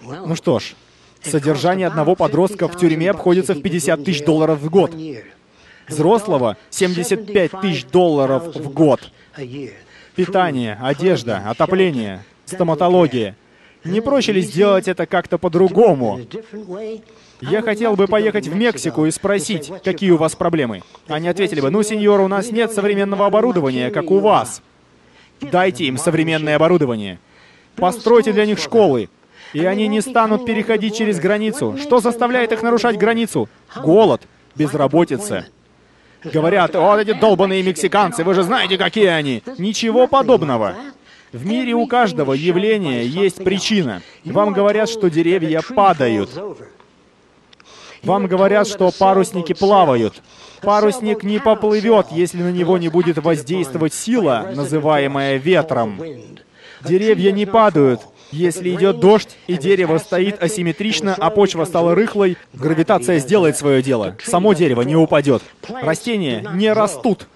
Ну 0.00 0.36
что 0.36 0.60
ж, 0.60 0.74
содержание 1.22 1.88
одного 1.88 2.14
подростка 2.14 2.68
в 2.68 2.78
тюрьме 2.78 3.10
обходится 3.10 3.54
в 3.54 3.62
50 3.62 4.04
тысяч 4.04 4.24
долларов 4.24 4.60
в 4.60 4.70
год. 4.70 4.94
Взрослого— 5.88 6.56
75 6.70 7.60
тысяч 7.60 7.84
долларов 7.86 8.54
в 8.54 8.72
год. 8.72 9.10
Питание, 10.14 10.78
одежда, 10.80 11.42
отопление, 11.46 12.24
стоматология— 12.46 13.36
не 13.84 14.00
проще 14.00 14.32
ли 14.32 14.40
сделать 14.40 14.88
это 14.88 15.06
как-то 15.06 15.38
по-другому? 15.38 16.20
Я 17.40 17.62
хотел 17.62 17.94
бы 17.94 18.06
поехать 18.06 18.48
в 18.48 18.54
Мексику 18.54 19.06
и 19.06 19.10
спросить, 19.10 19.70
какие 19.84 20.10
у 20.10 20.16
вас 20.16 20.34
проблемы. 20.34 20.82
Они 21.06 21.28
ответили 21.28 21.60
бы, 21.60 21.70
ну, 21.70 21.82
сеньор, 21.82 22.20
у 22.20 22.28
нас 22.28 22.50
нет 22.50 22.72
современного 22.72 23.26
оборудования, 23.26 23.90
как 23.90 24.10
у 24.10 24.18
вас. 24.18 24.62
Дайте 25.40 25.84
им 25.84 25.96
современное 25.96 26.56
оборудование. 26.56 27.18
Постройте 27.76 28.32
для 28.32 28.44
них 28.44 28.58
школы. 28.58 29.08
И 29.52 29.64
они 29.64 29.86
не 29.86 30.00
станут 30.00 30.44
переходить 30.44 30.96
через 30.96 31.20
границу. 31.20 31.76
Что 31.80 32.00
заставляет 32.00 32.52
их 32.52 32.62
нарушать 32.62 32.98
границу? 32.98 33.48
Голод, 33.76 34.22
безработица. 34.56 35.46
Говорят, 36.24 36.74
вот 36.74 36.98
эти 36.98 37.12
долбанные 37.12 37.62
мексиканцы, 37.62 38.24
вы 38.24 38.34
же 38.34 38.42
знаете, 38.42 38.76
какие 38.76 39.06
они. 39.06 39.42
Ничего 39.56 40.06
подобного. 40.06 40.74
В 41.32 41.46
мире 41.46 41.74
у 41.74 41.86
каждого 41.86 42.32
явления 42.32 43.04
есть 43.04 43.44
причина. 43.44 44.02
Вам 44.24 44.52
говорят, 44.52 44.88
что 44.88 45.08
деревья 45.08 45.62
падают. 45.74 46.30
Вам 48.02 48.26
говорят, 48.26 48.66
что 48.66 48.90
парусники 48.90 49.52
плавают. 49.52 50.22
Парусник 50.62 51.22
не 51.22 51.38
поплывет, 51.38 52.06
если 52.10 52.42
на 52.42 52.50
него 52.50 52.78
не 52.78 52.88
будет 52.88 53.18
воздействовать 53.18 53.94
сила, 53.94 54.50
называемая 54.54 55.36
ветром. 55.36 56.00
Деревья 56.84 57.32
не 57.32 57.46
падают. 57.46 58.00
Если 58.30 58.74
идет 58.74 59.00
дождь, 59.00 59.36
и 59.46 59.56
дерево 59.56 59.98
стоит 59.98 60.42
асимметрично, 60.42 61.14
а 61.18 61.30
почва 61.30 61.64
стала 61.64 61.94
рыхлой, 61.94 62.36
гравитация 62.52 63.18
сделает 63.18 63.56
свое 63.56 63.82
дело. 63.82 64.16
Само 64.22 64.52
дерево 64.52 64.82
не 64.82 64.96
упадет. 64.96 65.42
Растения 65.68 66.46
не 66.54 66.72
растут. 66.72 67.26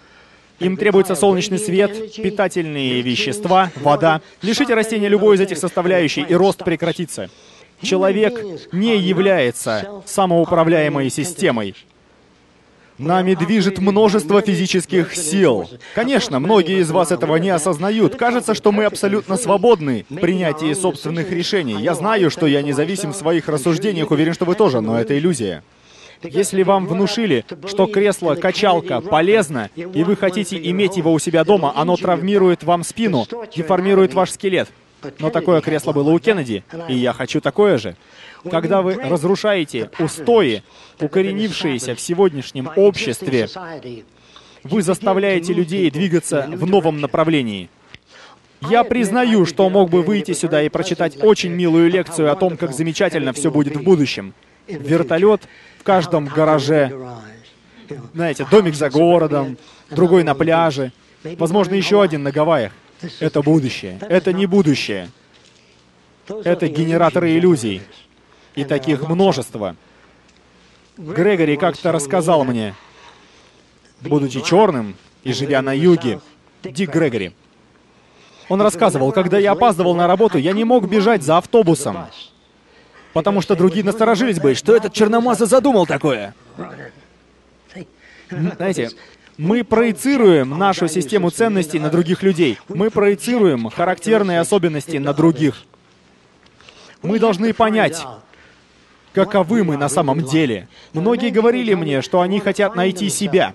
Им 0.59 0.76
требуется 0.76 1.14
солнечный 1.14 1.59
свет, 1.59 2.14
питательные 2.14 3.01
вещества, 3.01 3.70
вода. 3.76 4.20
Лишите 4.43 4.74
растения 4.74 5.09
любой 5.09 5.36
из 5.36 5.40
этих 5.40 5.59
составляющих, 5.59 6.30
и 6.30 6.34
рост 6.34 6.62
прекратится. 6.62 7.30
Человек 7.80 8.38
не 8.70 8.97
является 8.97 10.03
самоуправляемой 10.07 11.11
системой. 11.11 11.74
Нами 13.03 13.34
движет 13.34 13.78
множество 13.78 14.40
физических 14.40 15.14
сил. 15.14 15.68
Конечно, 15.94 16.38
многие 16.38 16.80
из 16.80 16.90
вас 16.90 17.11
этого 17.11 17.36
не 17.36 17.50
осознают. 17.50 18.16
Кажется, 18.16 18.55
что 18.55 18.70
мы 18.70 18.84
абсолютно 18.84 19.36
свободны 19.36 20.07
в 20.09 20.16
принятии 20.16 20.72
собственных 20.72 21.30
решений. 21.32 21.76
Я 21.80 21.94
знаю, 21.94 22.30
что 22.30 22.46
я 22.46 22.62
независим 22.62 23.12
в 23.12 23.16
своих 23.16 23.48
рассуждениях, 23.48 24.11
уверен, 24.11 24.34
что 24.34 24.44
вы 24.44 24.55
тоже, 24.55 24.80
но 24.80 25.00
это 25.00 25.18
иллюзия. 25.18 25.62
Если 26.22 26.62
вам 26.62 26.86
внушили, 26.86 27.44
что 27.66 27.86
кресло-качалка 27.86 29.00
полезно, 29.00 29.70
и 29.74 30.05
вы 30.05 30.14
хотите 30.14 30.57
иметь 30.70 30.96
его 30.96 31.12
у 31.12 31.18
себя 31.18 31.42
дома, 31.42 31.72
оно 31.74 31.96
травмирует 31.96 32.62
вам 32.62 32.84
спину, 32.84 33.26
деформирует 33.55 34.14
ваш 34.14 34.30
скелет. 34.30 34.68
Но 35.18 35.30
такое 35.30 35.61
кресло 35.61 35.92
было 35.92 36.11
у 36.11 36.18
Кеннеди, 36.18 36.64
и 36.88 36.94
я 36.94 37.12
хочу 37.12 37.40
такое 37.40 37.78
же. 37.78 37.96
Когда 38.50 38.82
вы 38.82 38.94
разрушаете 38.94 39.90
устои, 39.98 40.62
укоренившиеся 41.00 41.94
в 41.94 42.00
сегодняшнем 42.00 42.70
обществе, 42.76 43.48
вы 44.64 44.82
заставляете 44.82 45.53
людей 45.53 45.90
двигаться 45.90 46.48
в 46.48 46.66
новом 46.66 47.00
направлении. 47.00 47.68
Я 48.70 48.84
признаю, 48.84 49.44
что 49.44 49.68
мог 49.68 49.90
бы 49.90 50.03
выйти 50.03 50.32
сюда 50.32 50.62
и 50.62 50.68
прочитать 50.68 51.22
очень 51.22 51.50
милую 51.50 51.90
лекцию 51.90 52.30
о 52.30 52.36
том, 52.36 52.57
как 52.57 52.72
замечательно 52.72 53.32
все 53.32 53.50
будет 53.50 53.76
в 53.76 53.82
будущем. 53.82 54.34
Вертолет 54.68 55.42
в 55.80 55.82
каждом 55.82 56.26
гараже. 56.26 56.92
Знаете, 58.14 58.46
домик 58.48 58.74
за 58.74 58.88
городом, 58.88 59.59
другой 59.90 60.22
на 60.22 60.34
пляже, 60.34 60.92
возможно, 61.24 61.74
еще 61.74 62.03
один 62.03 62.22
на 62.22 62.30
Гавайях. 62.30 62.72
Это 63.20 63.42
будущее. 63.42 63.98
Это 64.09 64.32
не 64.32 64.46
будущее. 64.46 65.11
Это 66.28 66.68
генераторы 66.68 67.36
иллюзий. 67.36 67.82
И 68.55 68.64
таких 68.64 69.09
множество. 69.09 69.76
Грегори 70.96 71.57
как-то 71.57 71.90
рассказал 71.90 72.44
мне, 72.44 72.74
будучи 74.03 74.42
черным 74.42 74.94
и 75.24 75.32
живя 75.32 75.62
на 75.62 75.72
юге, 75.72 76.20
Дик 76.62 76.90
Грегори. 76.90 77.32
Он 78.48 78.61
рассказывал, 78.61 79.12
когда 79.12 79.38
я 79.38 79.53
опаздывал 79.53 79.94
на 79.94 80.07
работу, 80.07 80.36
я 80.36 80.53
не 80.53 80.64
мог 80.64 80.88
бежать 80.88 81.22
за 81.22 81.38
автобусом, 81.38 82.07
потому 83.14 83.40
что 83.40 83.57
другие 83.57 83.84
насторожились 83.84 84.38
бы, 84.38 84.55
что 84.55 84.76
этот 84.76 84.92
черномаза 84.92 85.46
задумал 85.46 85.86
такое. 85.86 86.34
Знаете, 88.30 88.90
мы 89.39 89.64
проецируем 89.64 90.51
нашу 90.51 90.89
систему 90.89 91.30
ценностей 91.30 91.78
на 91.78 91.91
других 91.91 92.22
людей. 92.22 92.59
Мы 92.68 92.91
проецируем 92.91 93.70
характерные 93.70 94.41
особенности 94.41 94.99
на 94.99 95.12
других. 95.14 95.64
Мы 97.03 97.18
должны 97.18 97.53
понять, 97.53 98.05
каковы 99.12 99.64
мы 99.64 99.76
на 99.76 99.89
самом 99.89 100.22
деле. 100.22 100.68
Многие 100.93 101.30
говорили 101.30 101.74
мне, 101.74 102.03
что 102.03 102.20
они 102.20 102.41
хотят 102.41 102.76
найти 102.76 103.09
себя. 103.09 103.55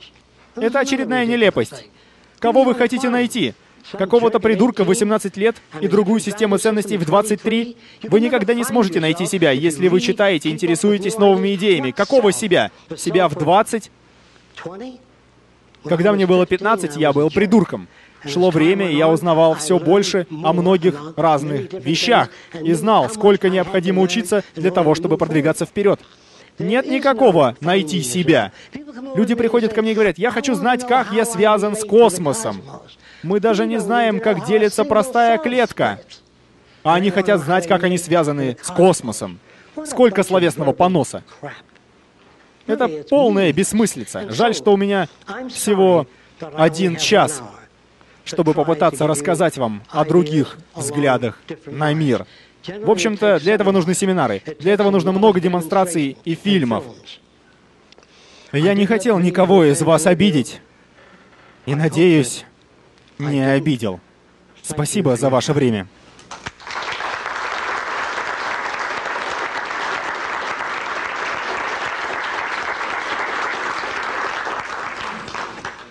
Это 0.56 0.80
очередная 0.80 1.26
нелепость. 1.26 1.88
Кого 2.40 2.64
вы 2.64 2.76
хотите 2.76 3.10
найти? 3.10 3.54
Какого-то 3.92 4.40
придурка 4.40 4.84
в 4.84 4.88
18 4.88 5.38
лет 5.38 5.56
и 5.80 5.88
другую 5.88 6.20
систему 6.20 6.58
ценностей 6.58 6.98
в 6.98 7.06
23? 7.06 7.78
Вы 8.04 8.20
никогда 8.20 8.54
не 8.54 8.66
сможете 8.66 9.00
найти 9.00 9.26
себя, 9.26 9.52
если 9.52 9.88
вы 9.88 10.02
читаете, 10.02 10.50
интересуетесь 10.50 11.18
новыми 11.18 11.56
идеями. 11.56 11.92
Какого 11.92 12.34
себя? 12.34 12.72
Себя 12.98 13.30
в 13.30 13.36
20? 13.36 13.90
Когда 15.84 16.12
мне 16.12 16.26
было 16.26 16.46
15, 16.46 16.98
я 16.98 17.14
был 17.14 17.30
придурком. 17.30 17.88
Шло 18.26 18.50
время, 18.50 18.90
и 18.90 18.96
я 18.96 19.08
узнавал 19.08 19.56
все 19.56 19.80
больше 19.80 20.28
о 20.44 20.52
многих 20.54 21.14
разных 21.16 21.72
вещах 21.74 22.30
и 22.62 22.74
знал, 22.74 23.10
сколько 23.10 23.50
необходимо 23.50 24.02
учиться 24.02 24.44
для 24.56 24.72
того, 24.72 24.96
чтобы 24.96 25.18
продвигаться 25.18 25.66
вперед. 25.66 26.00
Нет 26.60 26.88
никакого 26.88 27.56
найти 27.62 28.02
себя. 28.02 28.52
Люди 29.16 29.36
приходят 29.36 29.74
ко 29.74 29.82
мне 29.82 29.92
и 29.92 29.94
говорят, 29.94 30.18
я 30.18 30.32
хочу 30.32 30.56
знать, 30.56 30.88
как 30.88 31.12
я 31.12 31.26
связан 31.26 31.76
с 31.76 31.84
космосом. 31.84 32.62
Мы 33.22 33.40
даже 33.40 33.68
не 33.68 33.80
знаем, 33.80 34.20
как 34.20 34.46
делится 34.46 34.84
простая 34.84 35.38
клетка. 35.38 36.00
А 36.84 36.96
они 36.96 37.12
хотят 37.12 37.42
знать, 37.42 37.68
как 37.68 37.84
они 37.84 37.98
связаны 37.98 38.58
с 38.62 38.72
космосом. 38.72 39.40
Сколько 39.86 40.24
словесного 40.24 40.72
поноса. 40.72 41.24
Это 42.68 42.88
полная 43.10 43.52
бессмыслица. 43.54 44.32
Жаль, 44.32 44.54
что 44.54 44.74
у 44.74 44.78
меня 44.78 45.08
всего 45.50 46.06
один 46.40 46.98
час 46.98 47.42
чтобы 48.28 48.54
попытаться 48.54 49.08
рассказать 49.08 49.58
вам 49.58 49.82
о 49.90 50.06
других 50.06 50.58
взглядах 50.76 51.40
на 51.66 51.94
мир. 51.94 52.26
В 52.66 52.92
общем-то, 52.92 53.40
для 53.40 53.54
этого 53.54 53.72
нужны 53.72 53.94
семинары. 53.94 54.42
Для 54.60 54.74
этого 54.74 54.92
нужно 54.92 55.12
много 55.12 55.40
демонстраций 55.40 56.18
и 56.26 56.36
фильмов. 56.36 56.84
Я 58.52 58.74
не 58.74 58.86
хотел 58.86 59.20
никого 59.20 59.64
из 59.64 59.82
вас 59.82 60.06
обидеть. 60.06 60.60
И, 61.66 61.76
надеюсь, 61.76 62.46
не 63.18 63.40
обидел. 63.40 64.00
Спасибо 64.62 65.16
за 65.16 65.30
ваше 65.30 65.54
время. 65.54 65.88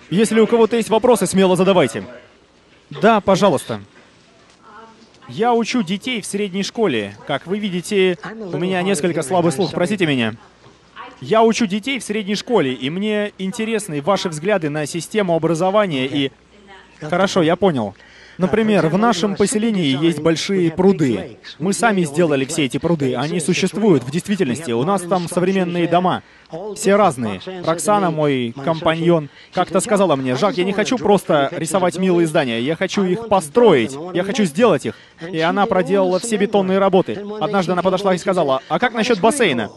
Если 0.09 0.39
у 0.39 0.47
кого-то 0.47 0.77
есть 0.77 0.89
вопросы, 0.89 1.27
смело 1.27 1.55
задавайте. 1.55 2.03
Да, 2.89 3.19
пожалуйста. 3.19 3.81
Я 5.27 5.53
учу 5.53 5.83
детей 5.83 6.21
в 6.21 6.25
средней 6.25 6.63
школе. 6.63 7.17
Как 7.27 7.47
вы 7.47 7.59
видите, 7.59 8.17
у 8.53 8.57
меня 8.57 8.81
несколько 8.81 9.21
слабый 9.23 9.51
слух, 9.51 9.71
простите 9.71 10.05
меня. 10.05 10.35
Я 11.19 11.43
учу 11.43 11.65
детей 11.65 11.99
в 11.99 12.03
средней 12.03 12.35
школе, 12.35 12.73
и 12.73 12.89
мне 12.89 13.33
интересны 13.37 14.01
ваши 14.01 14.29
взгляды 14.29 14.69
на 14.69 14.85
систему 14.85 15.35
образования 15.35 16.05
и... 16.05 16.31
Хорошо, 17.01 17.43
я 17.43 17.55
понял. 17.55 17.95
Например, 18.37 18.87
в 18.87 18.97
нашем 18.97 19.35
поселении 19.35 19.97
есть 20.03 20.19
большие 20.19 20.71
пруды. 20.71 21.37
Мы 21.59 21.73
сами 21.73 22.03
сделали 22.03 22.45
все 22.45 22.65
эти 22.65 22.77
пруды. 22.77 23.15
Они 23.15 23.39
существуют 23.39 24.03
в 24.03 24.11
действительности. 24.11 24.71
У 24.71 24.83
нас 24.83 25.01
там 25.01 25.27
современные 25.27 25.87
дома. 25.87 26.23
Все 26.75 26.95
разные. 26.95 27.41
Роксана, 27.65 28.11
мой 28.11 28.53
компаньон, 28.63 29.29
как-то 29.53 29.79
сказала 29.79 30.15
мне, 30.15 30.35
«Жак, 30.35 30.57
я 30.57 30.63
не 30.63 30.73
хочу 30.73 30.97
просто 30.97 31.49
рисовать 31.51 31.97
милые 31.97 32.25
здания, 32.27 32.61
я 32.61 32.75
хочу 32.75 33.03
их 33.03 33.27
построить, 33.27 33.97
я 34.13 34.23
хочу 34.23 34.45
сделать 34.45 34.85
их». 34.85 34.95
И 35.29 35.39
она 35.39 35.65
проделала 35.65 36.19
все 36.19 36.37
бетонные 36.37 36.79
работы. 36.79 37.19
Однажды 37.41 37.73
она 37.73 37.81
подошла 37.81 38.15
и 38.15 38.17
сказала, 38.17 38.61
«А 38.69 38.79
как 38.79 38.93
насчет 38.93 39.19
бассейна?» 39.19 39.69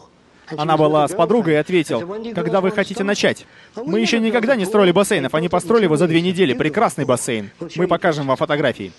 Она 0.57 0.77
была 0.77 1.07
с 1.07 1.13
подругой 1.13 1.55
и 1.55 1.57
ответил, 1.57 2.01
«Когда 2.35 2.61
вы 2.61 2.71
хотите 2.71 3.05
начать?» 3.05 3.47
Мы 3.77 4.01
еще 4.01 4.19
никогда 4.19 4.57
не 4.57 4.65
строили 4.65 4.93
бассейнов, 4.93 5.35
они 5.35 5.49
построили 5.49 5.85
его 5.85 5.97
за 5.97 6.07
две 6.07 6.21
недели. 6.21 6.55
Прекрасный 6.55 7.05
бассейн. 7.05 7.51
Мы 7.77 7.87
покажем 7.87 8.27
вам 8.27 8.37
фотографии. 8.37 8.93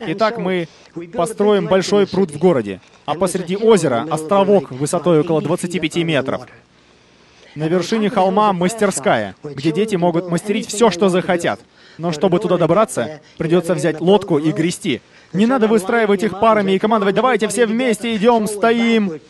Итак, 0.00 0.38
мы 0.38 0.68
построим 1.12 1.66
большой 1.66 2.06
пруд 2.06 2.30
в 2.30 2.38
городе, 2.38 2.80
а 3.04 3.14
посреди 3.14 3.56
озера 3.56 4.06
островок 4.08 4.70
высотой 4.70 5.20
около 5.20 5.42
25 5.42 5.96
метров. 6.04 6.42
На 7.54 7.66
вершине 7.66 8.08
холма 8.08 8.52
мастерская, 8.52 9.34
где 9.42 9.72
дети 9.72 9.96
могут 9.96 10.30
мастерить 10.30 10.68
все, 10.68 10.90
что 10.90 11.08
захотят. 11.08 11.60
Но 11.96 12.12
чтобы 12.12 12.38
туда 12.38 12.56
добраться, 12.56 13.20
придется 13.36 13.74
взять 13.74 14.00
лодку 14.00 14.38
и 14.38 14.52
грести. 14.52 15.00
Не 15.32 15.46
надо 15.46 15.66
выстраивать 15.66 16.22
их 16.22 16.38
парами 16.38 16.72
и 16.72 16.78
командовать 16.78 17.16
«давайте 17.16 17.48
все 17.48 17.66
вместе 17.66 18.14
идем, 18.14 18.46
стоим». 18.46 19.20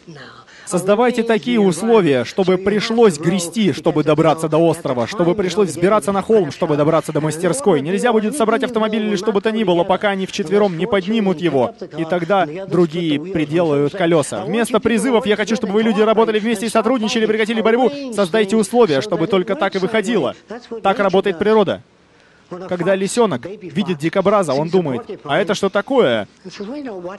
Создавайте 0.69 1.23
такие 1.23 1.59
условия, 1.59 2.25
чтобы 2.25 2.59
пришлось 2.59 3.17
грести, 3.19 3.73
чтобы 3.73 4.05
добраться 4.05 4.51
до 4.51 4.59
острова, 4.59 5.07
чтобы 5.07 5.35
пришлось 5.35 5.71
взбираться 5.71 6.13
на 6.13 6.21
холм, 6.21 6.53
чтобы 6.53 6.77
добраться 6.77 7.11
до 7.11 7.23
мастерской. 7.23 7.81
Нельзя 7.81 8.13
будет 8.13 8.37
собрать 8.37 8.63
автомобиль 8.65 9.03
или 9.07 9.17
что 9.17 9.33
бы 9.33 9.41
то 9.41 9.51
ни 9.51 9.65
было, 9.65 9.85
пока 9.85 10.11
они 10.11 10.27
вчетвером 10.27 10.77
не 10.77 10.87
поднимут 10.87 11.41
его. 11.41 11.75
И 11.97 12.05
тогда 12.05 12.47
другие 12.69 13.19
приделают 13.19 13.95
колеса. 13.95 14.45
Вместо 14.45 14.79
призывов 14.79 15.25
я 15.25 15.37
хочу, 15.37 15.57
чтобы 15.57 15.73
вы 15.73 15.83
люди 15.83 16.03
работали 16.03 16.39
вместе 16.39 16.67
и 16.67 16.69
сотрудничали, 16.69 17.25
прекратили 17.25 17.63
борьбу. 17.63 17.91
Создайте 18.13 18.55
условия, 18.57 19.01
чтобы 19.01 19.27
только 19.27 19.55
так 19.55 19.75
и 19.75 19.79
выходило. 19.79 20.35
Так 20.83 20.99
работает 20.99 21.39
природа. 21.39 21.83
Когда 22.51 22.95
лисенок 22.95 23.45
видит 23.45 23.99
дикобраза, 23.99 24.55
он 24.55 24.69
думает, 24.71 25.03
а 25.25 25.39
это 25.39 25.55
что 25.55 25.69
такое? 25.69 26.27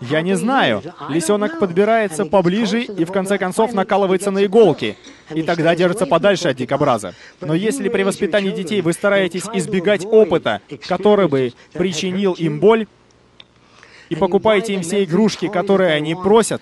Я 0.02 0.22
не 0.22 0.36
знаю. 0.36 0.82
Лисенок 1.10 1.60
подбирается 1.60 2.26
поближе 2.26 2.82
и 2.82 3.06
в 3.06 3.12
конце 3.12 3.38
концов 3.38 3.74
накалывается 3.74 4.32
на 4.32 4.46
иголки. 4.46 4.98
И 5.34 5.44
тогда 5.44 5.76
держится 5.76 6.08
подальше 6.08 6.50
от 6.50 6.58
дикобраза. 6.58 7.14
Но 7.42 7.54
если 7.54 7.90
при 7.90 8.04
воспитании 8.04 8.52
детей 8.52 8.82
вы 8.82 8.94
стараетесь 8.94 9.46
избегать 9.54 10.06
опыта, 10.06 10.62
который 10.88 11.28
бы 11.28 11.54
причинил 11.74 12.34
им 12.34 12.60
боль, 12.60 12.88
и 14.10 14.16
покупаете 14.16 14.74
им 14.74 14.82
все 14.82 15.04
игрушки, 15.04 15.48
которые 15.48 15.94
они 15.94 16.16
просят, 16.16 16.62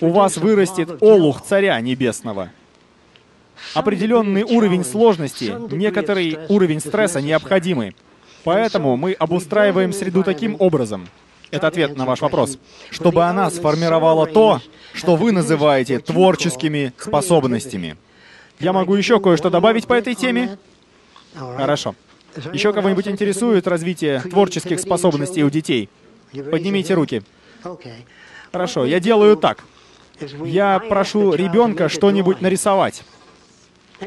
у 0.00 0.10
вас 0.10 0.36
вырастет 0.36 1.02
олух 1.02 1.42
царя 1.42 1.80
небесного. 1.80 2.50
Определенный 3.72 4.42
уровень 4.42 4.84
сложности, 4.84 5.54
некоторый 5.74 6.38
уровень 6.48 6.80
стресса 6.80 7.20
необходимы. 7.20 7.94
Поэтому 8.44 8.96
мы 8.96 9.12
обустраиваем 9.12 9.92
среду 9.92 10.22
таким 10.22 10.56
образом, 10.58 11.08
это 11.50 11.68
ответ 11.68 11.96
на 11.96 12.04
ваш 12.04 12.20
вопрос, 12.20 12.58
чтобы 12.90 13.24
она 13.24 13.48
сформировала 13.50 14.26
то, 14.26 14.60
что 14.92 15.16
вы 15.16 15.32
называете 15.32 15.98
творческими 15.98 16.92
способностями. 16.98 17.96
Я 18.58 18.72
могу 18.72 18.94
еще 18.94 19.20
кое-что 19.20 19.50
добавить 19.50 19.86
по 19.86 19.94
этой 19.94 20.14
теме? 20.14 20.58
Хорошо. 21.34 21.94
Еще 22.52 22.72
кого-нибудь 22.72 23.06
интересует 23.06 23.66
развитие 23.68 24.20
творческих 24.20 24.80
способностей 24.80 25.44
у 25.44 25.50
детей? 25.50 25.88
Поднимите 26.50 26.94
руки. 26.94 27.22
Хорошо, 28.52 28.84
я 28.84 29.00
делаю 29.00 29.36
так. 29.36 29.64
Я 30.44 30.80
прошу 30.80 31.34
ребенка 31.34 31.88
что-нибудь 31.88 32.40
нарисовать. 32.40 33.04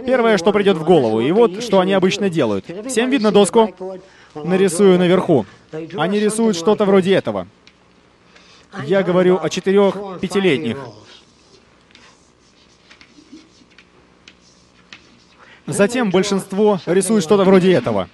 Первое, 0.05 0.37
что 0.37 0.51
придет 0.51 0.77
в 0.77 0.83
голову. 0.83 1.21
И 1.21 1.31
вот, 1.31 1.63
что 1.63 1.79
они 1.79 1.93
обычно 1.93 2.29
делают. 2.29 2.65
Всем 2.87 3.09
видно 3.09 3.31
доску? 3.31 3.73
Нарисую 4.35 4.97
наверху. 4.97 5.45
Они 5.71 6.19
рисуют 6.19 6.55
что-то 6.55 6.85
вроде 6.85 7.13
этого. 7.13 7.47
Я 8.85 9.03
говорю 9.03 9.39
о 9.41 9.49
четырех-пятилетних. 9.49 10.77
Затем 15.65 16.11
большинство 16.11 16.79
рисует 16.85 17.23
что-то 17.23 17.43
вроде 17.43 17.73
этого. 17.73 18.09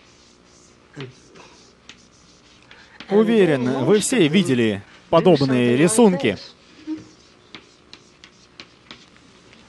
Уверен, 3.09 3.85
вы 3.85 3.99
все 3.99 4.27
видели 4.27 4.81
подобные 5.09 5.77
рисунки. 5.77 6.37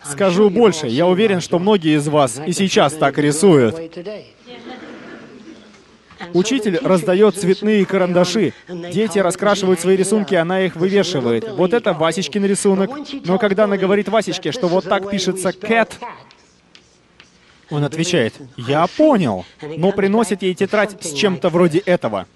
Скажу 0.05 0.51
больше, 0.51 0.87
я 0.87 1.07
уверен, 1.07 1.41
что 1.41 1.59
многие 1.59 1.97
из 1.97 2.09
вас 2.09 2.41
и 2.47 2.53
сейчас 2.53 2.95
так 2.95 3.19
рисуют. 3.19 3.77
Учитель 6.33 6.79
раздает 6.83 7.37
цветные 7.37 7.85
карандаши. 7.87 8.55
Дети 8.69 9.19
раскрашивают 9.19 9.81
свои 9.81 9.97
рисунки, 9.97 10.35
она 10.35 10.63
их 10.63 10.77
вывешивает. 10.77 11.49
Вот 11.49 11.73
это 11.73 11.93
Васечкин 11.93 12.45
рисунок. 12.45 12.91
Но 13.25 13.39
когда 13.39 13.65
она 13.65 13.77
говорит 13.77 14.09
Васечке, 14.09 14.53
что 14.53 14.69
вот 14.69 14.85
так 14.85 15.11
пишется 15.11 15.51
«cat», 15.51 15.93
он 17.71 17.85
отвечает, 17.85 18.35
«Я 18.57 18.87
понял», 18.87 19.45
но 19.63 19.93
приносит 19.93 20.43
ей 20.43 20.55
тетрадь 20.55 21.03
с 21.03 21.13
чем-то 21.13 21.49
вроде 21.49 21.79
этого. 21.79 22.27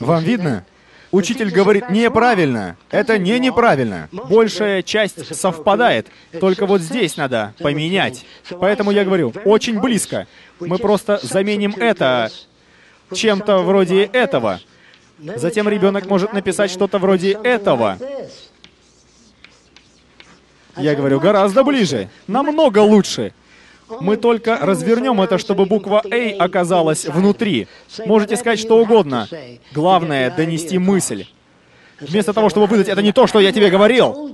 Вам 0.00 0.22
видно? 0.22 0.64
Учитель 1.14 1.52
говорит 1.52 1.90
неправильно. 1.90 2.76
Это 2.90 3.18
не 3.18 3.38
неправильно. 3.38 4.08
Большая 4.10 4.82
часть 4.82 5.32
совпадает. 5.36 6.08
Только 6.40 6.66
вот 6.66 6.80
здесь 6.80 7.16
надо 7.16 7.54
поменять. 7.60 8.26
Поэтому 8.58 8.90
я 8.90 9.04
говорю, 9.04 9.32
очень 9.44 9.80
близко. 9.80 10.26
Мы 10.58 10.76
просто 10.76 11.20
заменим 11.22 11.72
это 11.76 12.32
чем-то 13.14 13.58
вроде 13.58 14.02
этого. 14.02 14.58
Затем 15.36 15.68
ребенок 15.68 16.06
может 16.06 16.32
написать 16.32 16.72
что-то 16.72 16.98
вроде 16.98 17.38
этого. 17.44 17.96
Я 20.76 20.96
говорю, 20.96 21.20
гораздо 21.20 21.62
ближе, 21.62 22.10
намного 22.26 22.80
лучше. 22.80 23.32
Мы 24.00 24.16
только 24.16 24.58
развернем 24.58 25.20
это, 25.20 25.38
чтобы 25.38 25.66
буква 25.66 26.02
A 26.10 26.36
оказалась 26.38 27.04
внутри. 27.04 27.68
Можете 28.06 28.36
сказать 28.36 28.58
что 28.58 28.78
угодно. 28.78 29.28
Главное— 29.72 30.30
донести 30.36 30.78
мысль. 30.78 31.26
Вместо 32.00 32.32
того, 32.32 32.48
чтобы 32.48 32.66
выдать 32.66 32.88
«это 32.88 33.02
не 33.02 33.12
то, 33.12 33.26
что 33.26 33.40
я 33.40 33.52
тебе 33.52 33.70
говорил», 33.70 34.30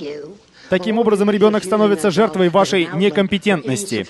таким 0.68 0.98
образом 0.98 1.30
ребенок 1.30 1.64
становится 1.64 2.10
жертвой 2.10 2.48
вашей 2.48 2.88
некомпетентности. 2.94 4.06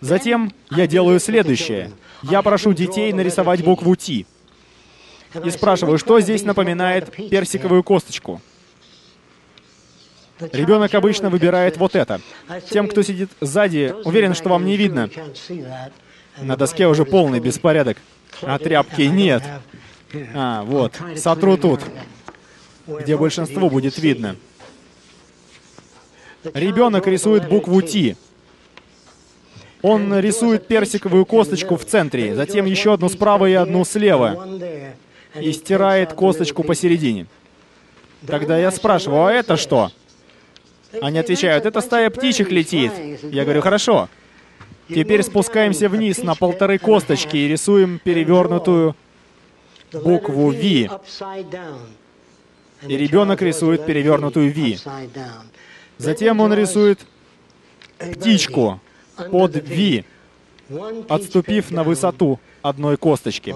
Затем 0.00 0.52
я 0.70 0.86
делаю 0.86 1.20
следующее. 1.20 1.92
Я 2.22 2.42
прошу 2.42 2.72
детей 2.72 3.12
нарисовать 3.12 3.62
букву 3.62 3.96
Т. 3.96 4.24
И 5.44 5.50
спрашиваю, 5.50 5.98
что 5.98 6.20
здесь 6.20 6.42
напоминает 6.42 7.10
персиковую 7.30 7.84
косточку. 7.84 8.40
Ребенок 10.52 10.94
обычно 10.94 11.30
выбирает 11.30 11.76
вот 11.76 11.94
это. 11.94 12.20
Тем, 12.70 12.88
кто 12.88 13.02
сидит 13.02 13.30
сзади, 13.40 13.94
уверен, 14.04 14.34
что 14.34 14.48
вам 14.48 14.64
не 14.64 14.76
видно. 14.76 15.10
На 16.38 16.56
доске 16.56 16.86
уже 16.86 17.04
полный 17.04 17.40
беспорядок. 17.40 17.98
А 18.42 18.58
тряпки 18.58 19.02
нет. 19.02 19.42
А, 20.34 20.62
вот. 20.64 20.94
Сотру 21.16 21.56
тут, 21.56 21.80
где 22.86 23.16
большинство 23.16 23.68
будет 23.68 23.98
видно. 23.98 24.36
Ребенок 26.54 27.06
рисует 27.06 27.48
букву 27.48 27.82
Т. 27.82 28.16
Он 29.82 30.18
рисует 30.18 30.66
персиковую 30.66 31.24
косточку 31.24 31.76
в 31.76 31.84
центре, 31.84 32.34
затем 32.34 32.66
еще 32.66 32.92
одну 32.92 33.08
справа 33.08 33.46
и 33.46 33.54
одну 33.54 33.84
слева, 33.84 34.46
и 35.38 35.52
стирает 35.52 36.12
косточку 36.12 36.62
посередине. 36.62 37.26
Тогда 38.26 38.58
я 38.58 38.70
спрашиваю, 38.70 39.24
а 39.24 39.32
это 39.32 39.56
что? 39.56 39.90
Они 41.00 41.18
отвечают, 41.18 41.66
это 41.66 41.80
стая 41.80 42.10
птичек 42.10 42.50
летит. 42.50 42.92
Я 43.22 43.44
говорю, 43.44 43.60
хорошо. 43.60 44.08
Теперь 44.88 45.22
спускаемся 45.22 45.88
вниз 45.88 46.22
на 46.22 46.34
полторы 46.34 46.78
косточки 46.78 47.36
и 47.36 47.48
рисуем 47.48 48.00
перевернутую 48.02 48.96
букву 49.92 50.50
V. 50.50 50.88
И 52.88 52.96
ребенок 52.96 53.42
рисует 53.42 53.86
перевернутую 53.86 54.52
V. 54.52 54.78
Затем 55.98 56.40
он 56.40 56.54
рисует 56.54 57.00
птичку 57.98 58.80
под 59.30 59.54
V, 59.56 60.04
отступив 61.08 61.70
на 61.70 61.84
высоту 61.84 62.40
одной 62.62 62.96
косточки. 62.96 63.54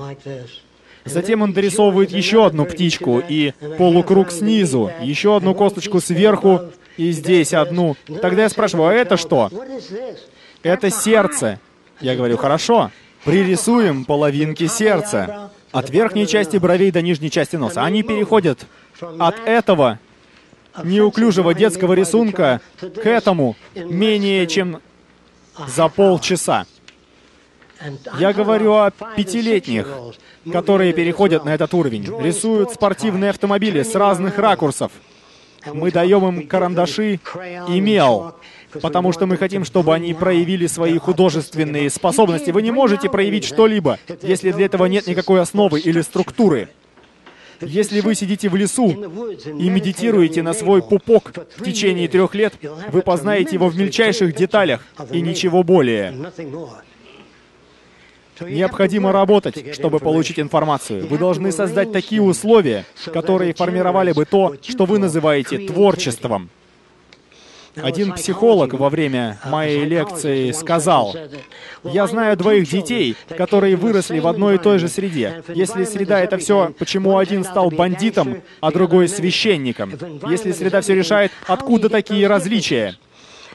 Затем 1.04 1.42
он 1.42 1.52
дорисовывает 1.52 2.10
еще 2.12 2.46
одну 2.46 2.64
птичку 2.64 3.22
и 3.26 3.52
полукруг 3.76 4.30
снизу, 4.30 4.90
еще 5.02 5.36
одну 5.36 5.54
косточку 5.54 6.00
сверху 6.00 6.60
и 6.96 7.10
здесь 7.12 7.52
одну. 7.54 7.96
Тогда 8.22 8.42
я 8.42 8.48
спрашиваю, 8.48 8.88
а 8.88 8.92
это 8.92 9.16
что? 9.16 9.50
Это 10.62 10.90
сердце. 10.90 11.60
Я 12.00 12.16
говорю, 12.16 12.36
хорошо, 12.36 12.90
пририсуем 13.24 14.04
половинки 14.04 14.66
сердца. 14.66 15.50
От 15.72 15.90
верхней 15.90 16.26
части 16.26 16.56
бровей 16.56 16.92
до 16.92 17.02
нижней 17.02 17.30
части 17.30 17.56
носа. 17.56 17.82
Они 17.82 18.02
переходят 18.02 18.66
от 19.18 19.36
этого 19.44 19.98
неуклюжего 20.82 21.54
детского 21.54 21.94
рисунка 21.94 22.60
к 22.80 23.06
этому 23.06 23.56
менее 23.74 24.46
чем 24.46 24.80
за 25.68 25.88
полчаса. 25.88 26.66
Я 28.18 28.32
говорю 28.32 28.72
о 28.74 28.90
пятилетних, 28.90 29.86
которые 30.50 30.92
переходят 30.92 31.44
на 31.44 31.54
этот 31.54 31.74
уровень, 31.74 32.04
рисуют 32.20 32.72
спортивные 32.72 33.30
автомобили 33.30 33.82
с 33.82 33.94
разных 33.94 34.38
ракурсов. 34.38 34.92
Мы 35.72 35.90
даем 35.90 36.26
им 36.26 36.46
карандаши 36.46 37.20
и 37.68 37.80
мел, 37.80 38.34
потому 38.80 39.12
что 39.12 39.26
мы 39.26 39.36
хотим, 39.36 39.64
чтобы 39.64 39.94
они 39.94 40.14
проявили 40.14 40.66
свои 40.66 40.98
художественные 40.98 41.90
способности. 41.90 42.50
Вы 42.50 42.62
не 42.62 42.70
можете 42.70 43.08
проявить 43.08 43.44
что-либо, 43.44 43.98
если 44.22 44.52
для 44.52 44.66
этого 44.66 44.86
нет 44.86 45.06
никакой 45.06 45.40
основы 45.40 45.80
или 45.80 46.00
структуры. 46.00 46.68
Если 47.60 48.00
вы 48.00 48.14
сидите 48.14 48.48
в 48.48 48.56
лесу 48.56 48.90
и 48.90 49.70
медитируете 49.70 50.42
на 50.42 50.52
свой 50.52 50.82
пупок 50.82 51.32
в 51.56 51.64
течение 51.64 52.08
трех 52.08 52.34
лет, 52.34 52.54
вы 52.90 53.00
познаете 53.02 53.54
его 53.54 53.68
в 53.68 53.76
мельчайших 53.76 54.34
деталях 54.34 54.82
и 55.10 55.20
ничего 55.20 55.62
более. 55.62 56.14
Необходимо 58.40 59.12
работать, 59.12 59.74
чтобы 59.74 59.98
получить 59.98 60.40
информацию. 60.40 61.06
Вы 61.06 61.18
должны 61.18 61.52
создать 61.52 61.92
такие 61.92 62.22
условия, 62.22 62.84
которые 63.12 63.54
формировали 63.54 64.12
бы 64.12 64.24
то, 64.24 64.54
что 64.66 64.84
вы 64.84 64.98
называете 64.98 65.58
творчеством. 65.66 66.50
Один 67.76 68.12
психолог 68.12 68.72
во 68.74 68.88
время 68.88 69.38
моей 69.46 69.84
лекции 69.84 70.52
сказал, 70.52 71.16
«Я 71.82 72.06
знаю 72.06 72.36
двоих 72.36 72.68
детей, 72.68 73.16
которые 73.36 73.74
выросли 73.76 74.20
в 74.20 74.28
одной 74.28 74.56
и 74.56 74.58
той 74.58 74.78
же 74.78 74.88
среде. 74.88 75.42
Если 75.48 75.84
среда— 75.84 76.20
это 76.22 76.38
все, 76.38 76.72
почему 76.78 77.18
один 77.18 77.42
стал 77.42 77.70
бандитом, 77.70 78.42
а 78.60 78.70
другой 78.70 79.08
священником? 79.08 79.92
Если 80.28 80.52
среда 80.52 80.80
все 80.82 80.94
решает, 80.94 81.32
откуда 81.46 81.88
такие 81.88 82.26
различия?» 82.26 82.96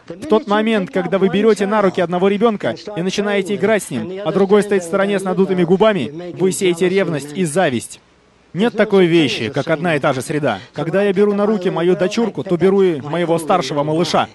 В 0.10 0.26
тот 0.26 0.48
момент, 0.48 0.90
когда 0.92 1.20
вы 1.20 1.30
берете 1.30 1.68
на 1.68 1.82
руки 1.82 2.02
одного 2.02 2.28
ребенка 2.28 2.76
и 2.96 3.02
начинаете 3.02 3.56
играть 3.56 3.84
с 3.84 3.90
ним, 3.92 4.22
а 4.26 4.32
другой 4.32 4.64
стоит 4.64 4.84
в 4.84 4.88
стороне 4.88 5.20
с 5.20 5.24
надутыми 5.24 5.64
губами, 5.64 6.34
вы 6.38 6.52
сеете 6.52 6.90
ревность 6.90 7.34
и 7.36 7.46
зависть. 7.46 8.02
Нет 8.54 8.76
такой 8.76 9.06
вещи, 9.06 9.50
как 9.50 9.70
одна 9.70 9.96
и 9.96 10.00
та 10.00 10.14
же 10.14 10.22
среда. 10.22 10.60
Когда 10.74 11.04
я 11.04 11.14
беру 11.14 11.34
на 11.36 11.46
руки 11.46 11.70
мою 11.70 11.96
дочурку, 11.96 12.44
то 12.44 12.58
беру 12.58 12.82
и 12.82 13.00
моего 13.00 13.38
старшего 13.38 13.84
малыша. 13.84 14.28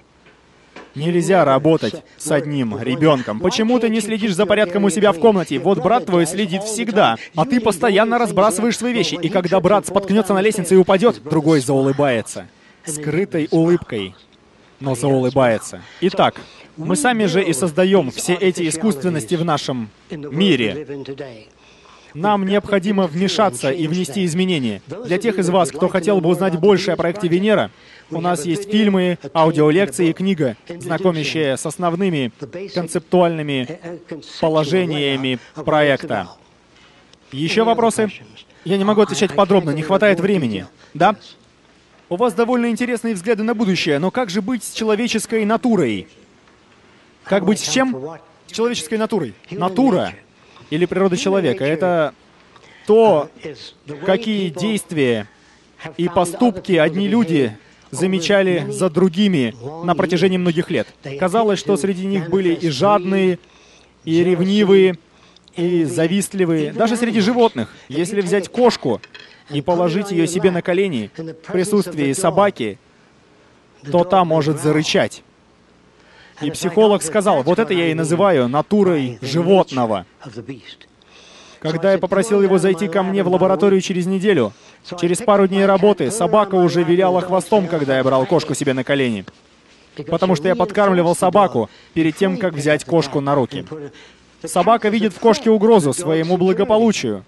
Нельзя 0.95 1.43
работать 1.43 2.03
с 2.17 2.31
одним 2.31 2.81
ребенком. 2.81 3.41
Почему 3.41 3.77
ты 3.79 3.89
не 3.89 3.99
следишь 3.99 4.33
за 4.33 4.45
порядком 4.45 4.85
у 4.85 4.89
себя 4.89 5.11
в 5.11 5.19
комнате? 5.19 5.59
Вот 5.59 5.79
брат 5.79 6.05
твой 6.05 6.25
следит 6.25 6.63
всегда, 6.63 7.17
а 7.35 7.45
ты 7.45 7.59
постоянно 7.59 8.17
разбрасываешь 8.17 8.77
свои 8.77 8.93
вещи. 8.93 9.15
И 9.15 9.27
когда 9.27 9.59
брат 9.59 9.85
споткнется 9.85 10.33
на 10.33 10.39
лестнице 10.39 10.75
и 10.75 10.77
упадет, 10.77 11.21
другой 11.21 11.59
заулыбается. 11.59 12.47
Скрытой 12.85 13.49
улыбкой 13.51 14.15
но 14.79 14.95
заулыбается. 14.95 15.81
Итак, 16.01 16.41
мы 16.77 16.95
сами 16.95 17.25
же 17.25 17.43
и 17.43 17.53
создаем 17.53 18.11
все 18.11 18.33
эти 18.33 18.67
искусственности 18.67 19.35
в 19.35 19.45
нашем 19.45 19.89
мире. 20.09 21.05
Нам 22.13 22.45
необходимо 22.45 23.07
вмешаться 23.07 23.71
и 23.71 23.87
внести 23.87 24.23
изменения. 24.23 24.81
Для 25.05 25.17
тех 25.17 25.37
из 25.37 25.49
вас, 25.49 25.69
кто 25.69 25.89
хотел 25.89 26.21
бы 26.21 26.29
узнать 26.29 26.57
больше 26.57 26.91
о 26.91 26.95
проекте 26.95 27.27
Венера, 27.27 27.71
у 28.09 28.21
нас 28.21 28.45
есть 28.45 28.71
фильмы, 28.71 29.17
аудиолекции 29.33 30.09
и 30.09 30.13
книга, 30.13 30.55
знакомящая 30.69 31.57
с 31.57 31.65
основными 31.65 32.31
концептуальными 32.73 33.79
положениями 34.39 35.39
проекта. 35.55 36.29
Еще 37.33 37.65
вопросы? 37.65 38.09
Я 38.63 38.77
не 38.77 38.85
могу 38.85 39.01
отвечать 39.01 39.35
подробно, 39.35 39.71
не 39.71 39.81
хватает 39.81 40.21
времени. 40.21 40.67
Да? 40.93 41.17
У 42.07 42.17
вас 42.17 42.35
довольно 42.35 42.69
интересные 42.69 43.15
взгляды 43.15 43.41
на 43.41 43.55
будущее, 43.55 43.97
но 43.97 44.11
как 44.11 44.29
же 44.29 44.43
быть 44.43 44.63
с 44.63 44.73
человеческой 44.73 45.43
натурой? 45.43 46.07
Как 47.23 47.45
быть 47.45 47.59
с 47.59 47.67
чем? 47.67 48.19
С 48.45 48.51
человеческой 48.51 48.99
натурой. 48.99 49.33
Натура 49.49 50.13
или 50.69 50.85
природа 50.85 51.17
человека— 51.17 51.63
это 51.65 52.13
то, 52.85 53.31
какие 54.05 54.49
действия 54.49 55.27
и 55.97 56.07
поступки 56.07 56.73
одни 56.73 57.07
люди 57.07 57.57
замечали 57.89 58.67
за 58.69 58.91
другими 58.91 59.55
на 59.83 59.95
протяжении 59.95 60.37
многих 60.37 60.69
лет. 60.69 60.87
Казалось, 61.19 61.57
что 61.57 61.75
среди 61.75 62.05
них 62.05 62.29
были 62.29 62.53
и 62.53 62.69
жадные, 62.69 63.39
и 64.03 64.23
ревнивые, 64.23 64.99
и 65.55 65.85
завистливые, 65.85 66.71
даже 66.71 66.97
среди 66.97 67.19
животных. 67.19 67.73
Если 67.87 68.21
взять 68.21 68.49
кошку, 68.49 69.01
и 69.49 69.61
положить 69.61 70.11
ее 70.11 70.27
себе 70.27 70.51
на 70.51 70.61
колени 70.61 71.11
в 71.15 71.51
присутствии 71.51 72.13
собаки, 72.13 72.79
то 73.91 74.03
та 74.03 74.23
может 74.25 74.61
зарычать. 74.61 75.23
И 76.41 76.51
психолог 76.51 77.01
сказал, 77.01 77.43
вот 77.43 77.59
это 77.59 77.73
я 77.73 77.91
и 77.91 77.93
называю 77.93 78.47
натурой 78.49 79.19
животного. 79.21 80.05
Когда 81.59 81.93
я 81.93 81.97
попросил 81.97 82.41
его 82.41 82.57
зайти 82.57 82.87
ко 82.87 83.01
мне 83.03 83.23
в 83.23 83.27
лабораторию 83.27 83.81
через 83.81 84.05
неделю, 84.05 84.53
через 84.99 85.19
пару 85.19 85.47
дней 85.47 85.65
работы 85.65 86.11
собака 86.11 86.55
уже 86.55 86.83
виляла 86.83 87.21
хвостом, 87.21 87.67
когда 87.67 87.97
я 87.97 88.03
брал 88.03 88.25
кошку 88.25 88.53
себе 88.53 88.73
на 88.73 88.83
колени. 88.83 89.25
Потому 90.07 90.35
что 90.35 90.47
я 90.47 90.55
подкармливал 90.55 91.15
собаку 91.15 91.69
перед 91.93 92.17
тем, 92.17 92.37
как 92.37 92.53
взять 92.53 92.83
кошку 92.83 93.21
на 93.21 93.33
руки. 93.33 93.65
Собака 94.43 94.89
видит 94.89 95.13
в 95.13 95.19
кошке 95.19 95.49
угрозу 95.49 95.93
своему 95.93 96.37
благополучию. 96.37 97.23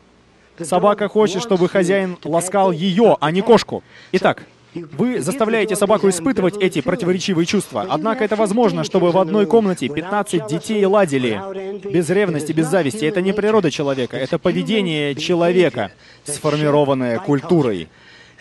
Собака 0.62 1.08
хочет, 1.08 1.42
чтобы 1.42 1.70
хозяин 1.70 2.18
ласкал 2.24 2.72
ее, 2.72 3.18
а 3.20 3.32
не 3.32 3.42
кошку. 3.42 3.84
Итак, 4.12 4.44
вы 4.74 5.22
заставляете 5.22 5.76
собаку 5.76 6.10
испытывать 6.10 6.58
эти 6.58 6.82
противоречивые 6.82 7.46
чувства. 7.46 7.86
Однако 7.90 8.24
это 8.24 8.36
возможно, 8.36 8.84
чтобы 8.84 9.12
в 9.12 9.18
одной 9.18 9.46
комнате 9.46 9.88
15 9.88 10.48
детей 10.48 10.86
ладили. 10.86 11.42
Без 11.84 12.10
ревности, 12.10 12.52
без 12.52 12.68
зависти. 12.68 13.06
Это 13.06 13.22
не 13.22 13.34
природа 13.34 13.72
человека, 13.72 14.18
это 14.18 14.38
поведение 14.38 15.16
человека, 15.16 15.92
сформированное 16.26 17.20
культурой. 17.20 17.88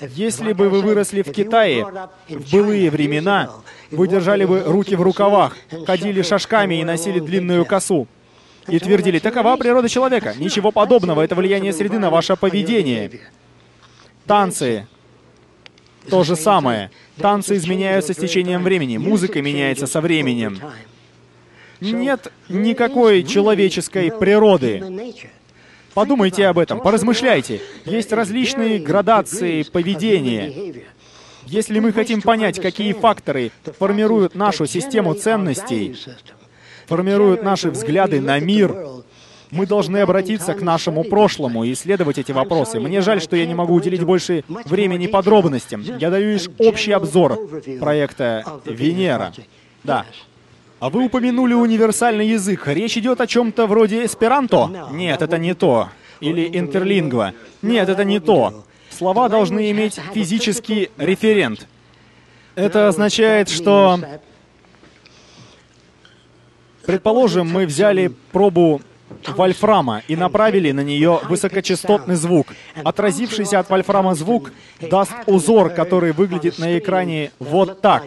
Если 0.00 0.52
бы 0.52 0.68
вы 0.68 0.82
выросли 0.82 1.22
в 1.22 1.32
Китае 1.32 1.86
в 2.28 2.52
былые 2.52 2.90
времена, 2.90 3.50
вы 3.90 4.08
держали 4.08 4.44
бы 4.44 4.62
руки 4.66 4.94
в 4.94 5.00
рукавах, 5.00 5.56
ходили 5.86 6.20
шажками 6.20 6.80
и 6.80 6.84
носили 6.84 7.18
длинную 7.18 7.64
косу. 7.64 8.06
И 8.68 8.78
твердили, 8.78 9.18
такова 9.18 9.56
природа 9.56 9.88
человека. 9.88 10.34
Ничего 10.38 10.72
подобного, 10.72 11.22
это 11.22 11.34
влияние 11.34 11.72
среды 11.72 11.98
на 11.98 12.10
ваше 12.10 12.36
поведение. 12.36 13.10
Танцы, 14.26 14.86
то 16.10 16.24
же 16.24 16.36
самое. 16.36 16.90
Танцы 17.16 17.56
изменяются 17.56 18.12
с 18.12 18.16
течением 18.16 18.62
времени, 18.62 18.96
музыка 18.96 19.40
меняется 19.40 19.86
со 19.86 20.00
временем. 20.00 20.60
Нет 21.80 22.32
никакой 22.48 23.22
человеческой 23.22 24.10
природы. 24.10 24.82
Подумайте 25.94 26.46
об 26.46 26.58
этом, 26.58 26.80
поразмышляйте. 26.80 27.60
Есть 27.84 28.12
различные 28.12 28.78
градации 28.78 29.62
поведения. 29.62 30.84
Если 31.46 31.78
мы 31.78 31.92
хотим 31.92 32.22
понять, 32.22 32.60
какие 32.60 32.92
факторы 32.92 33.52
формируют 33.78 34.34
нашу 34.34 34.66
систему 34.66 35.14
ценностей, 35.14 35.96
формируют 36.87 37.43
наши 37.43 37.70
взгляды 37.70 38.20
на 38.20 38.39
мир, 38.41 38.74
мы 39.51 39.66
должны 39.66 39.99
обратиться 39.99 40.55
к 40.55 40.62
нашему 40.62 41.05
прошлому 41.05 41.64
и 41.64 41.72
исследовать 41.72 42.18
эти 42.18 42.32
вопросы. 42.32 42.80
Мне 42.80 43.01
жаль, 43.01 43.20
что 43.20 43.37
я 43.37 43.47
не 43.47 43.55
могу 43.55 43.74
уделить 43.74 44.03
больше 44.03 44.45
времени 44.49 45.07
подробностям. 45.07 45.82
Я 45.82 46.11
даю 46.11 46.32
лишь 46.32 46.49
общий 46.59 46.93
обзор 46.93 47.39
проекта 47.80 48.45
«Венера». 48.64 49.32
Да. 49.84 50.05
А 50.78 50.91
вы 50.91 51.05
упомянули 51.05 51.55
универсальный 51.55 52.28
язык. 52.28 52.66
Речь 52.66 52.99
идет 52.99 53.20
о 53.20 53.26
чем-то 53.26 53.66
вроде 53.66 54.05
эсперанто? 54.05 54.89
Нет, 54.91 55.22
это 55.22 55.39
не 55.39 55.55
то. 55.55 55.89
Или 56.20 56.59
интерлингва? 56.59 57.32
Нет, 57.62 57.89
это 57.89 58.05
не 58.05 58.20
то. 58.20 58.64
Слова 58.91 59.28
должны 59.28 59.70
иметь 59.70 60.01
физический 60.12 60.91
референт. 60.99 61.66
Это 62.57 62.89
означает, 62.89 63.49
что... 63.49 64.01
Предположим, 66.87 67.49
мы 67.51 67.66
взяли 67.66 68.12
пробу 68.32 68.80
вольфрама 69.26 70.03
и 70.09 70.16
направили 70.16 70.70
на 70.72 70.80
нее 70.80 71.20
высокочастотный 71.28 72.14
звук. 72.14 72.55
Отразившийся 72.84 73.59
от 73.59 73.68
вольфрама 73.70 74.14
звук 74.14 74.53
даст 74.80 75.12
узор, 75.26 75.70
который 75.70 76.12
выглядит 76.12 76.59
на 76.59 76.78
экране 76.78 77.32
вот 77.39 77.80
так. 77.80 78.05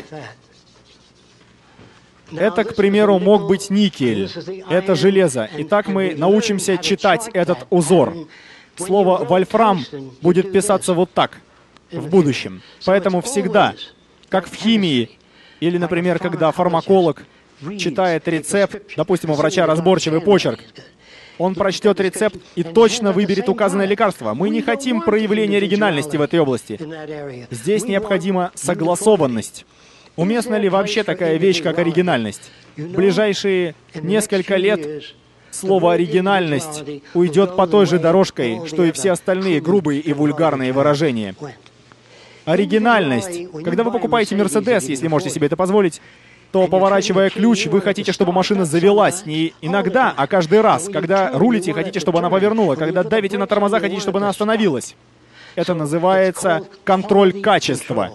Это, 2.32 2.64
к 2.64 2.76
примеру, 2.76 3.20
мог 3.20 3.48
быть 3.48 3.70
никель. 3.70 4.30
Это 4.70 4.96
железо. 4.96 5.50
Итак, 5.58 5.88
мы 5.88 6.16
научимся 6.16 6.78
читать 6.78 7.30
этот 7.34 7.66
узор. 7.70 8.14
Слово 8.78 9.26
«вольфрам» 9.26 9.84
будет 10.22 10.54
писаться 10.54 10.94
вот 10.94 11.12
так 11.12 11.42
в 11.92 12.08
будущем. 12.08 12.62
Поэтому 12.86 13.22
всегда, 13.22 13.74
как 14.30 14.48
в 14.50 14.56
химии, 14.56 15.18
или, 15.60 15.78
например, 15.78 16.20
когда 16.20 16.52
фармаколог 16.52 17.24
читает 17.78 18.28
рецепт, 18.28 18.82
допустим, 18.95 19.32
у 19.32 19.34
врача 19.34 19.66
разборчивый 19.66 20.22
почерк, 20.22 20.60
он 21.38 21.55
прочтет 21.55 21.99
рецепт 22.01 22.38
и 22.55 22.64
точно 22.64 23.14
выберет 23.14 23.47
указанное 23.47 23.86
лекарство. 23.86 24.34
Мы 24.34 24.49
не 24.49 24.62
хотим 24.62 25.01
проявления 25.01 25.57
оригинальности 25.57 26.18
в 26.18 26.22
этой 26.22 26.39
области. 26.39 26.80
Здесь 27.49 27.86
необходима 27.86 28.51
согласованность. 28.55 29.66
Уместна 30.18 30.55
ли 30.55 30.68
вообще 30.68 31.03
такая 31.03 31.38
вещь, 31.38 31.64
как 31.64 31.80
оригинальность? 31.80 32.51
В 32.76 32.91
ближайшие 32.91 33.74
несколько 33.95 34.57
лет 34.57 35.03
слово 35.49 35.93
«оригинальность» 35.93 36.84
уйдет 37.14 37.55
по 37.55 37.68
той 37.68 37.86
же 37.86 37.99
дорожкой, 37.99 38.68
что 38.68 38.84
и 38.84 38.91
все 38.91 39.12
остальные 39.12 39.62
грубые 39.62 40.01
и 40.01 40.12
вульгарные 40.12 40.74
выражения. 40.74 41.36
Оригинальность. 42.43 43.49
Когда 43.64 43.84
вы 43.84 43.91
покупаете 43.91 44.36
Мерседес, 44.36 44.89
если 44.89 45.07
можете 45.07 45.30
себе 45.30 45.47
это 45.47 45.55
позволить, 45.55 46.01
то, 46.52 46.68
поворачивая 46.68 47.30
ключ, 47.30 47.68
вы 47.68 47.80
хотите, 47.80 48.12
чтобы 48.12 48.32
машина 48.32 48.66
завелась 48.66 49.26
не 49.26 49.54
иногда, 49.62 50.14
а 50.16 50.26
каждый 50.26 50.62
раз. 50.62 50.89
Когда 50.91 51.32
рулите, 51.32 51.74
хотите, 51.74 52.00
чтобы 52.00 52.20
она 52.20 52.30
повернула. 52.30 52.76
Когда 52.76 53.04
давите 53.04 53.38
на 53.38 53.45
тормоза, 53.45 53.80
хотите, 53.80 54.02
чтобы 54.02 54.18
она 54.18 54.30
остановилась. 54.30 54.95
Это 55.56 55.76
называется 55.76 56.64
контроль 56.84 57.39
качества. 57.41 58.14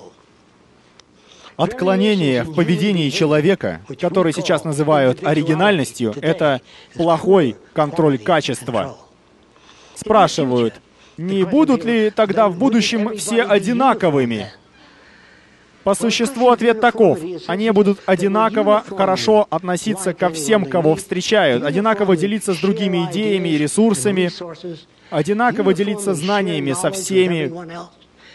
Отклонение 1.56 2.42
в 2.42 2.54
поведении 2.54 3.10
человека, 3.10 3.80
который 4.00 4.32
сейчас 4.32 4.64
называют 4.64 5.24
оригинальностью, 5.24 6.12
это 6.20 6.60
плохой 6.94 7.56
контроль 7.72 8.18
качества. 8.18 8.96
Спрашивают, 9.94 10.74
не 11.16 11.44
будут 11.44 11.84
ли 11.84 12.10
тогда 12.10 12.48
в 12.48 12.58
будущем 12.58 13.16
все 13.16 13.42
одинаковыми? 13.42 14.50
По 15.84 15.94
существу 15.94 16.50
ответ 16.50 16.80
таков. 16.80 17.18
Они 17.46 17.70
будут 17.70 18.00
одинаково 18.06 18.84
хорошо 18.88 19.46
относиться 19.50 20.14
ко 20.14 20.30
всем, 20.30 20.64
кого 20.64 20.96
встречают, 20.96 21.62
одинаково 21.64 22.16
делиться 22.16 22.54
с 22.54 22.58
другими 22.58 23.06
идеями 23.10 23.50
и 23.50 23.58
ресурсами, 23.58 24.30
одинаково 25.10 25.74
делиться 25.74 26.14
знаниями 26.14 26.72
со 26.72 26.90
всеми, 26.90 27.52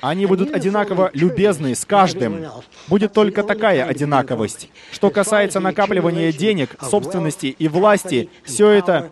они 0.01 0.25
будут 0.25 0.53
одинаково 0.53 1.11
любезны 1.13 1.75
с 1.75 1.85
каждым. 1.85 2.45
Будет 2.87 3.13
только 3.13 3.43
такая 3.43 3.85
одинаковость. 3.85 4.69
Что 4.91 5.09
касается 5.09 5.59
накапливания 5.59 6.31
денег, 6.31 6.75
собственности 6.81 7.47
и 7.47 7.67
власти, 7.67 8.29
все 8.43 8.69
это 8.69 9.11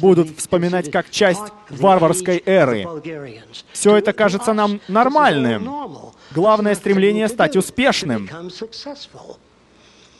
будут 0.00 0.38
вспоминать 0.38 0.90
как 0.90 1.10
часть 1.10 1.42
варварской 1.70 2.42
эры. 2.46 2.86
Все 3.72 3.96
это 3.96 4.12
кажется 4.12 4.52
нам 4.52 4.80
нормальным. 4.86 5.68
Главное 6.30 6.74
стремление 6.74 7.28
стать 7.28 7.56
успешным. 7.56 8.28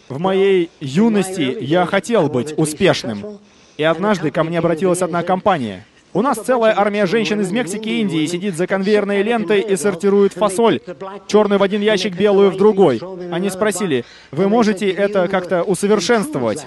В 0.08 0.18
моей 0.18 0.70
юности 0.80 1.56
я 1.60 1.86
хотел 1.86 2.28
быть 2.28 2.54
успешным. 2.56 3.38
И 3.76 3.82
однажды 3.82 4.30
ко 4.30 4.42
мне 4.42 4.58
обратилась 4.58 5.02
одна 5.02 5.22
компания— 5.22 5.86
у 6.14 6.22
нас 6.22 6.38
целая 6.38 6.76
армия 6.76 7.04
женщин 7.06 7.40
из 7.42 7.52
Мексики 7.52 7.88
и 7.88 8.00
Индии 8.00 8.24
сидит 8.26 8.56
за 8.56 8.66
конвейерной 8.66 9.22
лентой 9.22 9.60
и 9.60 9.76
сортирует 9.76 10.32
фасоль. 10.32 10.80
Черную 11.26 11.58
в 11.58 11.62
один 11.62 11.82
ящик, 11.82 12.16
белую 12.16 12.50
в 12.50 12.56
другой. 12.56 13.00
Они 13.30 13.50
спросили, 13.50 14.04
вы 14.30 14.48
можете 14.48 14.90
это 14.90 15.28
как-то 15.28 15.62
усовершенствовать? 15.62 16.66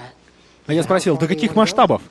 А 0.66 0.72
я 0.72 0.84
спросил, 0.84 1.18
до 1.18 1.26
каких 1.26 1.56
масштабов? 1.56 2.02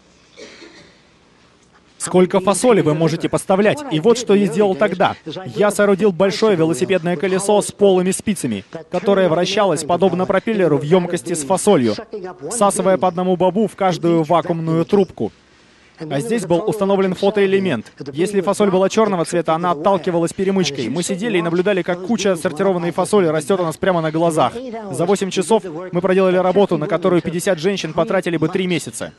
Сколько 2.01 2.39
фасоли 2.39 2.81
вы 2.81 2.95
можете 2.95 3.29
поставлять? 3.29 3.83
И 3.91 3.99
вот 3.99 4.17
что 4.17 4.33
я 4.33 4.47
сделал 4.47 4.73
тогда. 4.73 5.15
Я 5.55 5.69
соорудил 5.69 6.11
большое 6.11 6.55
велосипедное 6.55 7.15
колесо 7.15 7.61
с 7.61 7.71
полыми 7.71 8.09
спицами, 8.09 8.65
которое 8.89 9.29
вращалось 9.29 9.83
подобно 9.83 10.25
пропеллеру 10.25 10.79
в 10.79 10.81
емкости 10.81 11.33
с 11.35 11.43
фасолью, 11.43 11.93
всасывая 12.49 12.97
по 12.97 13.07
одному 13.07 13.35
бобу 13.35 13.67
в 13.67 13.75
каждую 13.75 14.23
вакуумную 14.23 14.83
трубку. 14.83 15.31
А 15.99 16.19
здесь 16.19 16.47
был 16.47 16.63
установлен 16.67 17.13
фотоэлемент. 17.13 17.91
Если 18.13 18.41
фасоль 18.41 18.71
была 18.71 18.89
черного 18.89 19.23
цвета, 19.23 19.53
она 19.53 19.69
отталкивалась 19.69 20.33
перемычкой. 20.33 20.89
Мы 20.89 21.03
сидели 21.03 21.37
и 21.37 21.41
наблюдали, 21.43 21.83
как 21.83 22.07
куча 22.07 22.35
сортированной 22.35 22.89
фасоли 22.89 23.27
растет 23.27 23.59
у 23.59 23.63
нас 23.63 23.77
прямо 23.77 24.01
на 24.01 24.11
глазах. 24.11 24.53
За 24.89 25.05
8 25.05 25.29
часов 25.29 25.63
мы 25.91 26.01
проделали 26.01 26.37
работу, 26.37 26.79
на 26.79 26.87
которую 26.87 27.21
50 27.21 27.59
женщин 27.59 27.93
потратили 27.93 28.37
бы 28.37 28.49
3 28.49 28.65
месяца. 28.65 29.13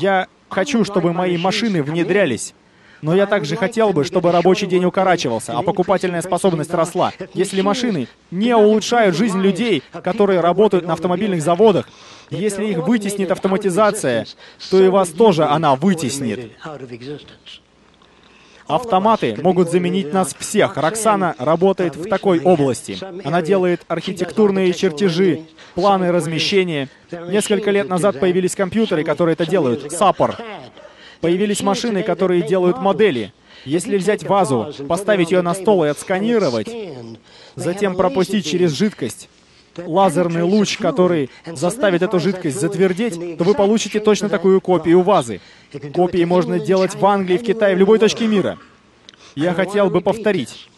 Я 0.00 0.28
хочу, 0.54 0.84
чтобы 0.84 1.12
мои 1.12 1.36
машины 1.36 1.82
внедрялись. 1.82 2.54
Но 3.02 3.14
я 3.14 3.26
также 3.26 3.56
хотел 3.56 3.92
бы, 3.92 4.04
чтобы 4.04 4.32
рабочий 4.32 4.66
день 4.66 4.86
укорачивался, 4.86 5.52
а 5.58 5.62
покупательная 5.62 6.22
способность 6.22 6.72
росла. 6.72 7.12
Если 7.34 7.60
машины 7.60 8.08
не 8.30 8.56
улучшают 8.56 9.14
жизнь 9.14 9.38
людей, 9.40 9.82
которые 10.02 10.40
работают 10.40 10.86
на 10.86 10.94
автомобильных 10.94 11.42
заводах, 11.42 11.86
если 12.30 12.64
их 12.64 12.78
вытеснит 12.78 13.30
автоматизация, 13.30 14.26
то 14.70 14.82
и 14.82 14.88
вас 14.88 15.10
тоже 15.10 15.44
она 15.44 15.74
вытеснит. 15.74 16.52
Автоматы 18.66 19.36
могут 19.42 19.70
заменить 19.70 20.12
нас 20.12 20.34
всех. 20.38 20.76
Роксана 20.76 21.34
работает 21.38 21.96
в 21.96 22.08
такой 22.08 22.40
области. 22.40 22.98
Она 23.24 23.42
делает 23.42 23.82
архитектурные 23.88 24.72
чертежи, 24.72 25.42
планы 25.74 26.10
размещения. 26.10 26.88
Несколько 27.10 27.70
лет 27.70 27.88
назад 27.88 28.18
появились 28.20 28.56
компьютеры, 28.56 29.04
которые 29.04 29.34
это 29.34 29.46
делают. 29.46 29.92
Саппор. 29.92 30.36
Появились 31.20 31.62
машины, 31.62 32.02
которые 32.02 32.42
делают 32.42 32.78
модели. 32.80 33.32
Если 33.64 33.96
взять 33.96 34.24
вазу, 34.24 34.72
поставить 34.88 35.30
ее 35.30 35.42
на 35.42 35.54
стол 35.54 35.84
и 35.84 35.88
отсканировать, 35.88 36.68
затем 37.54 37.96
пропустить 37.96 38.46
через 38.46 38.72
жидкость, 38.72 39.28
лазерный 39.78 40.42
луч, 40.42 40.76
который 40.78 41.30
заставит 41.46 42.02
эту 42.02 42.20
жидкость 42.20 42.60
затвердеть, 42.60 43.38
то 43.38 43.44
вы 43.44 43.54
получите 43.54 44.00
точно 44.00 44.28
такую 44.28 44.60
копию 44.60 45.02
вазы. 45.02 45.40
Копии 45.92 46.24
можно 46.24 46.58
делать 46.58 46.94
в 46.94 47.04
Англии, 47.04 47.38
в 47.38 47.42
Китае, 47.42 47.74
в 47.74 47.78
любой 47.78 47.98
точке 47.98 48.26
мира. 48.26 48.58
Я 49.34 49.54
хотел 49.54 49.90
бы 49.90 50.00
повторить. 50.00 50.68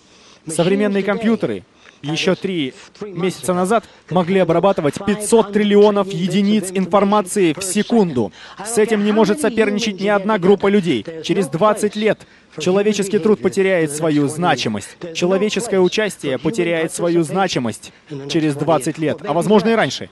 Современные 0.47 1.03
компьютеры 1.03 1.65
еще 2.03 2.35
три 2.35 2.73
месяца 3.01 3.53
назад 3.53 3.85
могли 4.11 4.39
обрабатывать 4.41 4.95
500 5.05 5.53
триллионов 5.53 6.09
единиц 6.09 6.71
информации 6.73 7.53
в 7.53 7.63
секунду. 7.63 8.33
С 8.65 8.79
этим 8.79 9.05
не 9.05 9.13
может 9.13 9.41
соперничать 9.41 10.01
ни 10.01 10.09
одна 10.09 10.39
группа 10.39 10.69
людей. 10.69 11.05
Через 11.25 11.49
20 11.49 11.97
лет 11.97 12.21
человеческий 12.59 13.19
труд 13.19 13.41
потеряет 13.41 13.91
свою 13.91 14.29
значимость. 14.29 14.97
Человеческое 15.15 15.81
участие 15.81 16.39
потеряет 16.39 16.93
свою 16.93 17.23
значимость 17.23 17.93
через 18.29 18.55
20 18.55 18.99
лет, 18.99 19.19
а 19.27 19.33
возможно 19.33 19.71
и 19.71 19.75
раньше. 19.75 20.11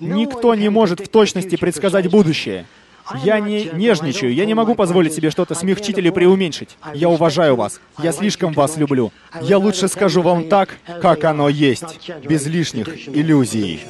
Никто 0.00 0.54
не 0.54 0.68
может 0.68 1.00
в 1.00 1.08
точности 1.08 1.56
предсказать 1.56 2.10
будущее. 2.10 2.66
Я 3.14 3.40
не 3.40 3.70
нежничаю, 3.72 4.34
я 4.34 4.44
не 4.44 4.54
могу 4.54 4.74
позволить 4.74 5.14
себе 5.14 5.30
что-то 5.30 5.54
смягчить 5.54 5.98
или 5.98 6.10
преуменьшить. 6.10 6.76
Я 6.94 7.08
уважаю 7.08 7.56
вас, 7.56 7.80
я 8.02 8.12
слишком 8.12 8.52
вас 8.52 8.76
люблю. 8.76 9.12
Я 9.42 9.58
лучше 9.58 9.88
скажу 9.88 10.22
вам 10.22 10.48
так, 10.48 10.76
как 11.00 11.24
оно 11.24 11.48
есть, 11.48 12.10
без 12.24 12.46
лишних 12.46 13.08
иллюзий. 13.08 13.80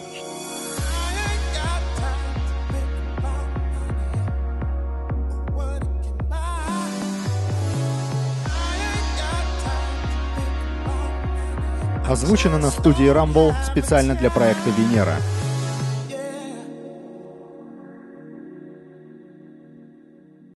Озвучено 12.09 12.59
на 12.59 12.71
студии 12.71 13.07
Rumble 13.07 13.53
специально 13.69 14.15
для 14.15 14.31
проекта 14.31 14.71
Венера. 14.71 15.17